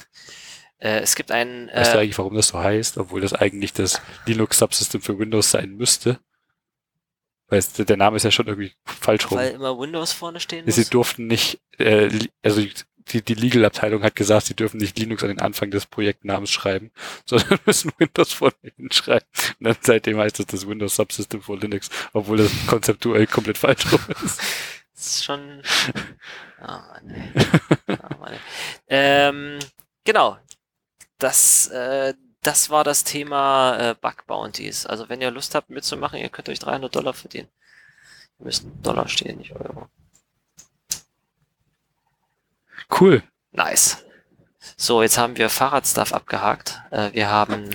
[0.79, 2.99] Äh, es gibt einen, Weißt du äh, eigentlich, warum das so heißt?
[2.99, 6.19] Obwohl das eigentlich das Linux Subsystem für Windows sein müsste.
[7.49, 9.39] Weil es, der Name ist ja schon irgendwie falsch rum.
[9.39, 10.91] weil immer Windows vorne stehen Sie muss.
[10.91, 12.11] durften nicht, äh,
[12.43, 12.63] also
[13.13, 16.91] die, die Legal-Abteilung hat gesagt, sie dürfen nicht Linux an den Anfang des Projektnamens schreiben,
[17.25, 19.27] sondern müssen Windows vorne hinschreiben.
[19.61, 23.91] Und dann seitdem heißt es das Windows Subsystem for Linux, obwohl das konzeptuell komplett falsch
[23.93, 24.41] rum ist.
[24.95, 25.63] Das ist schon.
[26.61, 27.97] Ah, Mann, ey.
[28.03, 28.39] Ah, Mann, ey.
[28.89, 29.59] ähm,
[30.03, 30.39] genau.
[31.19, 34.87] Das, äh, das war das Thema äh, Bug Bounties.
[34.87, 37.49] Also wenn ihr Lust habt mitzumachen, ihr könnt euch 300 Dollar verdienen.
[38.39, 39.89] Wir müssen Dollar stehen, nicht Euro.
[42.99, 43.23] Cool.
[43.53, 44.05] Nice.
[44.77, 46.81] So, jetzt haben wir Fahrradstuff abgehakt.
[46.91, 47.75] Äh, wir haben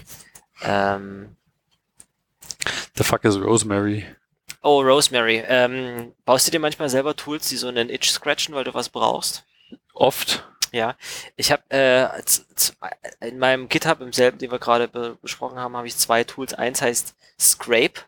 [0.61, 1.35] ähm,
[2.95, 4.05] The fuck is Rosemary?
[4.61, 5.43] Oh, Rosemary.
[5.47, 8.89] Ähm, baust du dir manchmal selber Tools, die so einen Itch scratchen, weil du was
[8.89, 9.43] brauchst?
[9.93, 10.47] Oft.
[10.73, 10.95] Ja,
[11.35, 12.09] ich habe äh,
[13.27, 16.55] in meinem GitHub im selben, den wir gerade be besprochen haben, habe ich zwei Tools.
[16.55, 18.01] Eins heißt Scrape.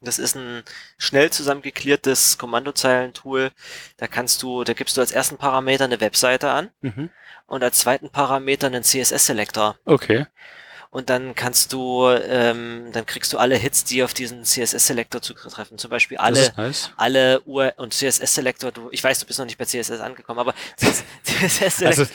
[0.00, 0.64] Das ist ein
[0.98, 3.52] schnell zusammengeklärtes Kommandozeilen-Tool.
[3.98, 7.10] Da kannst du, da gibst du als ersten Parameter eine Webseite an Mhm.
[7.46, 9.78] und als zweiten Parameter einen CSS-Selektor.
[9.84, 10.26] Okay.
[10.94, 15.76] Und dann kannst du, ähm, dann kriegst du alle Hits, die auf diesen CSS-Selektor zutreffen.
[15.76, 16.92] Zum Beispiel alle, nice.
[16.96, 20.54] alle Ur und CSS-Selektor, du, ich weiß, du bist noch nicht bei CSS angekommen, aber
[20.76, 22.06] CSS-Selektor, Also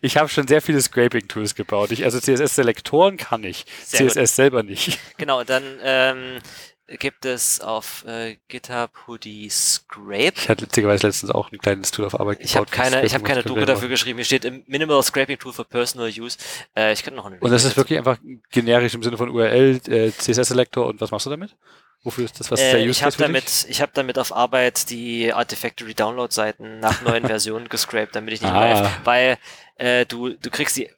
[0.00, 1.92] ich habe schon sehr viele Scraping-Tools gebaut.
[1.92, 4.14] Ich, also CSS-Selektoren kann ich, Sehr gut.
[4.14, 4.98] CSS selber nicht.
[5.16, 6.38] genau, dann ähm,
[6.86, 10.34] gibt es auf äh, GitHub Hoodie Scrape.
[10.36, 13.14] Ich hatte witzigerweise letztens auch ein kleines Tool auf Arbeit Ich habe gebaut, keine, ich
[13.14, 14.18] habe keine Doku dafür geschrieben.
[14.18, 16.36] Hier steht im Minimal Scraping Tool for Personal Use.
[16.76, 18.18] Äh, ich kann noch einen Und das ist wirklich einfach
[18.50, 21.56] generisch im Sinne von URL, äh, CSS-Selektor und was machst du damit?
[22.02, 22.50] Wofür ist das?
[22.50, 23.18] Was Äh, ich habe dich?
[23.18, 28.34] damit, ich habe damit auf Arbeit die Artifactory Download Seiten nach neuen Versionen gescraped, damit
[28.34, 28.60] ich nicht Ah.
[28.60, 29.38] mehr, weil
[29.76, 30.90] äh, du du kriegst die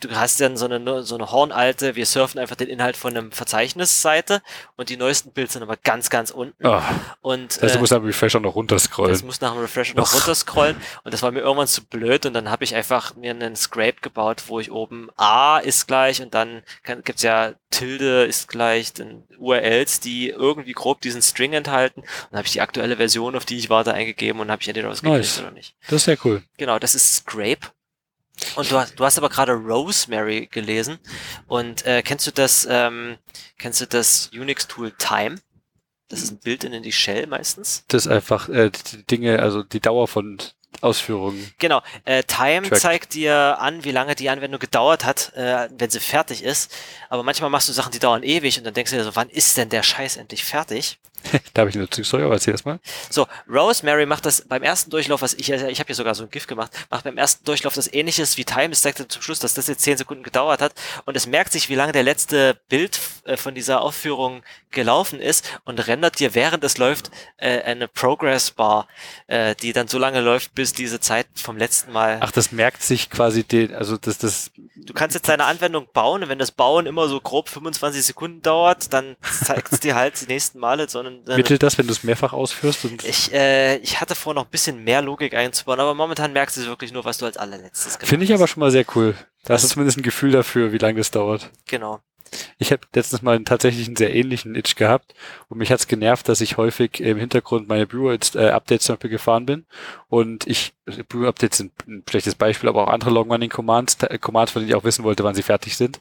[0.00, 3.32] du hast dann so eine so eine hornalte, wir surfen einfach den Inhalt von einem
[3.32, 4.42] Verzeichnisseite
[4.76, 6.80] und die neuesten Bilder sind aber ganz ganz unten Oh,
[7.20, 9.26] und das heißt, du äh, musst am Refresher noch das runterscrollen.
[9.26, 12.50] muss nach dem Refresher noch runterscrollen und das war mir irgendwann zu blöd und dann
[12.50, 16.62] habe ich einfach mir einen Scrape gebaut, wo ich oben A ist gleich und dann
[16.82, 22.06] kann, gibt's ja Tilde ist gleich, dann URLs, die irgendwie grob diesen String enthalten und
[22.30, 24.88] dann habe ich die aktuelle Version, auf die ich warte, eingegeben und habe ich entweder
[24.88, 25.40] was gekriegt Nice.
[25.40, 25.76] oder nicht.
[25.86, 26.42] Das ist sehr cool.
[26.56, 27.68] Genau, das ist Scrape.
[28.56, 30.98] Und du hast, du hast aber gerade Rosemary gelesen
[31.46, 33.18] und äh, kennst du das, ähm,
[33.58, 35.36] kennst du das Unix-Tool Time?
[36.08, 37.84] Das ist ein Build-in in die Shell meistens.
[37.88, 40.38] Das ist einfach äh, die Dinge, also die Dauer von
[40.80, 41.52] Ausführungen.
[41.58, 42.80] Genau, äh, Time Track.
[42.80, 46.72] zeigt dir an, wie lange die Anwendung gedauert hat, äh, wenn sie fertig ist.
[47.08, 49.28] Aber manchmal machst du Sachen, die dauern ewig und dann denkst du dir so, wann
[49.28, 50.98] ist denn der Scheiß endlich fertig?
[51.54, 52.78] Da habe ich eine Story, aber erzähl das mal.
[53.08, 56.30] So, Rosemary macht das beim ersten Durchlauf, was ich, ich habe hier sogar so ein
[56.30, 58.70] GIF gemacht, macht beim ersten Durchlauf das ähnliches wie Time.
[58.70, 61.68] Es dann zum Schluss, dass das jetzt 10 Sekunden gedauert hat und es merkt sich,
[61.68, 66.62] wie lange der letzte Bild äh, von dieser Aufführung gelaufen ist und rendert dir, während
[66.64, 68.86] es läuft, äh, eine Progress Bar,
[69.26, 72.82] äh, die dann so lange läuft, bis diese Zeit vom letzten Mal Ach, das merkt
[72.82, 76.52] sich quasi den, also das, das, Du kannst jetzt deine Anwendung bauen und wenn das
[76.52, 80.88] Bauen immer so grob 25 Sekunden dauert, dann zeigt es dir halt die nächsten Male,
[81.10, 84.34] sondern dann mittelt das, wenn du es mehrfach ausführst und ich, äh, ich hatte vor,
[84.34, 87.36] noch ein bisschen mehr Logik einzubauen, aber momentan merkst du wirklich nur, was du als
[87.36, 89.14] allerletztes gemacht finde ich aber schon mal sehr cool.
[89.44, 91.50] Da hast du zumindest ein Gefühl dafür, wie lange das dauert.
[91.66, 92.00] Genau.
[92.58, 95.14] Ich habe letztens mal tatsächlich einen sehr ähnlichen Itch gehabt
[95.48, 99.66] und mich hat's genervt, dass ich häufig im Hintergrund meine Brewer-Updates zum Beispiel gefahren bin
[100.08, 100.72] und ich,
[101.08, 104.84] Brewer-Updates sind ein schlechtes Beispiel, aber auch andere Long-Running-Commands, äh, Commands, von denen ich auch
[104.84, 106.00] wissen wollte, wann sie fertig sind.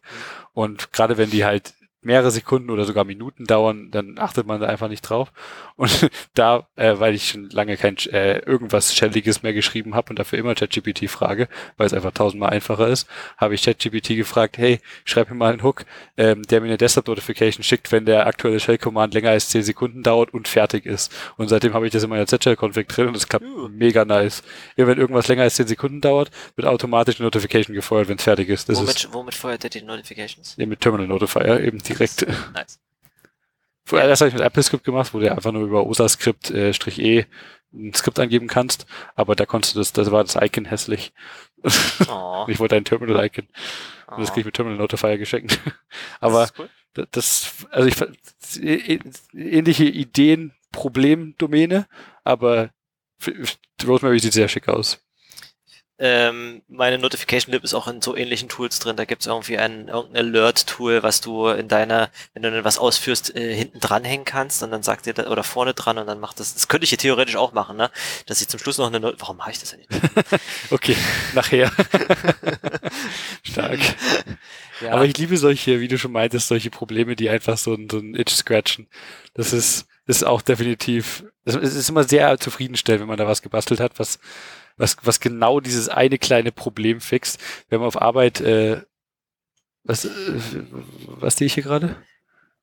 [0.53, 4.67] Und gerade wenn die halt mehrere Sekunden oder sogar Minuten dauern, dann achtet man da
[4.67, 5.31] einfach nicht drauf.
[5.75, 10.19] Und da, äh, weil ich schon lange kein äh, irgendwas Shelliges mehr geschrieben habe und
[10.19, 11.47] dafür immer ChatGPT frage,
[11.77, 15.63] weil es einfach tausendmal einfacher ist, habe ich ChatGPT gefragt, hey, schreib mir mal einen
[15.63, 15.85] Hook,
[16.17, 20.33] ähm, der mir eine Desktop-Notification schickt, wenn der aktuelle Shell-Command länger als 10 Sekunden dauert
[20.33, 21.11] und fertig ist.
[21.37, 23.69] Und seitdem habe ich das in meiner Z-Shell-Config drin und das klappt Uh.
[23.69, 24.43] mega nice.
[24.75, 28.23] Immer wenn irgendwas länger als 10 Sekunden dauert, wird automatisch eine Notification gefeuert, wenn es
[28.23, 28.69] fertig ist.
[28.69, 30.55] Das ist Womit, womit feuert er die Notifications?
[30.57, 32.25] ja, mit Terminal Notifier eben direkt.
[32.53, 32.79] Nice.
[33.85, 36.71] Vorher, das habe ich mit AppleScript gemacht, wo du einfach nur über OSA-Skript äh,
[37.73, 38.85] ein Skript angeben kannst,
[39.15, 41.13] aber da konntest du das, das war das Icon hässlich.
[42.07, 43.47] Oh, Ich wollte ein Terminal-Icon
[44.07, 44.15] oh.
[44.15, 45.59] und das krieg ich mit Terminal Notifier geschenkt.
[45.65, 45.73] Das
[46.21, 46.69] aber ist cool.
[46.93, 48.17] da- das, also ich fand,
[48.55, 51.87] ä- ä- ähnliche Ideen, Problemdomäne,
[52.23, 52.69] aber
[53.85, 54.99] Rosemary sieht sehr schick aus.
[56.01, 58.95] Ähm, meine Notification Lib ist auch in so ähnlichen Tools drin.
[58.95, 63.35] Da gibt's irgendwie ein irgendein Alert-Tool, was du in deiner, wenn du dann was ausführst,
[63.35, 66.39] äh, hinten dranhängen kannst und dann sagt dir das, oder vorne dran und dann macht
[66.39, 66.53] das.
[66.53, 67.91] Das könnte ich hier theoretisch auch machen, ne?
[68.27, 70.41] Dass ich zum Schluss noch eine Not Warum mache ich das eigentlich nicht?
[70.71, 70.95] Okay,
[71.33, 71.71] nachher.
[73.43, 73.79] Stark.
[74.81, 77.89] Ja, Aber ich liebe solche, wie du schon meintest, solche Probleme, die einfach so ein,
[77.89, 78.87] so ein Itch scratchen.
[79.33, 83.41] Das ist, ist auch definitiv, es es ist immer sehr zufriedenstellend, wenn man da was
[83.41, 84.19] gebastelt hat, was,
[84.79, 87.39] was, was genau dieses eine kleine Problem fixt.
[87.67, 88.81] Wir haben auf Arbeit, äh,
[89.83, 90.09] was, äh,
[91.05, 91.95] was sehe ich hier gerade?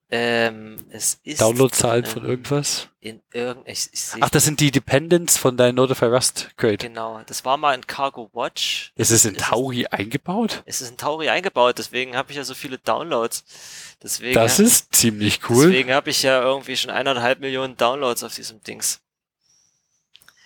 [0.08, 2.88] ähm, es ist Downloadzahlen von ähm, irgendwas?
[3.00, 6.86] in irgend ich, ich Ach, das sind die Dependents von deinem Notify Rust Crate.
[6.86, 7.20] genau.
[7.26, 8.92] Das war mal in Cargo Watch.
[8.94, 10.62] Ist es in ist- Tauri eingebaut?
[10.64, 13.44] Es ist in Tauri eingebaut, deswegen habe ich ja so viele Downloads.
[14.00, 15.64] Deswegen, Das ist ziemlich cool.
[15.66, 19.00] deswegen habe ich ja irgendwie schon eineinhalb Millionen Downloads auf diesem Dings.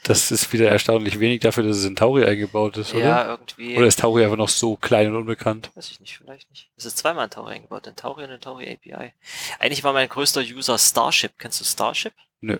[0.05, 3.05] Das ist wieder erstaunlich wenig dafür, dass es in Tauri eingebaut ist, oder?
[3.05, 3.77] Ja, irgendwie.
[3.77, 5.71] Oder ist Tauri einfach noch so klein und unbekannt?
[5.75, 6.71] Weiß ich nicht, vielleicht nicht.
[6.77, 9.13] Es ist zweimal in Tauri eingebaut, in Tauri und in Tauri API.
[9.59, 11.33] Eigentlich war mein größter User Starship.
[11.39, 12.15] Kennst du Starship?
[12.41, 12.59] Nö.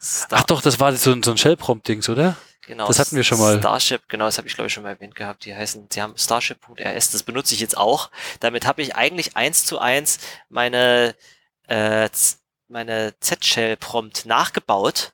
[0.00, 2.36] Star Ach doch, das war so ein, so ein Shell-Prompt-Dings, oder?
[2.70, 2.86] genau.
[2.86, 3.58] das hatten wir schon mal.
[3.58, 5.44] Starship, genau, das habe ich glaube ich schon mal erwähnt gehabt.
[5.44, 8.10] Die heißen, die haben Starship.rs, das benutze ich jetzt auch.
[8.40, 10.18] Damit habe ich eigentlich eins zu eins
[10.48, 11.14] meine,
[11.68, 12.08] äh,
[12.68, 15.12] meine Z-Shell-Prompt nachgebaut.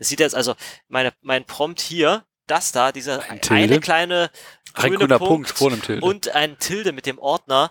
[0.00, 0.54] Das sieht jetzt also,
[0.88, 4.30] meine, mein Prompt hier, das da, dieser Ein eine kleine
[4.74, 6.04] Ein grüne grüner Punkt, Punkt vor einem Tilde.
[6.04, 7.70] und ein Tilde mit dem Ordner.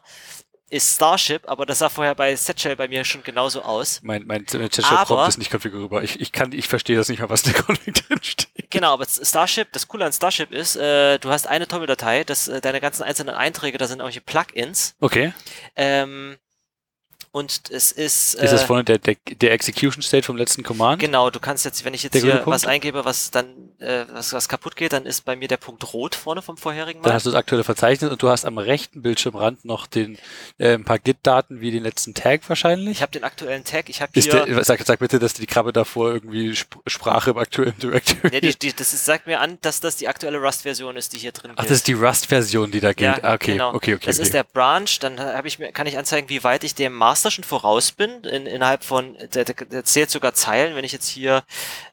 [0.69, 4.01] ist Starship, aber das sah vorher bei Setshell bei mir schon genauso aus.
[4.03, 6.03] Mein, mein Chat Aber- Prompt ist nicht konfigurierbar.
[6.03, 8.69] Ich, ich kann, ich verstehe das nicht mal, was der Config drin steht.
[8.69, 12.61] Genau, aber Starship, das Coole an Starship ist, äh, du hast eine Toml-Datei, das, äh,
[12.61, 14.95] deine ganzen einzelnen Einträge, da sind irgendwelche Plugins.
[14.99, 15.33] Okay.
[15.75, 16.37] Ähm,
[17.31, 18.35] und es ist.
[18.35, 20.99] Äh, Ist das vorne der, der, der Execution State vom letzten Command?
[21.01, 23.47] Genau, du kannst jetzt, wenn ich jetzt Der hier was eingebe, was dann,
[23.79, 27.01] äh, was, was kaputt geht, dann ist bei mir der Punkt rot vorne vom vorherigen
[27.01, 27.15] Dann Mal.
[27.15, 30.17] hast du das aktuelle Verzeichnis und du hast am rechten Bildschirmrand noch den,
[30.57, 32.97] äh, ein paar Git-Daten wie den letzten Tag wahrscheinlich.
[32.97, 34.45] Ich habe den aktuellen Tag, ich habe Ist hier.
[34.45, 38.39] der, sag, sag bitte, dass die Krabbe davor irgendwie Sp Sprache im aktuellen Directory Ja,
[38.41, 41.31] die, die, das ist, sagt mir an, dass das die aktuelle Rust-Version ist, die hier
[41.31, 43.23] drin Ach, das ist die Rust-Version, die da gilt.
[43.23, 43.73] ah, okay, genau.
[43.73, 44.05] okay, okay.
[44.05, 44.23] Das okay.
[44.23, 47.18] ist der Branch, dann habe ich mir, kann ich anzeigen, wie weit ich dem Master
[47.29, 51.43] schon voraus bin, in, innerhalb von, der, der, zählt sogar Zeilen, wenn ich jetzt hier,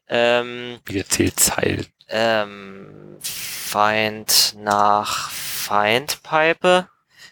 [0.08, 1.86] ähm, Wie zählt Zeilen.
[2.08, 6.88] ähm, Feind nach Feind pipe,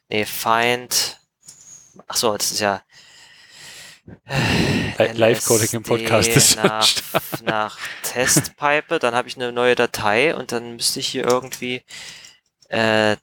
[0.08, 1.18] nee, Feind,
[2.08, 2.82] ach so, das ist ja,
[4.98, 6.86] Li- Live-Coding im Podcast ist nach,
[7.42, 11.82] nach Testpipe, dann habe ich eine neue Datei und dann müsste ich hier irgendwie
[12.68, 13.16] äh,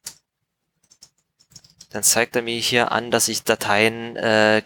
[1.91, 4.61] dann zeigt er mir hier an, dass ich Dateien äh,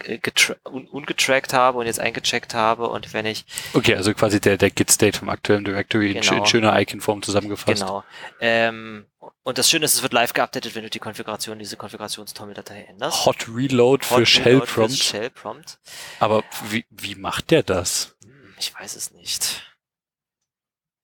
[0.63, 4.69] un ungetrackt habe und jetzt eingecheckt habe und wenn ich Okay, also quasi der, der
[4.69, 6.33] Git-State vom aktuellen Directory in, Genau.
[6.33, 7.81] schö- in schöner Icon-Form zusammengefasst.
[7.81, 8.03] genau
[8.39, 9.05] ähm,
[9.43, 13.25] und das Schöne ist, es wird live geupdatet, wenn du die Konfiguration, diese Konfigurationstommel-Datei änderst.
[13.25, 15.03] Hot Reload für Hot Shell Reload fürs Prompt.
[15.03, 15.79] Shell Prompt.
[16.19, 18.15] Aber wie, wie macht der das?
[18.23, 19.63] Hm, Ich weiß es nicht.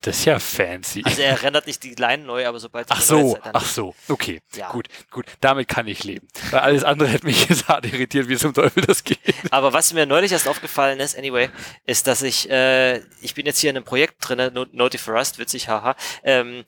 [0.02, 1.02] Das ist ja fancy.
[1.04, 4.40] Also er rendert nicht die Line neu, aber sobald Ach so, dann- ach so, okay.
[4.54, 4.70] Ja.
[4.72, 6.26] Gut, gut, damit kann ich leben.
[6.50, 9.18] Weil alles andere hätte mich jetzt hart irritiert, wie zum Teufel das geht.
[9.50, 11.48] Aber was mir neulich erst aufgefallen ist, anyway,
[11.86, 15.14] ist, dass ich, äh, ich bin jetzt hier in einem Projekt drin, Not- Naughty for
[15.14, 16.64] Rust, witzig, haha, ähm,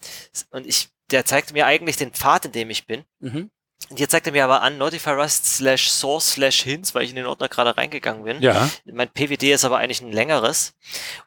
[0.51, 3.05] und ich, der zeigt mir eigentlich den Pfad, in dem ich bin.
[3.21, 3.51] Mhm.
[3.91, 7.11] Und hier zeigt er mir aber an, for Rust slash source slash hints, weil ich
[7.11, 8.41] in den Ordner gerade reingegangen bin.
[8.43, 10.75] Ja, Mein PWD ist aber eigentlich ein längeres.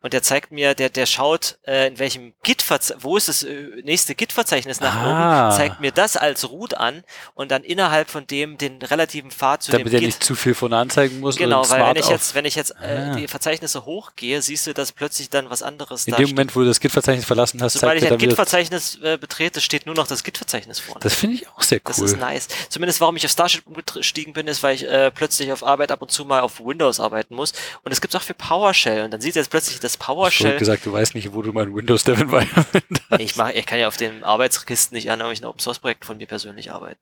[0.02, 2.64] Und der zeigt mir, der, der schaut, äh, in welchem Git,
[3.00, 5.48] wo ist das äh, nächste Git-Verzeichnis nach Ah.
[5.48, 7.04] oben, zeigt mir das als Root an
[7.36, 10.08] und dann innerhalb von dem den relativen Pfad zu damit dem er Git.
[10.08, 11.36] nicht zu viel von anzeigen muss.
[11.38, 13.14] Genau, weil wenn ich jetzt, wenn ich jetzt Ah.
[13.14, 16.36] äh, die Verzeichnisse hochgehe, siehst du, dass plötzlich dann was anderes in da dem steht.
[16.36, 18.20] Moment, wo du das Git-Verzeichnis verlassen hast, Sobald zeigt ich er ein.
[18.20, 21.00] Git-Verzeichnis äh, betrete, steht nur noch das Git-Verzeichnis vorne.
[21.02, 22.06] Das finde ich auch sehr Das cool.
[22.06, 22.47] ist nice.
[22.70, 26.02] Zumindest warum ich auf Starship umgestiegen bin, ist, weil ich äh, plötzlich auf Arbeit ab
[26.02, 27.54] und zu mal auf Windows arbeiten muss.
[27.84, 29.04] Und es gibt auch für PowerShell.
[29.04, 30.58] Und dann sieht jetzt plötzlich das Ich habe PowerShell.
[30.58, 33.20] gesagt, du weißt nicht, wo du mein Windows Dev Environment hast.
[33.22, 36.18] Ich, mach, ich kann ja auf den Arbeitskisten nicht an irgendwelchen Open Source Projekten von
[36.18, 37.00] mir persönlich arbeiten.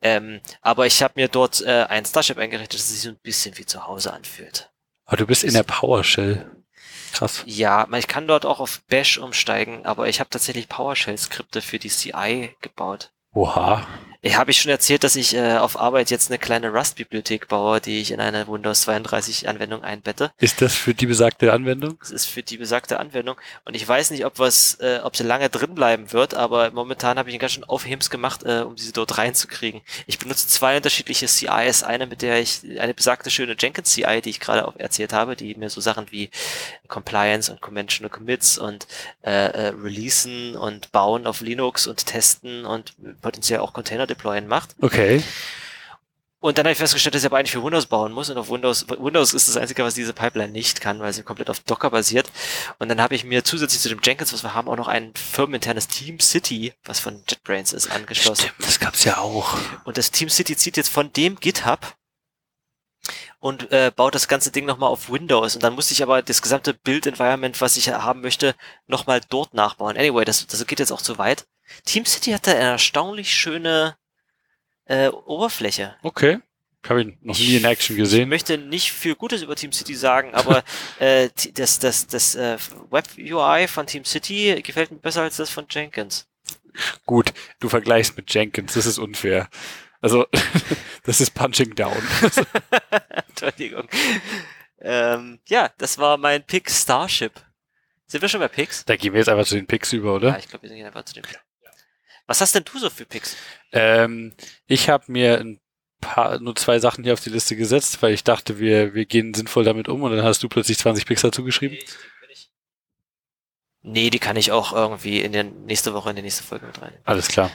[0.00, 3.58] Ähm, aber ich habe mir dort äh, ein Starship eingerichtet, das sich so ein bisschen
[3.58, 4.70] wie zu Hause anfühlt.
[5.06, 6.50] Aber du bist in der PowerShell.
[7.12, 7.42] Krass.
[7.46, 11.88] Ja, ich kann dort auch auf Bash umsteigen, aber ich habe tatsächlich PowerShell-Skripte für die
[11.88, 13.10] CI gebaut.
[13.32, 13.86] Oha.
[14.20, 17.80] Ich habe ich schon erzählt, dass ich äh, auf Arbeit jetzt eine kleine Rust-Bibliothek baue,
[17.80, 20.32] die ich in eine Windows 32 Anwendung einbette.
[20.38, 21.98] Ist das für die besagte Anwendung?
[22.00, 23.36] Das ist für die besagte Anwendung.
[23.64, 27.16] Und ich weiß nicht, ob was, äh, ob sie lange drin bleiben wird, aber momentan
[27.16, 29.82] habe ich einen ganz schön Aufhebens gemacht, äh, um sie dort reinzukriegen.
[30.08, 31.84] Ich benutze zwei unterschiedliche CIs.
[31.84, 35.36] Eine, mit der ich, eine besagte schöne Jenkins CI, die ich gerade auch erzählt habe,
[35.36, 36.30] die mir so Sachen wie
[36.88, 38.86] Compliance und Conventional Commits und
[39.22, 44.74] äh, äh, Releasen und Bauen auf Linux und Testen und potenziell auch Container deployen macht.
[44.80, 45.22] Okay.
[46.40, 48.30] Und dann habe ich festgestellt, dass ich aber eigentlich für Windows bauen muss.
[48.30, 51.50] Und auf Windows, Windows ist das Einzige, was diese Pipeline nicht kann, weil sie komplett
[51.50, 52.30] auf Docker basiert.
[52.78, 55.12] Und dann habe ich mir zusätzlich zu dem Jenkins, was wir haben, auch noch ein
[55.14, 58.50] firmeninternes Team City, was von JetBrains ist, angeschlossen.
[58.50, 59.56] Stimmt, das gab's ja auch.
[59.82, 61.96] Und das Team City zieht jetzt von dem GitHub
[63.40, 65.54] und äh, baut das ganze Ding nochmal auf Windows.
[65.54, 68.54] Und dann musste ich aber das gesamte Build-Environment, was ich haben möchte,
[68.86, 69.96] nochmal dort nachbauen.
[69.96, 71.46] Anyway, das, das geht jetzt auch zu weit.
[71.84, 73.96] Team City hat da eine erstaunlich schöne
[74.86, 75.96] äh, Oberfläche.
[76.02, 76.38] Okay.
[76.88, 78.28] Habe ich noch nie in Action Ich gesehen.
[78.28, 80.62] möchte nicht viel Gutes über Team City sagen, aber
[80.98, 82.56] äh, das, das, das äh,
[82.90, 86.26] Web-UI von Team City gefällt mir besser als das von Jenkins.
[87.04, 89.48] Gut, du vergleichst mit Jenkins, das ist unfair.
[90.00, 90.26] Also,
[91.08, 91.96] das ist Punching Down.
[93.28, 93.88] Entschuldigung.
[94.80, 97.32] Ähm, ja, das war mein Pick Starship.
[98.06, 98.84] Sind wir schon bei Picks?
[98.84, 100.38] Da gehen wir jetzt einfach zu den Picks über, Ja, oder?
[100.38, 101.24] ich glaube, wir sind einfach zu dem.
[102.26, 103.36] Was hast denn du so für Picks?
[103.72, 104.34] Ähm,
[104.66, 105.60] ich habe mir ein
[106.00, 109.34] paar, nur zwei Sachen hier auf die Liste gesetzt, weil ich dachte, wir, wir gehen
[109.34, 111.76] sinnvoll damit um und dann hast du plötzlich 20 Picks dazu geschrieben.
[113.82, 116.80] Nee, die kann ich auch irgendwie in der nächste Woche in die nächste Folge mit
[116.82, 116.92] rein.
[117.04, 117.50] Alles klar.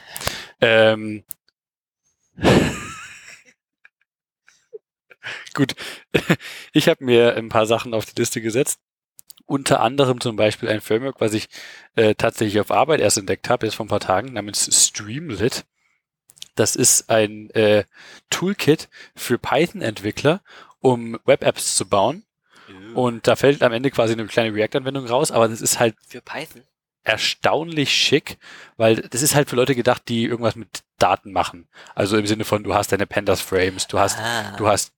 [0.59, 1.23] Ähm,
[5.53, 5.75] gut,
[6.73, 8.79] ich habe mir ein paar Sachen auf die Liste gesetzt.
[9.45, 11.49] Unter anderem zum Beispiel ein Framework, was ich
[11.95, 15.65] äh, tatsächlich auf Arbeit erst entdeckt habe, jetzt vor ein paar Tagen, namens Streamlit.
[16.55, 17.83] Das ist ein äh,
[18.29, 20.41] Toolkit für Python-Entwickler,
[20.79, 22.25] um Web-Apps zu bauen.
[22.95, 26.21] Und da fällt am Ende quasi eine kleine React-Anwendung raus, aber das ist halt für
[26.21, 26.63] Python.
[27.03, 28.37] erstaunlich schick,
[28.77, 31.67] weil das ist halt für Leute gedacht, die irgendwas mit Daten machen.
[31.95, 34.55] Also im Sinne von, du hast deine Pandas-Frames, du hast, ah.
[34.57, 34.93] du hast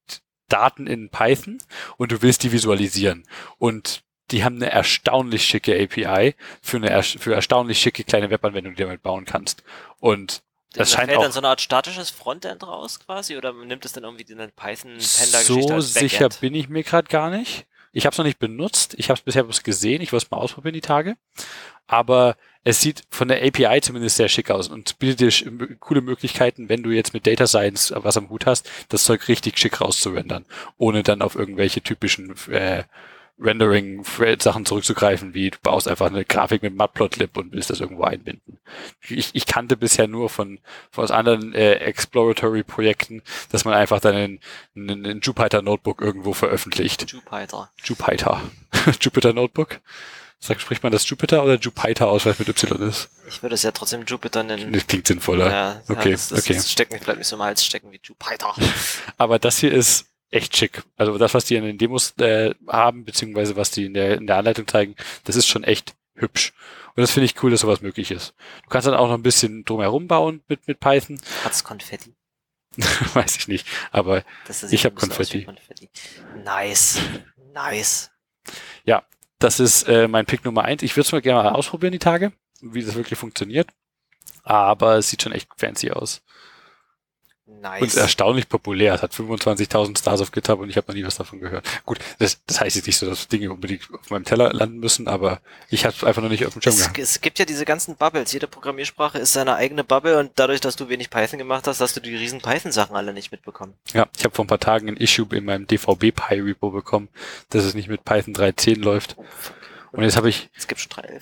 [0.50, 1.58] Daten in Python
[1.98, 3.24] und du willst die visualisieren.
[3.58, 8.84] Und die haben eine erstaunlich schicke API für eine für erstaunlich schicke kleine Webanwendung, die
[8.84, 9.64] du damit bauen kannst.
[10.00, 13.54] Und das da scheint fällt auch dann so eine Art statisches Frontend raus quasi oder
[13.54, 16.42] nimmt es dann irgendwie den Python-Panda-Geschichte so als sicher Backend?
[16.42, 17.66] bin ich mir gerade gar nicht.
[17.94, 18.94] Ich habe es noch nicht benutzt.
[18.98, 20.02] Ich habe es bisher bloß gesehen.
[20.02, 21.16] Ich wollte es mal ausprobieren die Tage.
[21.88, 22.36] Aber
[22.66, 26.84] es sieht von der API zumindest sehr schick aus und bietet dir coole Möglichkeiten, wenn
[26.84, 30.46] du jetzt mit Data Science was am Hut hast, das Zeug richtig schick rauszurendern,
[30.78, 32.84] ohne dann auf irgendwelche typischen äh,
[33.40, 38.60] Rendering-Sachen zurückzugreifen, wie du baust einfach eine Grafik mit Matplotlib und willst das irgendwo einbinden.
[39.08, 40.60] Ich, ich kannte bisher nur von,
[40.90, 43.22] von aus anderen äh, Exploratory-Projekten,
[43.52, 44.40] dass man einfach dann ein,
[44.76, 47.12] ein, ein Jupyter Notebook irgendwo veröffentlicht.
[47.12, 47.70] Jupyter.
[47.84, 48.42] Jupyter.
[49.02, 49.82] Jupyter Notebook?
[50.46, 53.10] Sag, spricht man das Jupyter oder Jupyter aus, weil es mit Y ist?
[53.28, 54.72] Ich würde es ja trotzdem Jupyter nennen.
[54.72, 55.50] Das klingt sinnvoller.
[55.50, 56.54] Ja, Okay, ja, das, das, okay.
[56.54, 58.54] das steckt mir bleibt mir so im Hals stecken wie Jupyter.
[59.18, 60.84] Aber das hier ist echt schick.
[60.98, 64.28] Also das, was die in den Demos äh, haben, beziehungsweise was die in der, in
[64.28, 66.54] der Anleitung zeigen, das ist schon echt hübsch.
[66.96, 68.36] Und das finde ich cool, dass sowas möglich ist.
[68.64, 71.20] Du kannst dann auch noch ein bisschen drumherum bauen mit, mit Python.
[71.44, 72.14] Hat's Konfetti?
[73.16, 73.68] Weiß ich nicht.
[73.92, 75.88] Aber Ich sieht hab ein bisschen aus wie Konfetti.
[75.88, 75.90] Konfetti.
[76.44, 77.00] Nice.
[77.52, 78.12] Nice.
[79.40, 80.84] Das ist äh, mein Pick Nummer eins.
[80.84, 82.32] Ich würde es mal gerne mal ausprobieren, die Tage,
[82.62, 83.70] wie das wirklich funktioniert.
[84.44, 86.22] Aber es sieht schon echt fancy aus.
[87.48, 87.96] Und Nice.
[87.96, 88.94] erstaunlich populär.
[88.96, 91.66] Es hat 25.000 Stars auf GitHub und ich habe noch nie was davon gehört.
[91.86, 95.08] Gut, das, das heißt jetzt nicht so, dass Dinge unbedingt auf meinem Teller landen müssen,
[95.08, 96.98] aber ich habe es einfach noch nicht auf dem Schirm Es, gehabt.
[96.98, 98.32] es gibt ja diese ganzen Bubbles.
[98.32, 101.96] Jede Programmiersprache ist seine eigene Bubble und dadurch, dass du wenig Python gemacht hast, hast
[101.96, 103.74] du die riesen Python-Sachen alle nicht mitbekommen.
[103.94, 107.10] Ja, ich habe vor ein paar Tagen ein Issue in meinem DVB-Pi-Repo bekommen,
[107.50, 109.18] dass es nicht mit Python 3.10 läuft.
[109.92, 111.22] Und jetzt habe ich, Es gibt schon 3.11.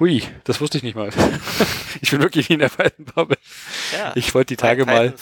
[0.00, 1.10] hui, das wusste ich nicht mal.
[2.00, 3.36] ich bin wirklich nie in der Python-Bubble.
[3.92, 4.12] Ja.
[4.16, 5.14] Ich wollte die Tage mal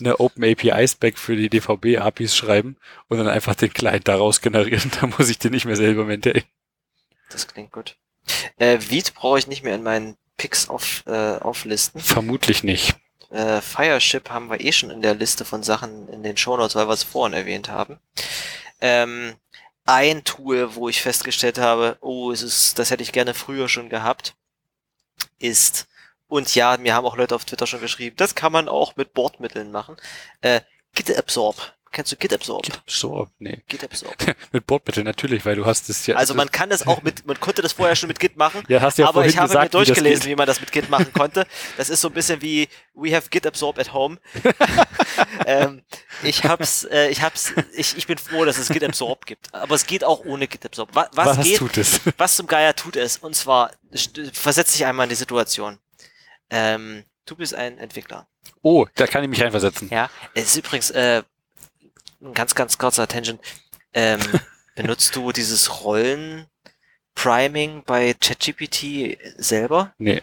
[0.00, 2.76] eine Open API Spec für die DVB APIs schreiben
[3.08, 4.90] und dann einfach den Client daraus generieren.
[5.00, 6.44] Da muss ich den nicht mehr selber maintainen.
[7.30, 7.96] Das klingt gut.
[8.56, 12.00] Äh, Vite brauche ich nicht mehr in meinen Picks auf, äh, auflisten.
[12.00, 12.94] Vermutlich nicht.
[13.30, 16.88] Äh, Fireship haben wir eh schon in der Liste von Sachen in den Shownotes, weil
[16.88, 17.98] wir es vorhin erwähnt haben.
[18.80, 19.34] Ähm,
[19.88, 23.88] ein Tool, wo ich festgestellt habe, oh, es ist, das hätte ich gerne früher schon
[23.88, 24.36] gehabt,
[25.38, 25.88] ist,
[26.28, 29.14] und ja, mir haben auch Leute auf Twitter schon geschrieben, das kann man auch mit
[29.14, 29.96] Bordmitteln machen.
[30.42, 30.60] Äh,
[30.94, 31.74] GitAbsorb.
[31.90, 32.66] Kennst du GitAbsorb?
[32.86, 33.62] So, nee.
[33.66, 34.14] GitAbsorb.
[34.52, 36.16] Mit Bordmittel natürlich, weil du hast es ja.
[36.16, 38.62] Also man kann das auch mit, man konnte das vorher schon mit Git machen.
[38.68, 40.30] ja, hast du ja aber ich habe gesagt, mir wie durchgelesen, geht.
[40.30, 41.46] wie man das mit Git machen konnte.
[41.76, 44.18] Das ist so ein bisschen wie We have Git absorb at home.
[45.46, 45.82] ähm,
[46.22, 49.52] ich hab's, äh, ich hab's, ich, ich bin froh, dass es Git absorb gibt.
[49.54, 50.90] Aber es geht auch ohne Git absorb.
[50.92, 52.00] Was, was, Was geht, tut es?
[52.18, 53.16] was zum Geier tut es?
[53.16, 53.72] Und zwar,
[54.32, 55.78] versetz dich einmal in die Situation.
[56.50, 58.26] Ähm, du bist ein Entwickler.
[58.62, 59.88] Oh, da kann ich mich reinversetzen.
[59.90, 61.22] Ja, es ist übrigens äh,
[62.34, 63.40] ganz, ganz kurzer Tangent.
[63.92, 64.20] Ähm,
[64.76, 69.92] benutzt du dieses Rollen-Priming bei ChatGPT selber?
[69.98, 70.22] Nee.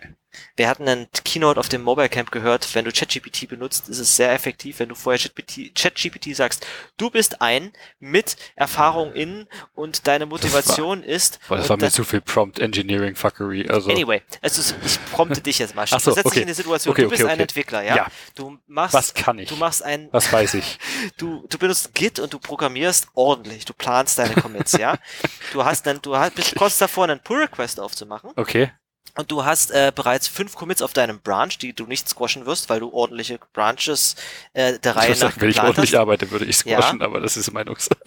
[0.56, 4.16] Wir hatten einen Keynote auf dem Mobile Camp gehört, wenn du ChatGPT benutzt, ist es
[4.16, 6.66] sehr effektiv, wenn du vorher ChatGPT, ChatGPT sagst,
[6.98, 11.40] du bist ein mit Erfahrung in und deine Motivation ist.
[11.48, 13.68] Boah, das war mir das- zu viel Prompt Engineering Fuckery.
[13.70, 15.86] Also, Anyway, also ich prompte dich jetzt mal.
[15.90, 16.42] Ach so, dich okay.
[16.42, 17.40] in die Situation, Okay, du bist okay, ein.
[17.40, 17.96] Entwickler, ja?
[17.96, 18.08] Ja.
[18.36, 19.50] Du machst, was kann ich?
[19.50, 20.80] du machst ein, Was weiß ich?
[21.18, 23.66] du, du benutzt Git und du programmierst ordentlich.
[23.66, 24.98] Du planst deine Commits, ja?
[25.54, 28.72] Du hast dann, du hast, bist kurz davor, einen Pull Request aufzumachen Okay.
[29.18, 32.70] Und du hast äh, bereits fünf Commits auf deinem Branch, die du nicht squashen wirst,
[32.70, 34.16] weil du ordentliche Branches
[34.54, 36.00] äh, der Ich Reihe muss nach sagen, wenn ich ordentlich hast.
[36.00, 36.82] arbeite, würde ich Ja.
[36.82, 37.98] squashen, aber das ist Meinungssache.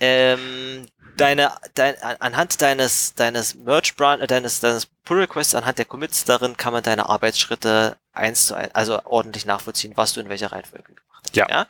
[0.00, 0.86] Ähm,
[1.16, 5.86] deine, dein, an- anhand deines, deines Merge Branch, äh, deines, deines Pull Requests, anhand der
[5.86, 10.28] Commits darin kann man deine Arbeitsschritte eins zu eins, also ordentlich nachvollziehen, was du in
[10.28, 11.34] welcher Reihenfolge gemacht hast.
[11.36, 11.48] Ja.
[11.48, 11.66] ja?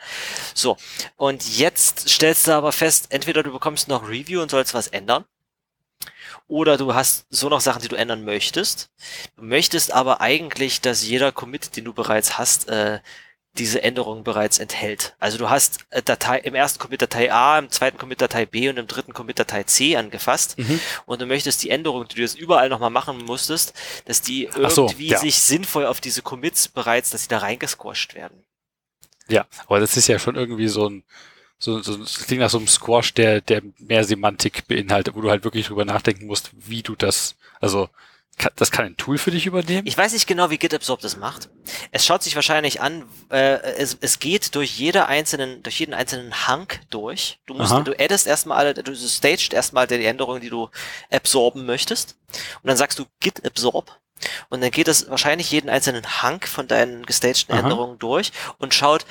[0.55, 0.77] So.
[1.17, 5.25] Und jetzt stellst du aber fest, entweder du bekommst noch Review und sollst was ändern.
[6.49, 8.91] Oder du hast so noch Sachen, die du ändern möchtest.
[9.37, 13.01] Du möchtest aber eigentlich, dass jeder Commit, den du bereits hast, äh,
[13.59, 15.15] diese Änderungen bereits enthält.
[15.19, 18.69] Also du hast äh, Datei, im ersten Commit Datei A, im zweiten Commit Datei B
[18.69, 20.59] und im dritten Commit Datei C angefasst.
[20.59, 20.81] Mhm.
[21.07, 24.71] Und du möchtest die Änderungen, die du jetzt überall nochmal machen musstest, dass die Ach
[24.71, 25.19] so, irgendwie ja.
[25.19, 28.45] sich sinnvoll auf diese Commits bereits, dass sie da reingesquasht werden.
[29.29, 31.05] Ja, aber das ist ja schon irgendwie so ein,
[31.59, 35.31] so, so das klingt nach so einem Squash, der, der mehr Semantik beinhaltet, wo du
[35.31, 37.89] halt wirklich drüber nachdenken musst, wie du das, also
[38.55, 39.87] das kann ein Tool für dich übernehmen?
[39.87, 41.49] Ich weiß nicht genau, wie GitAbsorb das macht.
[41.91, 46.47] Es schaut sich wahrscheinlich an, äh, es, es geht durch jede einzelnen, durch jeden einzelnen
[46.47, 47.41] Hunk durch.
[47.47, 47.81] Du musst, Aha.
[47.81, 50.69] du addest erstmal alle, du staged erstmal die Änderungen, die du
[51.11, 52.17] absorben möchtest.
[52.63, 53.99] Und dann sagst du Git absorb.
[54.49, 57.63] Und dann geht es wahrscheinlich jeden einzelnen Hunk von deinen gestagten Aha.
[57.63, 59.05] Änderungen durch und schaut,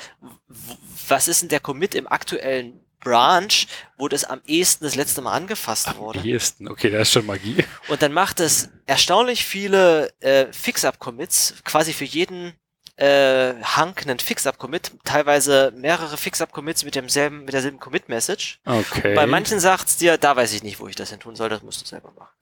[1.10, 3.66] was ist denn der Commit im aktuellen Branch,
[3.96, 6.20] wo das am ehesten das letzte Mal angefasst wurde.
[6.20, 6.68] Am ehesten.
[6.68, 7.64] Okay, das ist schon Magie.
[7.88, 12.54] Und dann macht es erstaunlich viele äh, Fix-Up-Commits, quasi für jeden
[12.96, 18.60] äh, Hunk einen Fix-Up-Commit, teilweise mehrere Fix-Up-Commits mit demselben, mit derselben Commit-Message.
[18.64, 19.14] Okay.
[19.14, 21.62] Bei manchen sagt's dir, da weiß ich nicht, wo ich das hin tun soll, das
[21.62, 22.34] musst du selber machen.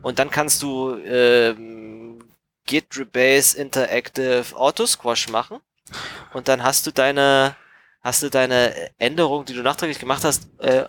[0.00, 2.24] Und dann kannst du ähm,
[2.64, 5.60] Git Rebase Interactive Auto Squash machen
[6.32, 7.56] und dann hast du deine
[8.00, 10.84] hast du deine Änderung, die du nachträglich gemacht hast, äh,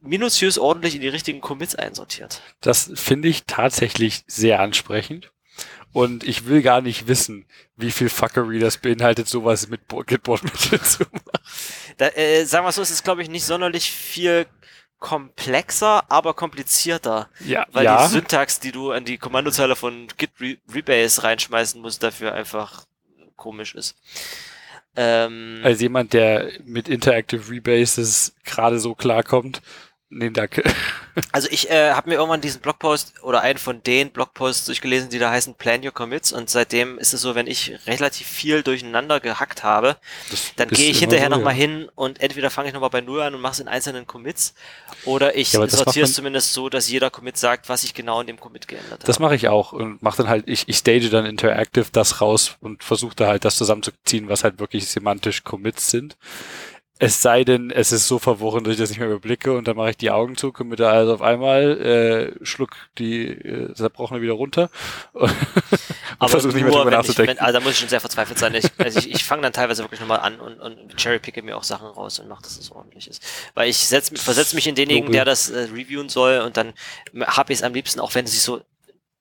[0.00, 2.40] minutiös ordentlich in die richtigen Commits einsortiert.
[2.60, 5.32] Das finde ich tatsächlich sehr ansprechend.
[5.92, 7.46] Und ich will gar nicht wissen,
[7.76, 11.30] wie viel Fuckery das beinhaltet, sowas mit Bo- Gitboard-Mittel zu machen.
[11.96, 14.46] Da, äh, sagen wir so, es ist, glaube ich, nicht sonderlich viel
[14.98, 17.30] komplexer, aber komplizierter.
[17.44, 18.02] Ja, Weil ja.
[18.06, 22.84] die Syntax, die du an die Kommandozeile von Git Re Rebase reinschmeißen musst, dafür einfach
[23.36, 23.94] komisch ist.
[24.96, 29.60] Ähm, Als jemand, der mit Interactive Rebases gerade so klarkommt,
[30.10, 30.62] nee, danke.
[31.32, 35.18] Also ich äh, habe mir irgendwann diesen Blogpost oder einen von den Blogposts durchgelesen, die
[35.18, 39.18] da heißen Plan Your Commits und seitdem ist es so, wenn ich relativ viel durcheinander
[39.20, 39.96] gehackt habe,
[40.30, 41.60] Das dann gehe ich hinterher so, nochmal ja.
[41.60, 44.52] hin und entweder fange ich nochmal bei Null an und mache es in einzelnen Commits
[45.06, 48.20] oder ich Ja, das sortiere es zumindest so, dass jeder Commit sagt, was ich genau
[48.20, 49.24] in dem Commit geändert Das habe.
[49.24, 52.84] mache ich auch und mache dann halt, ich, ich stage dann Interactive das raus und
[52.84, 56.18] versuche da halt das zusammenzuziehen, was halt wirklich semantisch Commits sind.
[56.98, 59.76] Es sei denn, es ist so verworren, dass ich das nicht mehr überblicke und dann
[59.76, 61.78] mache ich die Augen zu, committe also auf einmal,
[62.40, 64.70] äh, schluck die äh, Zerbrochene wieder runter
[65.12, 65.30] und
[66.30, 67.36] versuche nicht mehr drüber wenn ich, nachzudenken.
[67.36, 68.54] wenn, also da muss ich schon sehr verzweifelt sein.
[68.54, 71.64] Ich, also ich, ich fange dann teilweise wirklich nochmal an und, und cherrypicke mir auch
[71.64, 73.22] Sachen raus und mache, dass es ordentlich ist.
[73.52, 76.72] Weil ich setz, versetze mich in denjenigen, der das äh, reviewen soll und dann
[77.26, 78.62] habe ich es am liebsten, auch wenn es sich so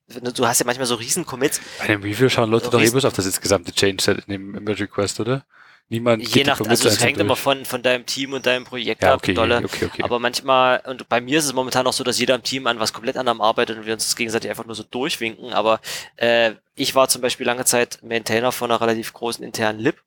[0.08, 2.92] Du hast ja manchmal so riesen Commits, Bei dem Review schauen Leute So doch eh
[2.92, 5.46] bloß auf das insgesamte Change-Set in dem Merge Request, oder?
[5.88, 9.14] Niemand je nach, also es hängt immer von, von deinem Team und deinem Projekt Ja,
[9.14, 9.62] ab, okay, dolle.
[9.64, 10.02] okay, okay.
[10.03, 12.80] Aber manchmal, und bei mir ist es momentan auch so, dass jeder im Team an
[12.80, 15.53] was komplett anderem arbeitet und wir uns das gegenseitig einfach nur so durchwinken.
[15.53, 15.80] Aber
[16.16, 20.02] äh, ich war zum Beispiel lange Zeit Maintainer von einer relativ großen internen Lib.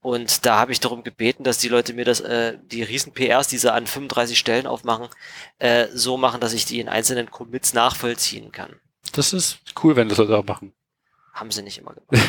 [0.00, 3.48] Und da habe ich darum gebeten, dass die Leute mir das, äh, die riesen PRs,
[3.48, 5.08] die sie an 35 Stellen aufmachen,
[5.58, 8.80] äh, so machen, dass ich die in einzelnen Commits nachvollziehen kann.
[9.12, 10.72] Das ist cool, wenn das Leute auch machen.
[11.34, 12.26] Haben sie nicht immer gemacht.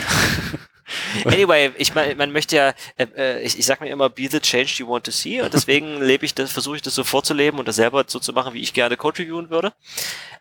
[1.25, 4.39] anyway, ich meine, man möchte ja, äh, äh, ich, ich sag mir immer, be the
[4.39, 7.59] change you want to see und deswegen lebe ich das, versuche ich das so vorzuleben
[7.59, 9.73] und das selber so zu machen, wie ich gerne Code reviewen würde.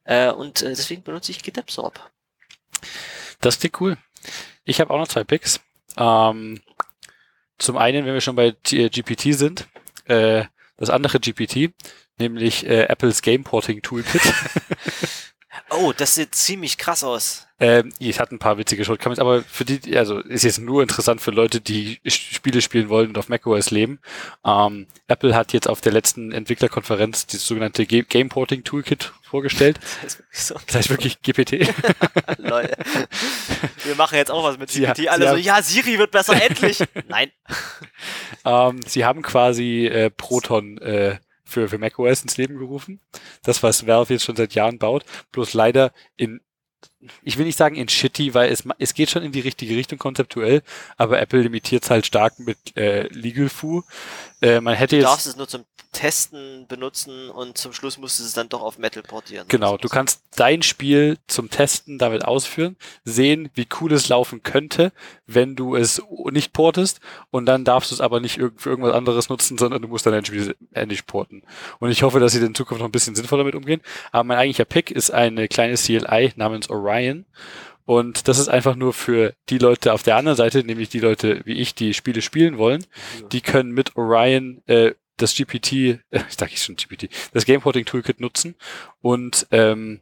[0.05, 1.98] Äh, und äh, deswegen benutze ich GitAbsorb.
[3.40, 3.97] Das klingt cool.
[4.64, 5.60] Ich habe auch noch zwei Picks.
[5.97, 6.60] Ähm,
[7.59, 9.66] zum einen, wenn wir schon bei G- äh, GPT sind,
[10.06, 10.44] äh,
[10.76, 11.72] das andere GPT,
[12.18, 14.22] nämlich äh, Apples Game Porting Toolkit.
[15.70, 17.47] Oh, das sieht ziemlich krass aus.
[17.59, 21.20] ähm, es hat ein paar witzige Shortcomings, aber für die, also ist jetzt nur interessant
[21.20, 23.99] für Leute, die Spiele spielen wollen und auf macOS leben.
[24.45, 29.81] Ähm, Apple hat jetzt auf der letzten Entwicklerkonferenz das sogenannte Ge- Game Porting Toolkit vorgestellt.
[30.03, 30.55] Das ist wirklich so.
[30.66, 31.53] Das heißt wirklich GPT.
[32.39, 32.77] Leute.
[33.85, 34.97] Wir machen jetzt auch was mit GPT.
[34.97, 36.78] sie Alle so, ja, Siri wird besser, endlich.
[37.09, 37.31] Nein.
[38.45, 43.01] Ähm, sie haben quasi äh, Proton äh, für, für macOS ins Leben gerufen.
[43.43, 45.05] Das, was Valve jetzt schon seit Jahren baut.
[45.33, 46.41] Bloß leider in,
[47.23, 49.99] ich will nicht sagen in shitty, weil es, es geht schon in die richtige Richtung
[49.99, 50.62] konzeptuell,
[50.97, 53.83] aber Apple limitiert es halt stark mit äh, Legal Foo.
[54.45, 58.19] Äh, man hätte Du jetzt, darfst es nur zum Testen benutzen und zum Schluss musst
[58.19, 59.47] du es dann doch auf Metal portieren.
[59.49, 64.93] genau, du kannst dein Spiel zum Testen damit ausführen, sehen, wie cool es laufen könnte,
[65.27, 67.01] wenn du es nicht portest
[67.31, 70.12] und dann darfst du es aber nicht für irgendwas anderes nutzen, sondern du musst dann
[70.12, 71.43] dein Spiel endlich porten.
[71.79, 73.81] Und ich hoffe, dass sie in Zukunft noch ein bisschen sinnvoller damit umgehen.
[74.12, 77.25] Aber mein eigentlicher Pick ist eine kleine CLI namens Orion.
[77.85, 81.43] Und das ist einfach nur für die Leute auf der anderen Seite, nämlich die Leute
[81.44, 82.85] wie ich, die Spiele spielen wollen.
[83.32, 87.61] Die können mit Orion äh, das GPT, äh, ich sag ich schon GPT, das Game
[87.61, 88.55] Porting Toolkit nutzen
[89.01, 90.01] und ähm,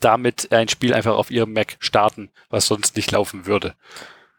[0.00, 3.74] damit ein Spiel einfach auf ihrem Mac starten, was sonst nicht laufen würde.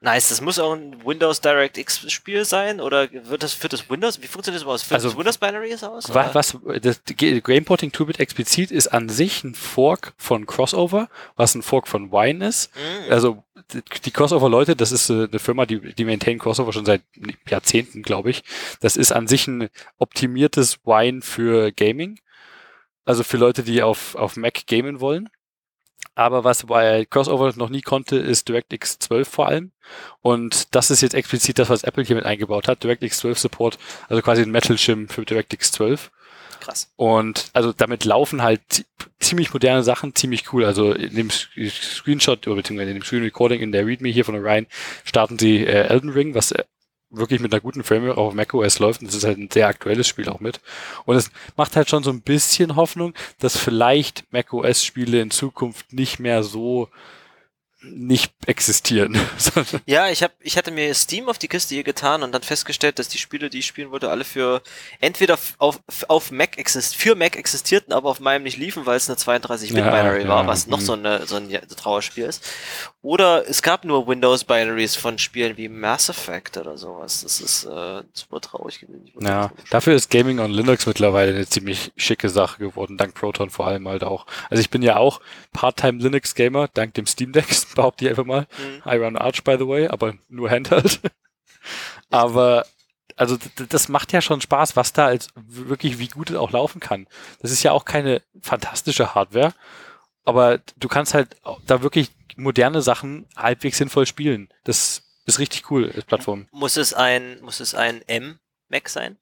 [0.05, 4.21] Nice, das muss auch ein Windows DirectX Spiel sein oder wird das für das Windows?
[4.21, 4.81] Wie funktioniert das überhaupt?
[4.83, 6.13] Führt Also, das Windows Binaries aus?
[6.13, 11.09] Was, was das G- Game Porting Toolkit explizit ist an sich ein Fork von Crossover,
[11.35, 12.71] was ein Fork von Wine ist.
[12.75, 13.11] Mm.
[13.11, 17.01] Also die- die Crossover-Leute, das ist äh, eine Firma, die, die maintain Crossover schon seit
[17.49, 18.43] Jahrzehnten, glaube ich.
[18.81, 22.19] Das ist an sich ein optimiertes Wine für Gaming.
[23.05, 25.29] Also für Leute, die auf, auf Mac gamen wollen.
[26.15, 29.71] Aber was bei Crossover noch nie konnte, ist DirectX 12 vor allem.
[30.21, 32.83] Und das ist jetzt explizit das, was Apple hier mit eingebaut hat.
[32.83, 33.77] DirectX 12 Support,
[34.07, 36.11] also quasi ein Metal Shim für DirectX 12.
[36.61, 36.91] Krass.
[36.95, 38.85] Und also damit laufen halt
[39.19, 40.65] ziemlich moderne Sachen, ziemlich cool.
[40.65, 44.35] Also in dem Screenshot, oder beziehungsweise in dem Screen Recording in der README hier von
[44.35, 44.67] Orion
[45.03, 46.63] starten sie äh, Elden Ring, was äh,
[47.17, 49.01] wirklich mit einer guten Framework auf macOS läuft.
[49.01, 50.59] Und das ist halt ein sehr aktuelles Spiel auch mit.
[51.05, 56.19] Und es macht halt schon so ein bisschen Hoffnung, dass vielleicht macOS-Spiele in Zukunft nicht
[56.19, 56.89] mehr so
[57.91, 59.17] nicht existieren.
[59.85, 62.99] ja, ich hab, ich hatte mir Steam auf die Kiste hier getan und dann festgestellt,
[62.99, 64.61] dass die Spiele, die ich spielen wollte, alle für
[64.99, 69.09] entweder auf, auf Mac exist für Mac existierten, aber auf meinem nicht liefen, weil es
[69.09, 70.85] eine 32-Bit-Binary ja, war, ja, was noch mhm.
[70.85, 72.43] so, eine, so ein Trauerspiel ist.
[73.05, 77.21] Oder es gab nur Windows-Binaries von Spielen wie Mass Effect oder sowas.
[77.21, 79.11] Das ist äh, super traurig gewesen.
[79.19, 83.67] Ja, dafür ist Gaming on Linux mittlerweile eine ziemlich schicke Sache geworden, dank Proton vor
[83.67, 84.25] allem halt auch.
[84.49, 85.21] Also ich bin ja auch
[85.53, 87.45] Part-Time Linux-Gamer, dank dem Steam Deck
[87.75, 88.47] behaupte ich einfach mal.
[88.57, 88.91] Mhm.
[88.91, 90.99] I run Arch, by the way, aber nur Handheld.
[92.09, 92.65] aber
[93.15, 93.37] also
[93.69, 97.05] das macht ja schon Spaß, was da als wirklich, wie gut es auch laufen kann.
[97.43, 99.53] Das ist ja auch keine fantastische Hardware,
[100.25, 104.49] aber du kannst halt da wirklich moderne Sachen halbwegs sinnvoll spielen.
[104.63, 106.47] Das ist richtig cool als Plattform.
[106.51, 109.17] Muss es ein, muss es ein M-Mac sein?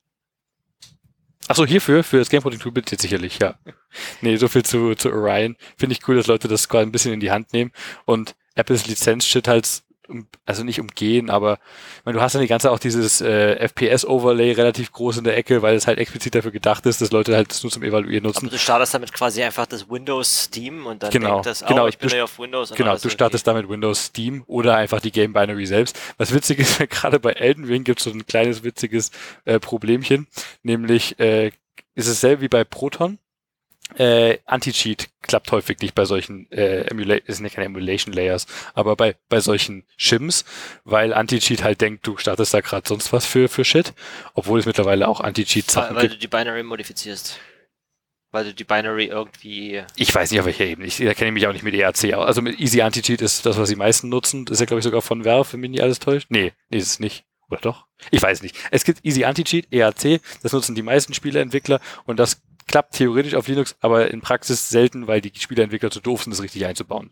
[1.48, 3.56] Achso, hierfür, für das Gamepoding Toolbit jetzt sicherlich, ja.
[4.22, 5.58] Nee, so viel zu, zu Orion.
[5.78, 7.72] Finde ich cool, dass Leute das quasi ein bisschen in die Hand nehmen
[8.06, 9.84] und Apples Lizenz-Shit halt
[10.46, 11.60] also nicht umgehen, aber
[11.98, 15.38] ich meine, du hast ja die ganze auch dieses äh, FPS-Overlay relativ groß in der
[15.38, 18.24] Ecke, weil es halt explizit dafür gedacht ist, dass Leute halt das nur zum Evaluieren
[18.24, 18.46] nutzen.
[18.46, 21.68] Aber du startest damit quasi einfach das Windows Steam und dann genau, denkt das, oh,
[21.68, 22.74] genau, ich bin ja auf Windows.
[22.74, 23.56] Genau, du startest okay.
[23.56, 25.98] damit Windows Steam oder einfach die Game Binary selbst.
[26.18, 29.12] Was witzig ist, gerade bei Elden Ring gibt es so ein kleines witziges
[29.46, 30.28] äh, Problemchen,
[30.64, 31.52] nämlich äh,
[31.96, 33.20] ist es selber wie bei Proton
[33.98, 38.96] äh, Anti-Cheat klappt häufig nicht bei solchen äh, Emulation, ist nicht keine Emulation Layers, aber
[38.96, 40.46] bei bei solchen Shims,
[40.84, 43.94] weil Anti-Cheat halt denkt, du startest da gerade sonst was für für Shit,
[44.34, 47.40] obwohl es mittlerweile auch Anti-Cheat Sachen weil, weil du die Binary modifizierst.
[48.32, 49.84] Weil du die Binary irgendwie.
[49.96, 50.88] Ich weiß nicht, auf welcher Ebene.
[50.88, 52.26] Ich da kenne mich auch nicht mit ERC aus.
[52.26, 54.46] Also mit Easy Anti-Cheat ist das, was die meisten nutzen.
[54.46, 56.28] Das ist ja, glaube ich, sogar von Valve, wenn mich nicht alles täuscht.
[56.30, 57.26] Nee, nee, ist es nicht.
[57.52, 57.86] Oder doch?
[58.10, 58.56] Ich weiß nicht.
[58.72, 63.48] Es gibt Easy Anti-Cheat, ERC, das nutzen die meisten Spieleentwickler und das klappt theoretisch auf
[63.48, 67.12] Linux, aber in Praxis selten, weil die Spieleentwickler zu doof sind, das richtig einzubauen.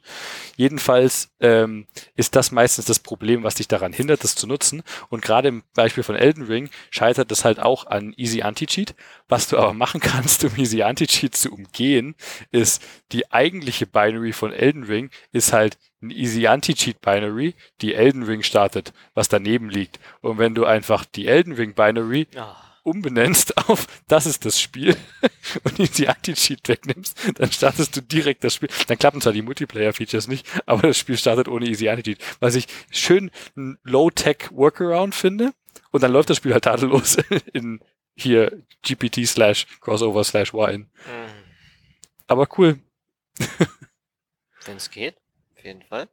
[0.56, 4.84] Jedenfalls ähm, ist das meistens das Problem, was dich daran hindert, das zu nutzen.
[5.10, 8.96] Und gerade im Beispiel von Elden Ring scheitert das halt auch an Easy Anti-Cheat.
[9.28, 12.16] Was du aber machen kannst, um Easy Anti-Cheat zu umgehen,
[12.52, 18.24] ist die eigentliche Binary von Elden Ring ist halt ein Easy Anti-Cheat Binary, die Elden
[18.24, 20.00] Ring startet, was daneben liegt.
[20.22, 24.96] Und wenn du einfach die Elden Ring Binary oh umbenennst auf das ist das Spiel
[25.64, 28.70] und die Anti-Cheat wegnimmst, dann startest du direkt das Spiel.
[28.88, 32.20] Dann klappen zwar die Multiplayer-Features nicht, aber das Spiel startet ohne Easy Anti-Cheat.
[32.40, 35.54] Was ich schön ein Low-Tech Workaround finde.
[35.92, 37.18] Und dann läuft das Spiel halt tadellos
[37.54, 37.82] in
[38.16, 40.86] hier GPT slash Crossover slash Wine.
[41.06, 41.32] Mhm.
[42.28, 42.80] Aber cool.
[44.66, 45.18] Wenn es geht,
[45.58, 46.08] auf jeden Fall.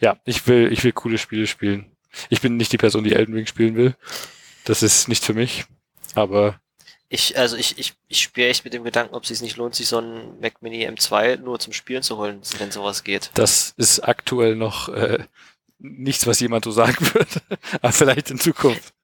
[0.00, 1.96] Ja, ich will, ich will coole Spiele spielen.
[2.28, 3.94] Ich bin nicht die Person, die Elden Ring spielen will.
[4.64, 5.64] Das ist nicht für mich,
[6.14, 6.60] aber.
[7.08, 9.74] Ich, also ich, ich, ich spiele echt mit dem Gedanken, ob es sich nicht lohnt,
[9.74, 13.30] sich so einen Mac Mini M2 nur zum Spielen zu holen, wenn sowas geht.
[13.34, 15.24] Das ist aktuell noch äh,
[15.78, 17.40] nichts, was jemand so sagen würde,
[17.80, 18.94] aber vielleicht in Zukunft.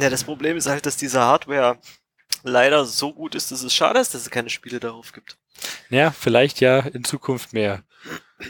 [0.00, 1.78] Ja, das Problem ist halt, dass diese Hardware
[2.42, 5.38] leider so gut ist, dass es schade ist, dass es keine Spiele darauf gibt.
[5.90, 7.82] Ja, vielleicht ja in Zukunft mehr.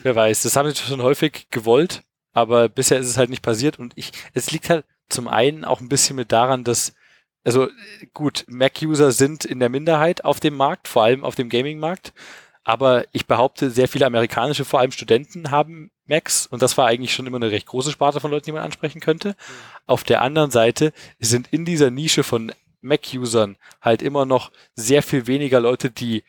[0.03, 0.43] Wer weiß.
[0.43, 2.03] Das haben sie schon häufig gewollt,
[2.33, 5.81] aber bisher ist es halt nicht passiert und ich, es liegt halt, zum einen auch
[5.81, 6.95] ein bisschen mit daran, dass,
[7.45, 7.69] also
[8.15, 12.13] gut, Mac-User sind in der Minderheit auf dem Markt, vor allem auf dem Gaming-Markt.
[12.65, 17.15] Aber ich behaupte, sehr viele amerikanische, vor allem Studenten, haben Macs und das war eigentlich
[17.15, 19.31] schon immer eine recht große Sparte von Leuten, die man ansprechen könnte.
[19.31, 19.35] Mhm.
[19.87, 25.27] Auf der anderen Seite sind in dieser Nische von Mac-Usern halt immer noch sehr viel
[25.27, 26.25] weniger Leute, die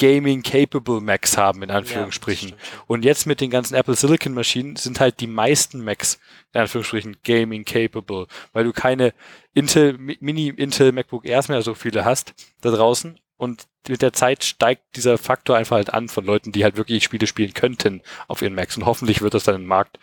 [0.00, 2.48] Gaming-capable Macs haben, in Anführungsstrichen.
[2.48, 2.56] Ja,
[2.86, 6.18] und jetzt mit den ganzen Apple Silicon Maschinen sind halt die meisten Macs,
[6.54, 9.12] in Anführungsstrichen, Gaming-capable, weil du keine
[9.52, 12.32] Intel, Mini-Intel MacBook Airs mehr so viele hast
[12.62, 13.20] da draußen.
[13.36, 17.04] Und mit der Zeit steigt dieser Faktor einfach halt an von Leuten, die halt wirklich
[17.04, 18.76] Spiele spielen könnten auf ihren Macs.
[18.78, 19.98] Und hoffentlich wird das dann im Markt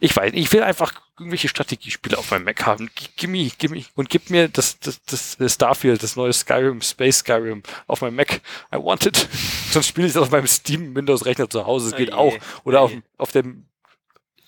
[0.00, 2.90] ich weiß, ich will einfach irgendwelche Strategiespiele auf meinem Mac haben.
[3.16, 3.84] Gimme, gimme.
[3.94, 8.40] Und gib mir das, das, das Starfield, das neue Skyrim, Space Skyrim auf meinem Mac.
[8.72, 9.28] I want it.
[9.70, 11.90] Sonst spiele ich das auf meinem Steam Windows Rechner zu Hause.
[11.90, 12.36] Das geht oh auch.
[12.64, 13.66] Oder oh auf, auf dem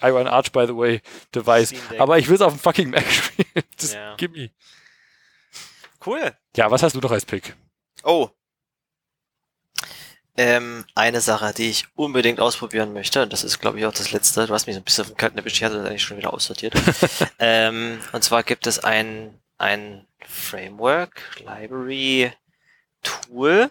[0.01, 1.01] Iron Arch, by the way,
[1.35, 1.74] Device.
[1.98, 3.64] Aber ich will es auf dem fucking Mac spielen.
[3.77, 4.14] Das, ja.
[4.16, 4.51] Gimme.
[6.05, 6.36] Cool.
[6.56, 7.56] Ja, was hast du noch als Pick?
[8.02, 8.31] Oh.
[10.37, 13.23] Ähm, eine Sache, die ich unbedingt ausprobieren möchte.
[13.23, 14.47] Und das ist, glaube ich, auch das Letzte.
[14.47, 16.17] Du hast mich so ein bisschen auf den kalten Erwischt, ich hatte das eigentlich schon
[16.17, 16.75] wieder aussortiert.
[17.39, 22.33] ähm, und zwar gibt es ein, ein Framework, Library,
[23.03, 23.71] Tool,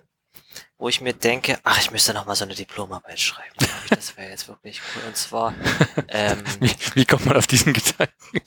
[0.78, 3.56] wo ich mir denke, ach, ich müsste noch mal so eine Diplomarbeit schreiben.
[3.90, 5.04] Das wäre jetzt wirklich cool.
[5.08, 5.54] Und zwar,
[6.08, 8.42] ähm, Wie, wie kommt man auf diesen Gedanken?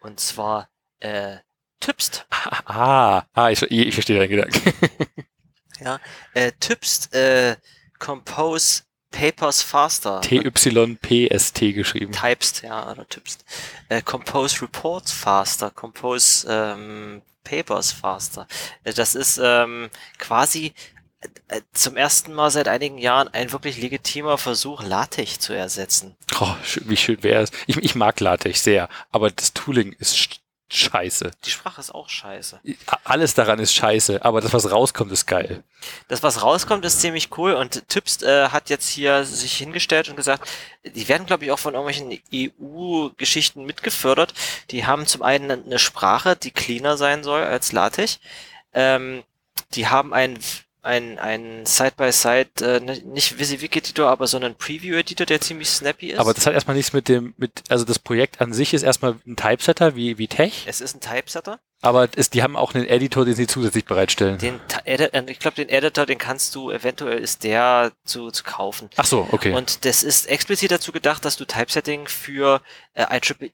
[0.00, 0.68] und zwar
[1.00, 1.38] äh,
[1.80, 2.26] Typst.
[2.64, 4.72] Ah, ah ich, ich verstehe deinen Gedanken.
[5.80, 6.00] Ja,
[6.34, 7.56] äh, Typst äh,
[7.98, 10.20] Compose Papers Faster.
[10.20, 12.12] TYPST geschrieben.
[12.12, 13.44] Typst, ja, oder Typst.
[13.88, 18.46] Äh, compose Reports Faster, Compose ähm, Papers Faster.
[18.84, 19.88] Äh, Das ist ähm,
[20.18, 20.74] quasi
[21.48, 26.16] äh, zum ersten Mal seit einigen Jahren ein wirklich legitimer Versuch, LaTeX zu ersetzen.
[26.40, 27.50] Oh, wie schön wäre es.
[27.66, 30.18] Ich, ich mag LaTeX sehr, aber das Tooling ist
[30.68, 31.30] scheiße.
[31.44, 32.60] Die Sprache ist auch scheiße.
[33.04, 35.62] Alles daran ist scheiße, aber das, was rauskommt, ist geil.
[36.08, 40.16] Das, was rauskommt, ist ziemlich cool und Typst äh, hat jetzt hier sich hingestellt und
[40.16, 40.48] gesagt,
[40.84, 42.20] die werden, glaube ich, auch von irgendwelchen
[42.60, 44.34] EU-Geschichten mitgefördert.
[44.70, 48.18] Die haben zum einen eine Sprache, die cleaner sein soll als LaTeX.
[48.72, 49.22] Ähm,
[49.74, 50.38] die haben ein
[50.86, 56.18] ein, ein Side-by-Side, äh, ni- nicht WYSIWYG-Editor, aber so einen Preview-Editor, der ziemlich snappy ist.
[56.18, 59.16] Aber das hat erstmal nichts mit dem, mit, also das Projekt an sich ist erstmal
[59.26, 61.58] ein Typesetter wie, wie Tech, es ist ein Typesetter.
[61.82, 64.38] aber es, die haben auch einen Editor, den sie zusätzlich bereitstellen.
[64.38, 68.88] Den, äh, ich glaube, den Editor, den kannst du, eventuell ist der zu, zu kaufen.
[68.96, 69.52] Ach so, okay.
[69.52, 72.62] Und das ist explizit dazu gedacht, dass du Typesetting für
[72.94, 73.04] äh,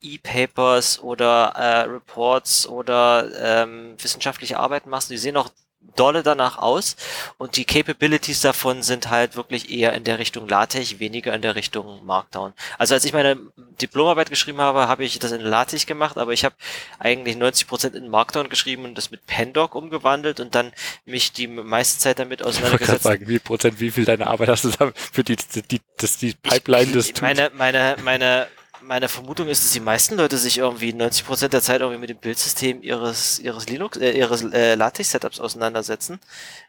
[0.02, 3.28] IEEE-Papers oder äh, Reports oder
[3.62, 5.10] ähm, wissenschaftliche Arbeiten machst.
[5.10, 5.50] Die sehen auch
[5.96, 6.96] dolle danach aus
[7.38, 11.54] und die Capabilities davon sind halt wirklich eher in der Richtung LaTeX, weniger in der
[11.54, 12.52] Richtung Markdown.
[12.78, 13.38] Also als ich meine
[13.80, 16.54] Diplomarbeit geschrieben habe, habe ich das in LaTeX gemacht, aber ich habe
[16.98, 20.72] eigentlich 90% in Markdown geschrieben und das mit Pandoc umgewandelt und dann
[21.04, 23.02] mich die meiste Zeit damit Ich auseinandergesetzt.
[23.02, 25.36] sagen, wie Prozent, wie viel deine Arbeit hast du da für die,
[25.70, 28.46] die, das, die Pipeline des ich, meine, meine, meine,
[28.84, 32.18] meine Vermutung ist, dass die meisten Leute sich irgendwie 90% der Zeit irgendwie mit dem
[32.18, 36.20] Bildsystem ihres, ihres Linux, äh, ihres äh, LaTeX-Setups auseinandersetzen.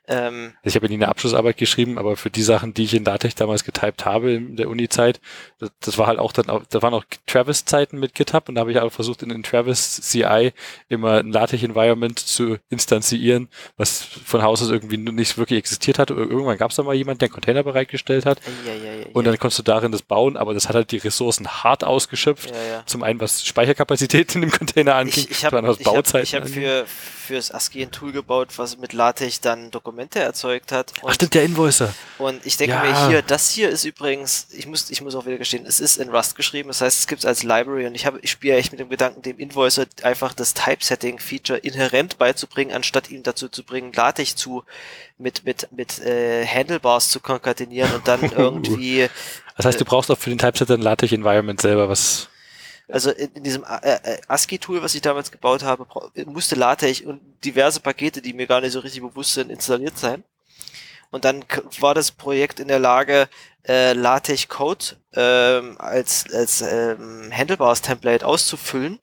[0.07, 3.05] Ähm, Ich habe ja nie eine Abschlussarbeit geschrieben, aber für die Sachen, die ich in
[3.05, 5.21] LaTeX damals getypt habe in der Uni-Zeit,
[5.59, 8.61] das, das war halt auch dann, auch, da waren auch Travis-Zeiten mit GitHub und da
[8.61, 10.51] habe ich auch versucht, in den Travis CI
[10.89, 13.47] immer ein LaTeX-Environment zu instanzieren,
[13.77, 16.13] was von Haus aus irgendwie nicht wirklich existiert hatte.
[16.13, 19.25] Irgendwann gab es da mal jemand, der einen Container bereitgestellt hat ja, ja, ja, und
[19.25, 22.51] dann konntest du darin das bauen, aber das hat halt die Ressourcen hart ausgeschöpft.
[22.85, 25.87] Zum einen, was Speicherkapazität in dem Container anging, Ich, ich zum habe anderen, was ich
[25.87, 26.61] hab, Bauzeiten ich hab anging.
[26.61, 30.91] für, fürs ASCII ein Tool gebaut, was mit LaTeX dann Dokumente erzeugt hat.
[31.01, 31.93] Und, Ach stimmt, der Invoicer.
[32.17, 32.81] und ich denke Ja.
[32.83, 35.97] mir hier, das hier ist übrigens, ich muss, ich muss auch wieder gestehen, es ist
[35.97, 38.55] in Rust geschrieben, das heißt, es gibt es als Library und ich habe, ich spiele
[38.55, 43.63] echt mit dem Gedanken, dem Invoicer einfach das Typesetting-Feature inhärent beizubringen, anstatt ihn dazu zu
[43.63, 44.63] bringen, LaTeX zu
[45.19, 49.07] mit mit mit äh, Handlebars zu konkatenieren und dann irgendwie
[49.57, 52.27] Das heißt, du brauchst auch für den Typesetter ein LaTeX-Environment selber, was
[52.87, 55.87] Also in, in diesem äh, äh, ASCII-Tool, was ich damals gebaut habe,
[56.25, 60.23] musste LaTeX und diverse Pakete, die mir gar nicht so richtig bewusst sind, installiert sein.
[61.11, 61.45] Und dann
[61.79, 63.29] war das Projekt in der Lage,
[63.67, 68.99] äh, LaTeX Code ähm, als, als ähm, Handlebars-Template auszufüllen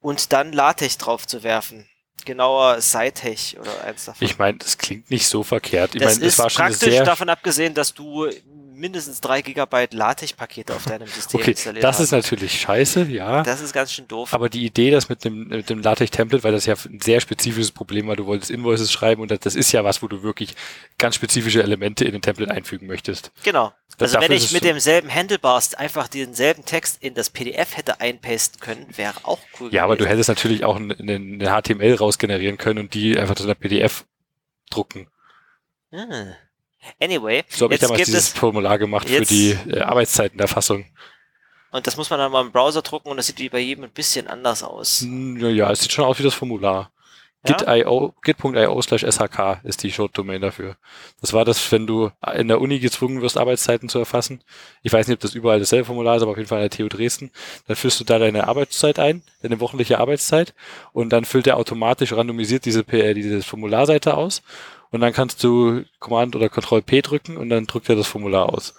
[0.00, 1.86] und dann LaTeX drauf zu werfen.
[2.24, 4.26] Genauer SciTech oder eins davon.
[4.26, 5.94] Ich meine, das klingt nicht so verkehrt.
[5.94, 7.04] Ich das meine, das ist war schon praktisch sehr.
[7.04, 8.26] davon abgesehen, dass du
[8.74, 12.04] mindestens drei Gigabyte LaTeX-Pakete auf deinem System Okay, installiert das hast.
[12.06, 13.42] ist natürlich scheiße, ja.
[13.42, 14.32] das ist ganz schön doof.
[14.34, 17.70] Aber die Idee, das mit dem, mit dem LaTeX-Template, weil das ja ein sehr spezifisches
[17.72, 20.54] Problem war, du wolltest Invoices schreiben und das, das ist ja was, wo du wirklich
[20.98, 23.32] ganz spezifische Elemente in den Template einfügen möchtest.
[23.42, 23.72] Genau.
[23.98, 28.60] Das- Also wenn ich mit demselben Handlebars einfach denselben Text in das PDF hätte einpasten
[28.60, 30.10] können, wäre auch cool Ja, aber du gewesen.
[30.10, 34.04] hättest natürlich auch eine, eine HTML rausgenerieren können und die einfach zu einer PDF
[34.70, 35.06] drucken.
[35.92, 36.34] Hm.
[37.00, 40.84] Anyway, So habe ich damals dieses es, Formular gemacht für die äh, Arbeitszeitenerfassung.
[41.70, 43.84] und das muss man dann mal im Browser drucken und das sieht wie bei jedem
[43.84, 45.04] ein bisschen anders aus.
[45.06, 46.90] Ja, ja, es sieht schon aus wie das Formular.
[47.44, 50.76] Git.io git.io slash shk ist die Short-Domain dafür.
[51.20, 54.42] Das war das, wenn du in der Uni gezwungen wirst, Arbeitszeiten zu erfassen.
[54.82, 56.76] Ich weiß nicht, ob das überall dasselbe Formular ist, aber auf jeden Fall an der
[56.76, 57.30] TU Dresden.
[57.66, 60.54] Dann führst du da deine Arbeitszeit ein, deine wöchentliche Arbeitszeit
[60.92, 64.42] und dann füllt er automatisch randomisiert diese, äh, diese Formularseite aus
[64.90, 68.52] und dann kannst du Command oder Ctrl P drücken und dann drückt er das Formular
[68.52, 68.74] aus.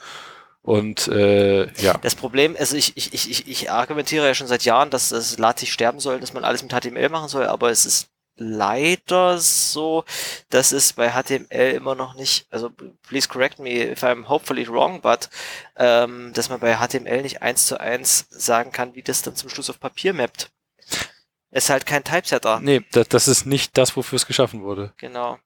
[0.61, 4.65] Und äh, ja, Das Problem, also ich, ich, ich, ich- ich argumentiere ja schon seit
[4.65, 7.85] Jahren, dass das LaTeX sterben soll, dass man alles mit HTML machen soll, aber es
[7.85, 10.03] ist leider so,
[10.49, 12.69] dass es bei HTML immer noch nicht, also
[13.03, 15.29] please correct me if I'm hopefully wrong, but
[15.77, 19.49] ähm, dass man bei HTML nicht eins zu eins sagen kann, wie das dann zum
[19.49, 20.51] Schluss auf Papier mappt.
[21.55, 22.59] Ist halt kein Typesetter.
[22.59, 24.91] Nee, das, das ist nicht das, wofür es geschaffen wurde.
[24.97, 25.39] Genau.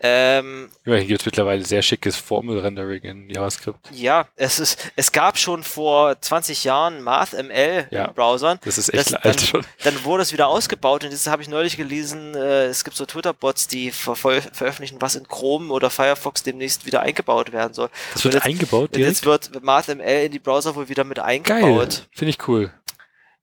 [0.00, 3.80] Ähm, Immerhin gibt es mittlerweile sehr schickes Formel-Rendering in JavaScript.
[3.90, 8.04] ja, es ist, es gab schon vor 20 Jahren MathML Ja.
[8.04, 8.60] in Browsern.
[8.64, 9.66] Das ist echt Das- alt dann- schon.
[9.82, 12.36] Dann wurde es wieder ausgebaut und das habe ich neulich gelesen.
[12.36, 17.00] Äh, es gibt so Twitter-Bots, die ver veröffentlichen, was in Chrome oder Firefox demnächst wieder
[17.00, 17.90] eingebaut werden soll.
[18.14, 19.08] Das wird jetzt- eingebaut direkt?
[19.16, 21.26] jetzt wird MathML in die Browser wohl wieder mit Geil.
[21.26, 22.06] eingebaut.
[22.12, 22.72] Finde ich cool.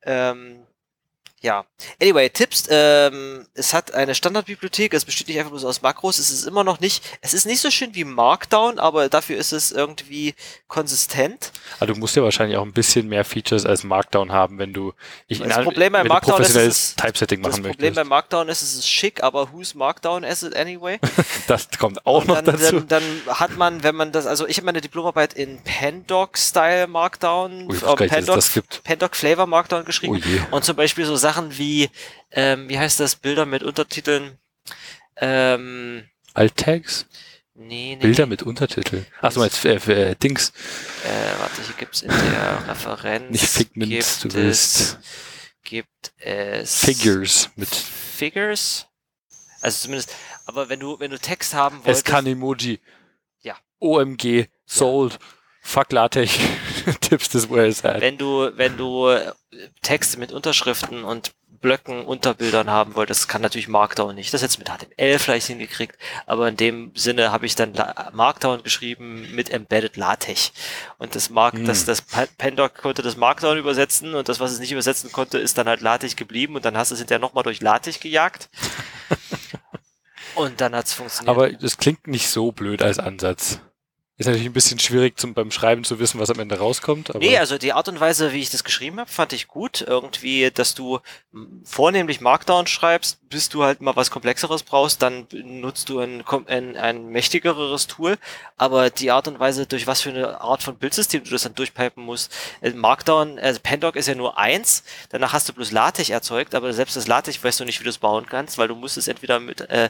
[0.04, 0.65] Ähm,
[1.46, 1.66] ja.
[2.02, 2.64] Anyway, Tipps.
[2.70, 4.94] Ähm, es hat eine Standardbibliothek.
[4.94, 6.18] Es besteht nicht einfach bloß aus Makros.
[6.18, 7.04] Es ist immer noch nicht.
[7.22, 10.34] Es ist nicht so schön wie Markdown, aber dafür ist es irgendwie
[10.68, 11.52] konsistent.
[11.80, 14.94] Aber du musst ja wahrscheinlich auch ein bisschen mehr Features als Markdown haben, wenn du
[15.28, 17.90] ich, Das Problem bei wenn Markdown du ist, es professionelles ist- Typesetting Das machen Problem
[17.94, 17.96] möchtest.
[17.96, 21.00] bei Markdown ist, es ist schick, aber who's Markdown as it anyway?
[21.48, 22.80] das kommt auch Und noch dann, dazu.
[22.82, 22.88] Dann,
[23.26, 27.76] dann hat man, wenn man das, also ich habe meine Diplomarbeit in Pandoc-Style Markdown, Ui,
[27.78, 28.40] äh, Pandoc.
[28.84, 30.22] Pandoc Flavor Markdown geschrieben.
[30.52, 30.56] Oh.
[30.56, 31.90] Und zum Beispiel so Sachen wie,
[32.32, 34.38] ähm, wie heißt das, Bilder mit Untertiteln?
[35.18, 36.04] Ähm,
[36.34, 37.06] Alt-Tags?
[37.56, 38.02] nee, nee.
[38.02, 39.06] Bilder mit Untertiteln.
[39.22, 40.50] Achso, jetzt äh, äh, Dings.
[41.04, 43.32] Äh, warte, hier gibt's in der Referenz.
[43.32, 45.00] Nicht Figment, gibt du es, willst
[45.64, 46.86] Gibt es.
[46.86, 48.86] Figures mit Figures?
[49.62, 50.14] Also zumindest,
[50.46, 52.08] aber wenn du, wenn du Text haben wolltest.
[52.08, 52.80] SKN-Emoji.
[53.42, 53.58] Ja.
[53.80, 55.18] OMG, sold,
[55.62, 56.38] fuck LaTeX,
[57.02, 58.02] tips this where is at.
[58.02, 59.32] wenn du, wenn du äh,
[59.82, 61.32] Texte mit Unterschriften und
[61.62, 64.32] Blöcken unter Bildern haben wolltest, kann natürlich Markdown nicht.
[64.34, 65.98] Das du mit HTML vielleicht hingekriegt,
[66.28, 67.74] aber in dem Sinne habe ich dann
[68.14, 70.52] Markdown geschrieben mit Embedded LaTeX.
[71.00, 71.66] Und das Mark, Hm.
[71.66, 75.40] das, das Pa- Pandoc konnte das Markdown übersetzen und das, was es nicht übersetzen konnte,
[75.40, 78.50] ist dann halt LaTeX geblieben und dann hast du es hinterher nochmal durch LaTeX gejagt.
[80.36, 81.30] und dann hat's funktioniert.
[81.36, 83.60] Aber das klingt nicht so blöd als Ansatz.
[84.18, 87.10] Ist natürlich ein bisschen schwierig zum, beim Schreiben zu wissen, was am Ende rauskommt.
[87.10, 89.82] Aber Nee, also die Art und Weise, wie ich das geschrieben habe, fand ich gut.
[89.86, 91.00] Irgendwie, dass du
[91.66, 96.78] vornehmlich Markdown schreibst, bis du halt mal was Komplexeres brauchst, dann nutzt du ein, ein,
[96.78, 98.18] ein mächtigeres Tool.
[98.56, 101.56] Aber die Art und Weise, durch was für eine Art von Bildsystem du das dann
[101.56, 106.10] durchpipen musst, äh, Markdown, also Pandoc ist ja nur eins, danach hast du bloß LaTeX
[106.10, 108.76] erzeugt, aber selbst das LaTeX weißt du nicht, wie du es bauen kannst, weil du
[108.76, 109.90] musst es entweder mit äh,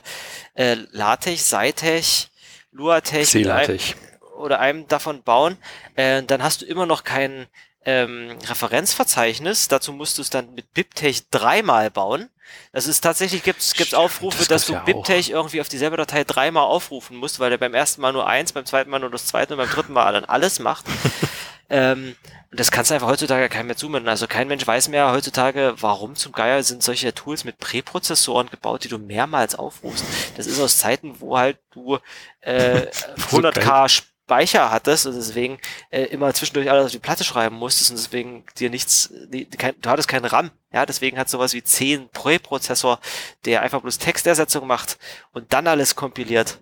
[0.56, 2.30] äh, LaTeX, SciTeX,
[2.72, 3.96] LuaTeX, mit einem- C-LaTeX.
[4.38, 5.58] Oder einem davon bauen,
[5.96, 7.48] äh, dann hast du immer noch kein
[7.86, 9.68] ähm, Referenzverzeichnis.
[9.68, 12.30] Dazu musst du es dann mit BibTeX dreimal bauen.
[12.72, 14.80] Das ist tatsächlich, gibt's Stimmt, Aufrufe, das dass du ja.
[14.80, 18.54] BibTeX irgendwie auf dieselbe Datei dreimal aufrufen musst, weil der beim ersten Mal nur eins,
[18.54, 20.86] beim zweiten Mal nur das zweite und beim dritten Mal dann alles macht.
[21.70, 22.16] ähm,
[22.52, 24.08] und das kannst du einfach heutzutage keinem mehr zumuten.
[24.08, 28.84] Also kein Mensch weiß mehr heutzutage, warum zum Geier sind solche Tools mit Präprozessoren gebaut,
[28.84, 30.06] die du mehrmals aufrufst.
[30.38, 32.00] Das ist aus Zeiten, wo halt du
[32.42, 32.88] äh,
[33.30, 33.90] So 100k
[34.26, 35.60] Speicher hattest und deswegen
[35.92, 39.80] äh, immer zwischendurch alles auf die Platte schreiben musstest und deswegen dir nichts, die, kein,
[39.80, 40.50] du hattest keinen RAM.
[40.74, 43.00] Ja, deswegen hat sowas wie 10 Präprozessor,
[43.46, 44.98] der einfach bloß Textersetzung macht
[45.32, 46.60] und dann alles kompiliert,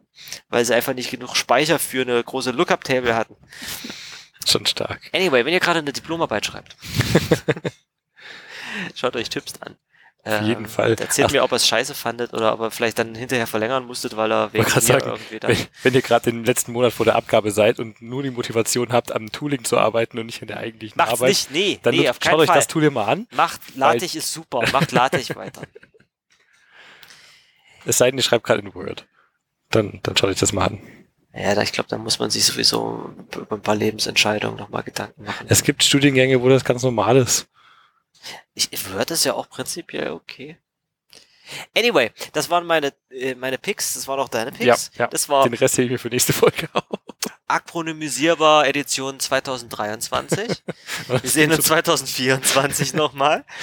[0.50, 3.38] weil sie einfach nicht genug Speicher für eine große Lookup-Table hatten.
[4.46, 5.00] Schon stark.
[5.14, 6.76] Anyway, wenn ihr gerade eine Diplomarbeit schreibt,
[8.94, 9.78] schaut euch Tipps an.
[10.26, 10.96] Auf jeden Fall.
[10.98, 11.32] Erzählt Ach.
[11.34, 14.32] mir, ob ihr es scheiße fandet oder ob ihr vielleicht dann hinterher verlängern musstet, weil
[14.32, 15.52] er wegen mir sagen, irgendwie dann...
[15.52, 18.94] wenn, wenn ihr gerade den letzten Monat vor der Abgabe seid und nur die Motivation
[18.94, 21.94] habt, am Tooling zu arbeiten und nicht in der eigentlichen Macht's Arbeit, nicht, nee, dann
[21.94, 22.56] nee, schaut euch Fall.
[22.56, 23.28] das Tool mal an.
[23.32, 25.64] Macht LaTeX ist super, macht LaTeX weiter.
[27.86, 29.06] Es sei denn, ihr schreibt gerade in Word.
[29.72, 30.80] Dann, dann schaut euch das mal an.
[31.36, 35.48] Ja, ich glaube, da muss man sich sowieso über ein paar Lebensentscheidungen nochmal Gedanken machen.
[35.50, 37.48] Es gibt Studiengänge, wo das ganz normal ist.
[38.54, 40.58] Ich, Word ist ja auch prinzipiell okay.
[41.78, 44.92] Anyway, das waren meine, äh, meine Picks, das waren auch deine Picks.
[44.94, 45.08] Ja, ja.
[45.08, 46.84] Das war Den Rest hebe ich mir für nächste Folge auf.
[47.48, 50.64] akronymisierbar Edition 2023.
[51.08, 53.44] Wir sehen uns 2024 nochmal.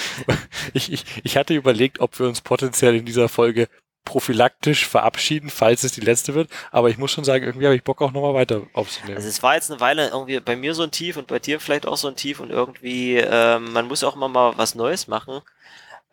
[0.73, 3.67] Ich, ich, ich hatte überlegt, ob wir uns potenziell in dieser Folge
[4.05, 6.49] prophylaktisch verabschieden, falls es die letzte wird.
[6.71, 9.17] Aber ich muss schon sagen, irgendwie habe ich Bock auch nochmal weiter aufzunehmen.
[9.17, 11.59] Also es war jetzt eine Weile irgendwie bei mir so ein Tief und bei dir
[11.59, 15.07] vielleicht auch so ein Tief und irgendwie, ähm, man muss auch immer mal was Neues
[15.07, 15.41] machen.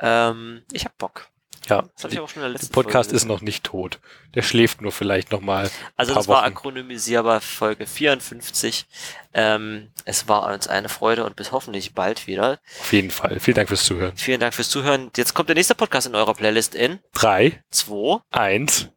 [0.01, 1.29] Ähm, ich hab Bock.
[1.69, 3.65] Ja, Das habe ich auch schon in der der letzten Podcast Folge ist noch nicht
[3.65, 3.99] tot.
[4.35, 5.71] Der schläft nur vielleicht nochmal.
[5.97, 6.53] Also paar das war Wochen.
[6.53, 8.87] akronymisierbar Folge 54.
[9.35, 12.59] Ähm, es war uns eine Freude und bis hoffentlich bald wieder.
[12.81, 13.39] Auf jeden Fall.
[13.41, 14.17] Vielen Dank fürs Zuhören.
[14.17, 15.11] Vielen Dank fürs Zuhören.
[15.17, 18.21] Jetzt kommt der nächste Podcast in eurer Playlist in Drei, 2.
[18.31, 18.89] eins.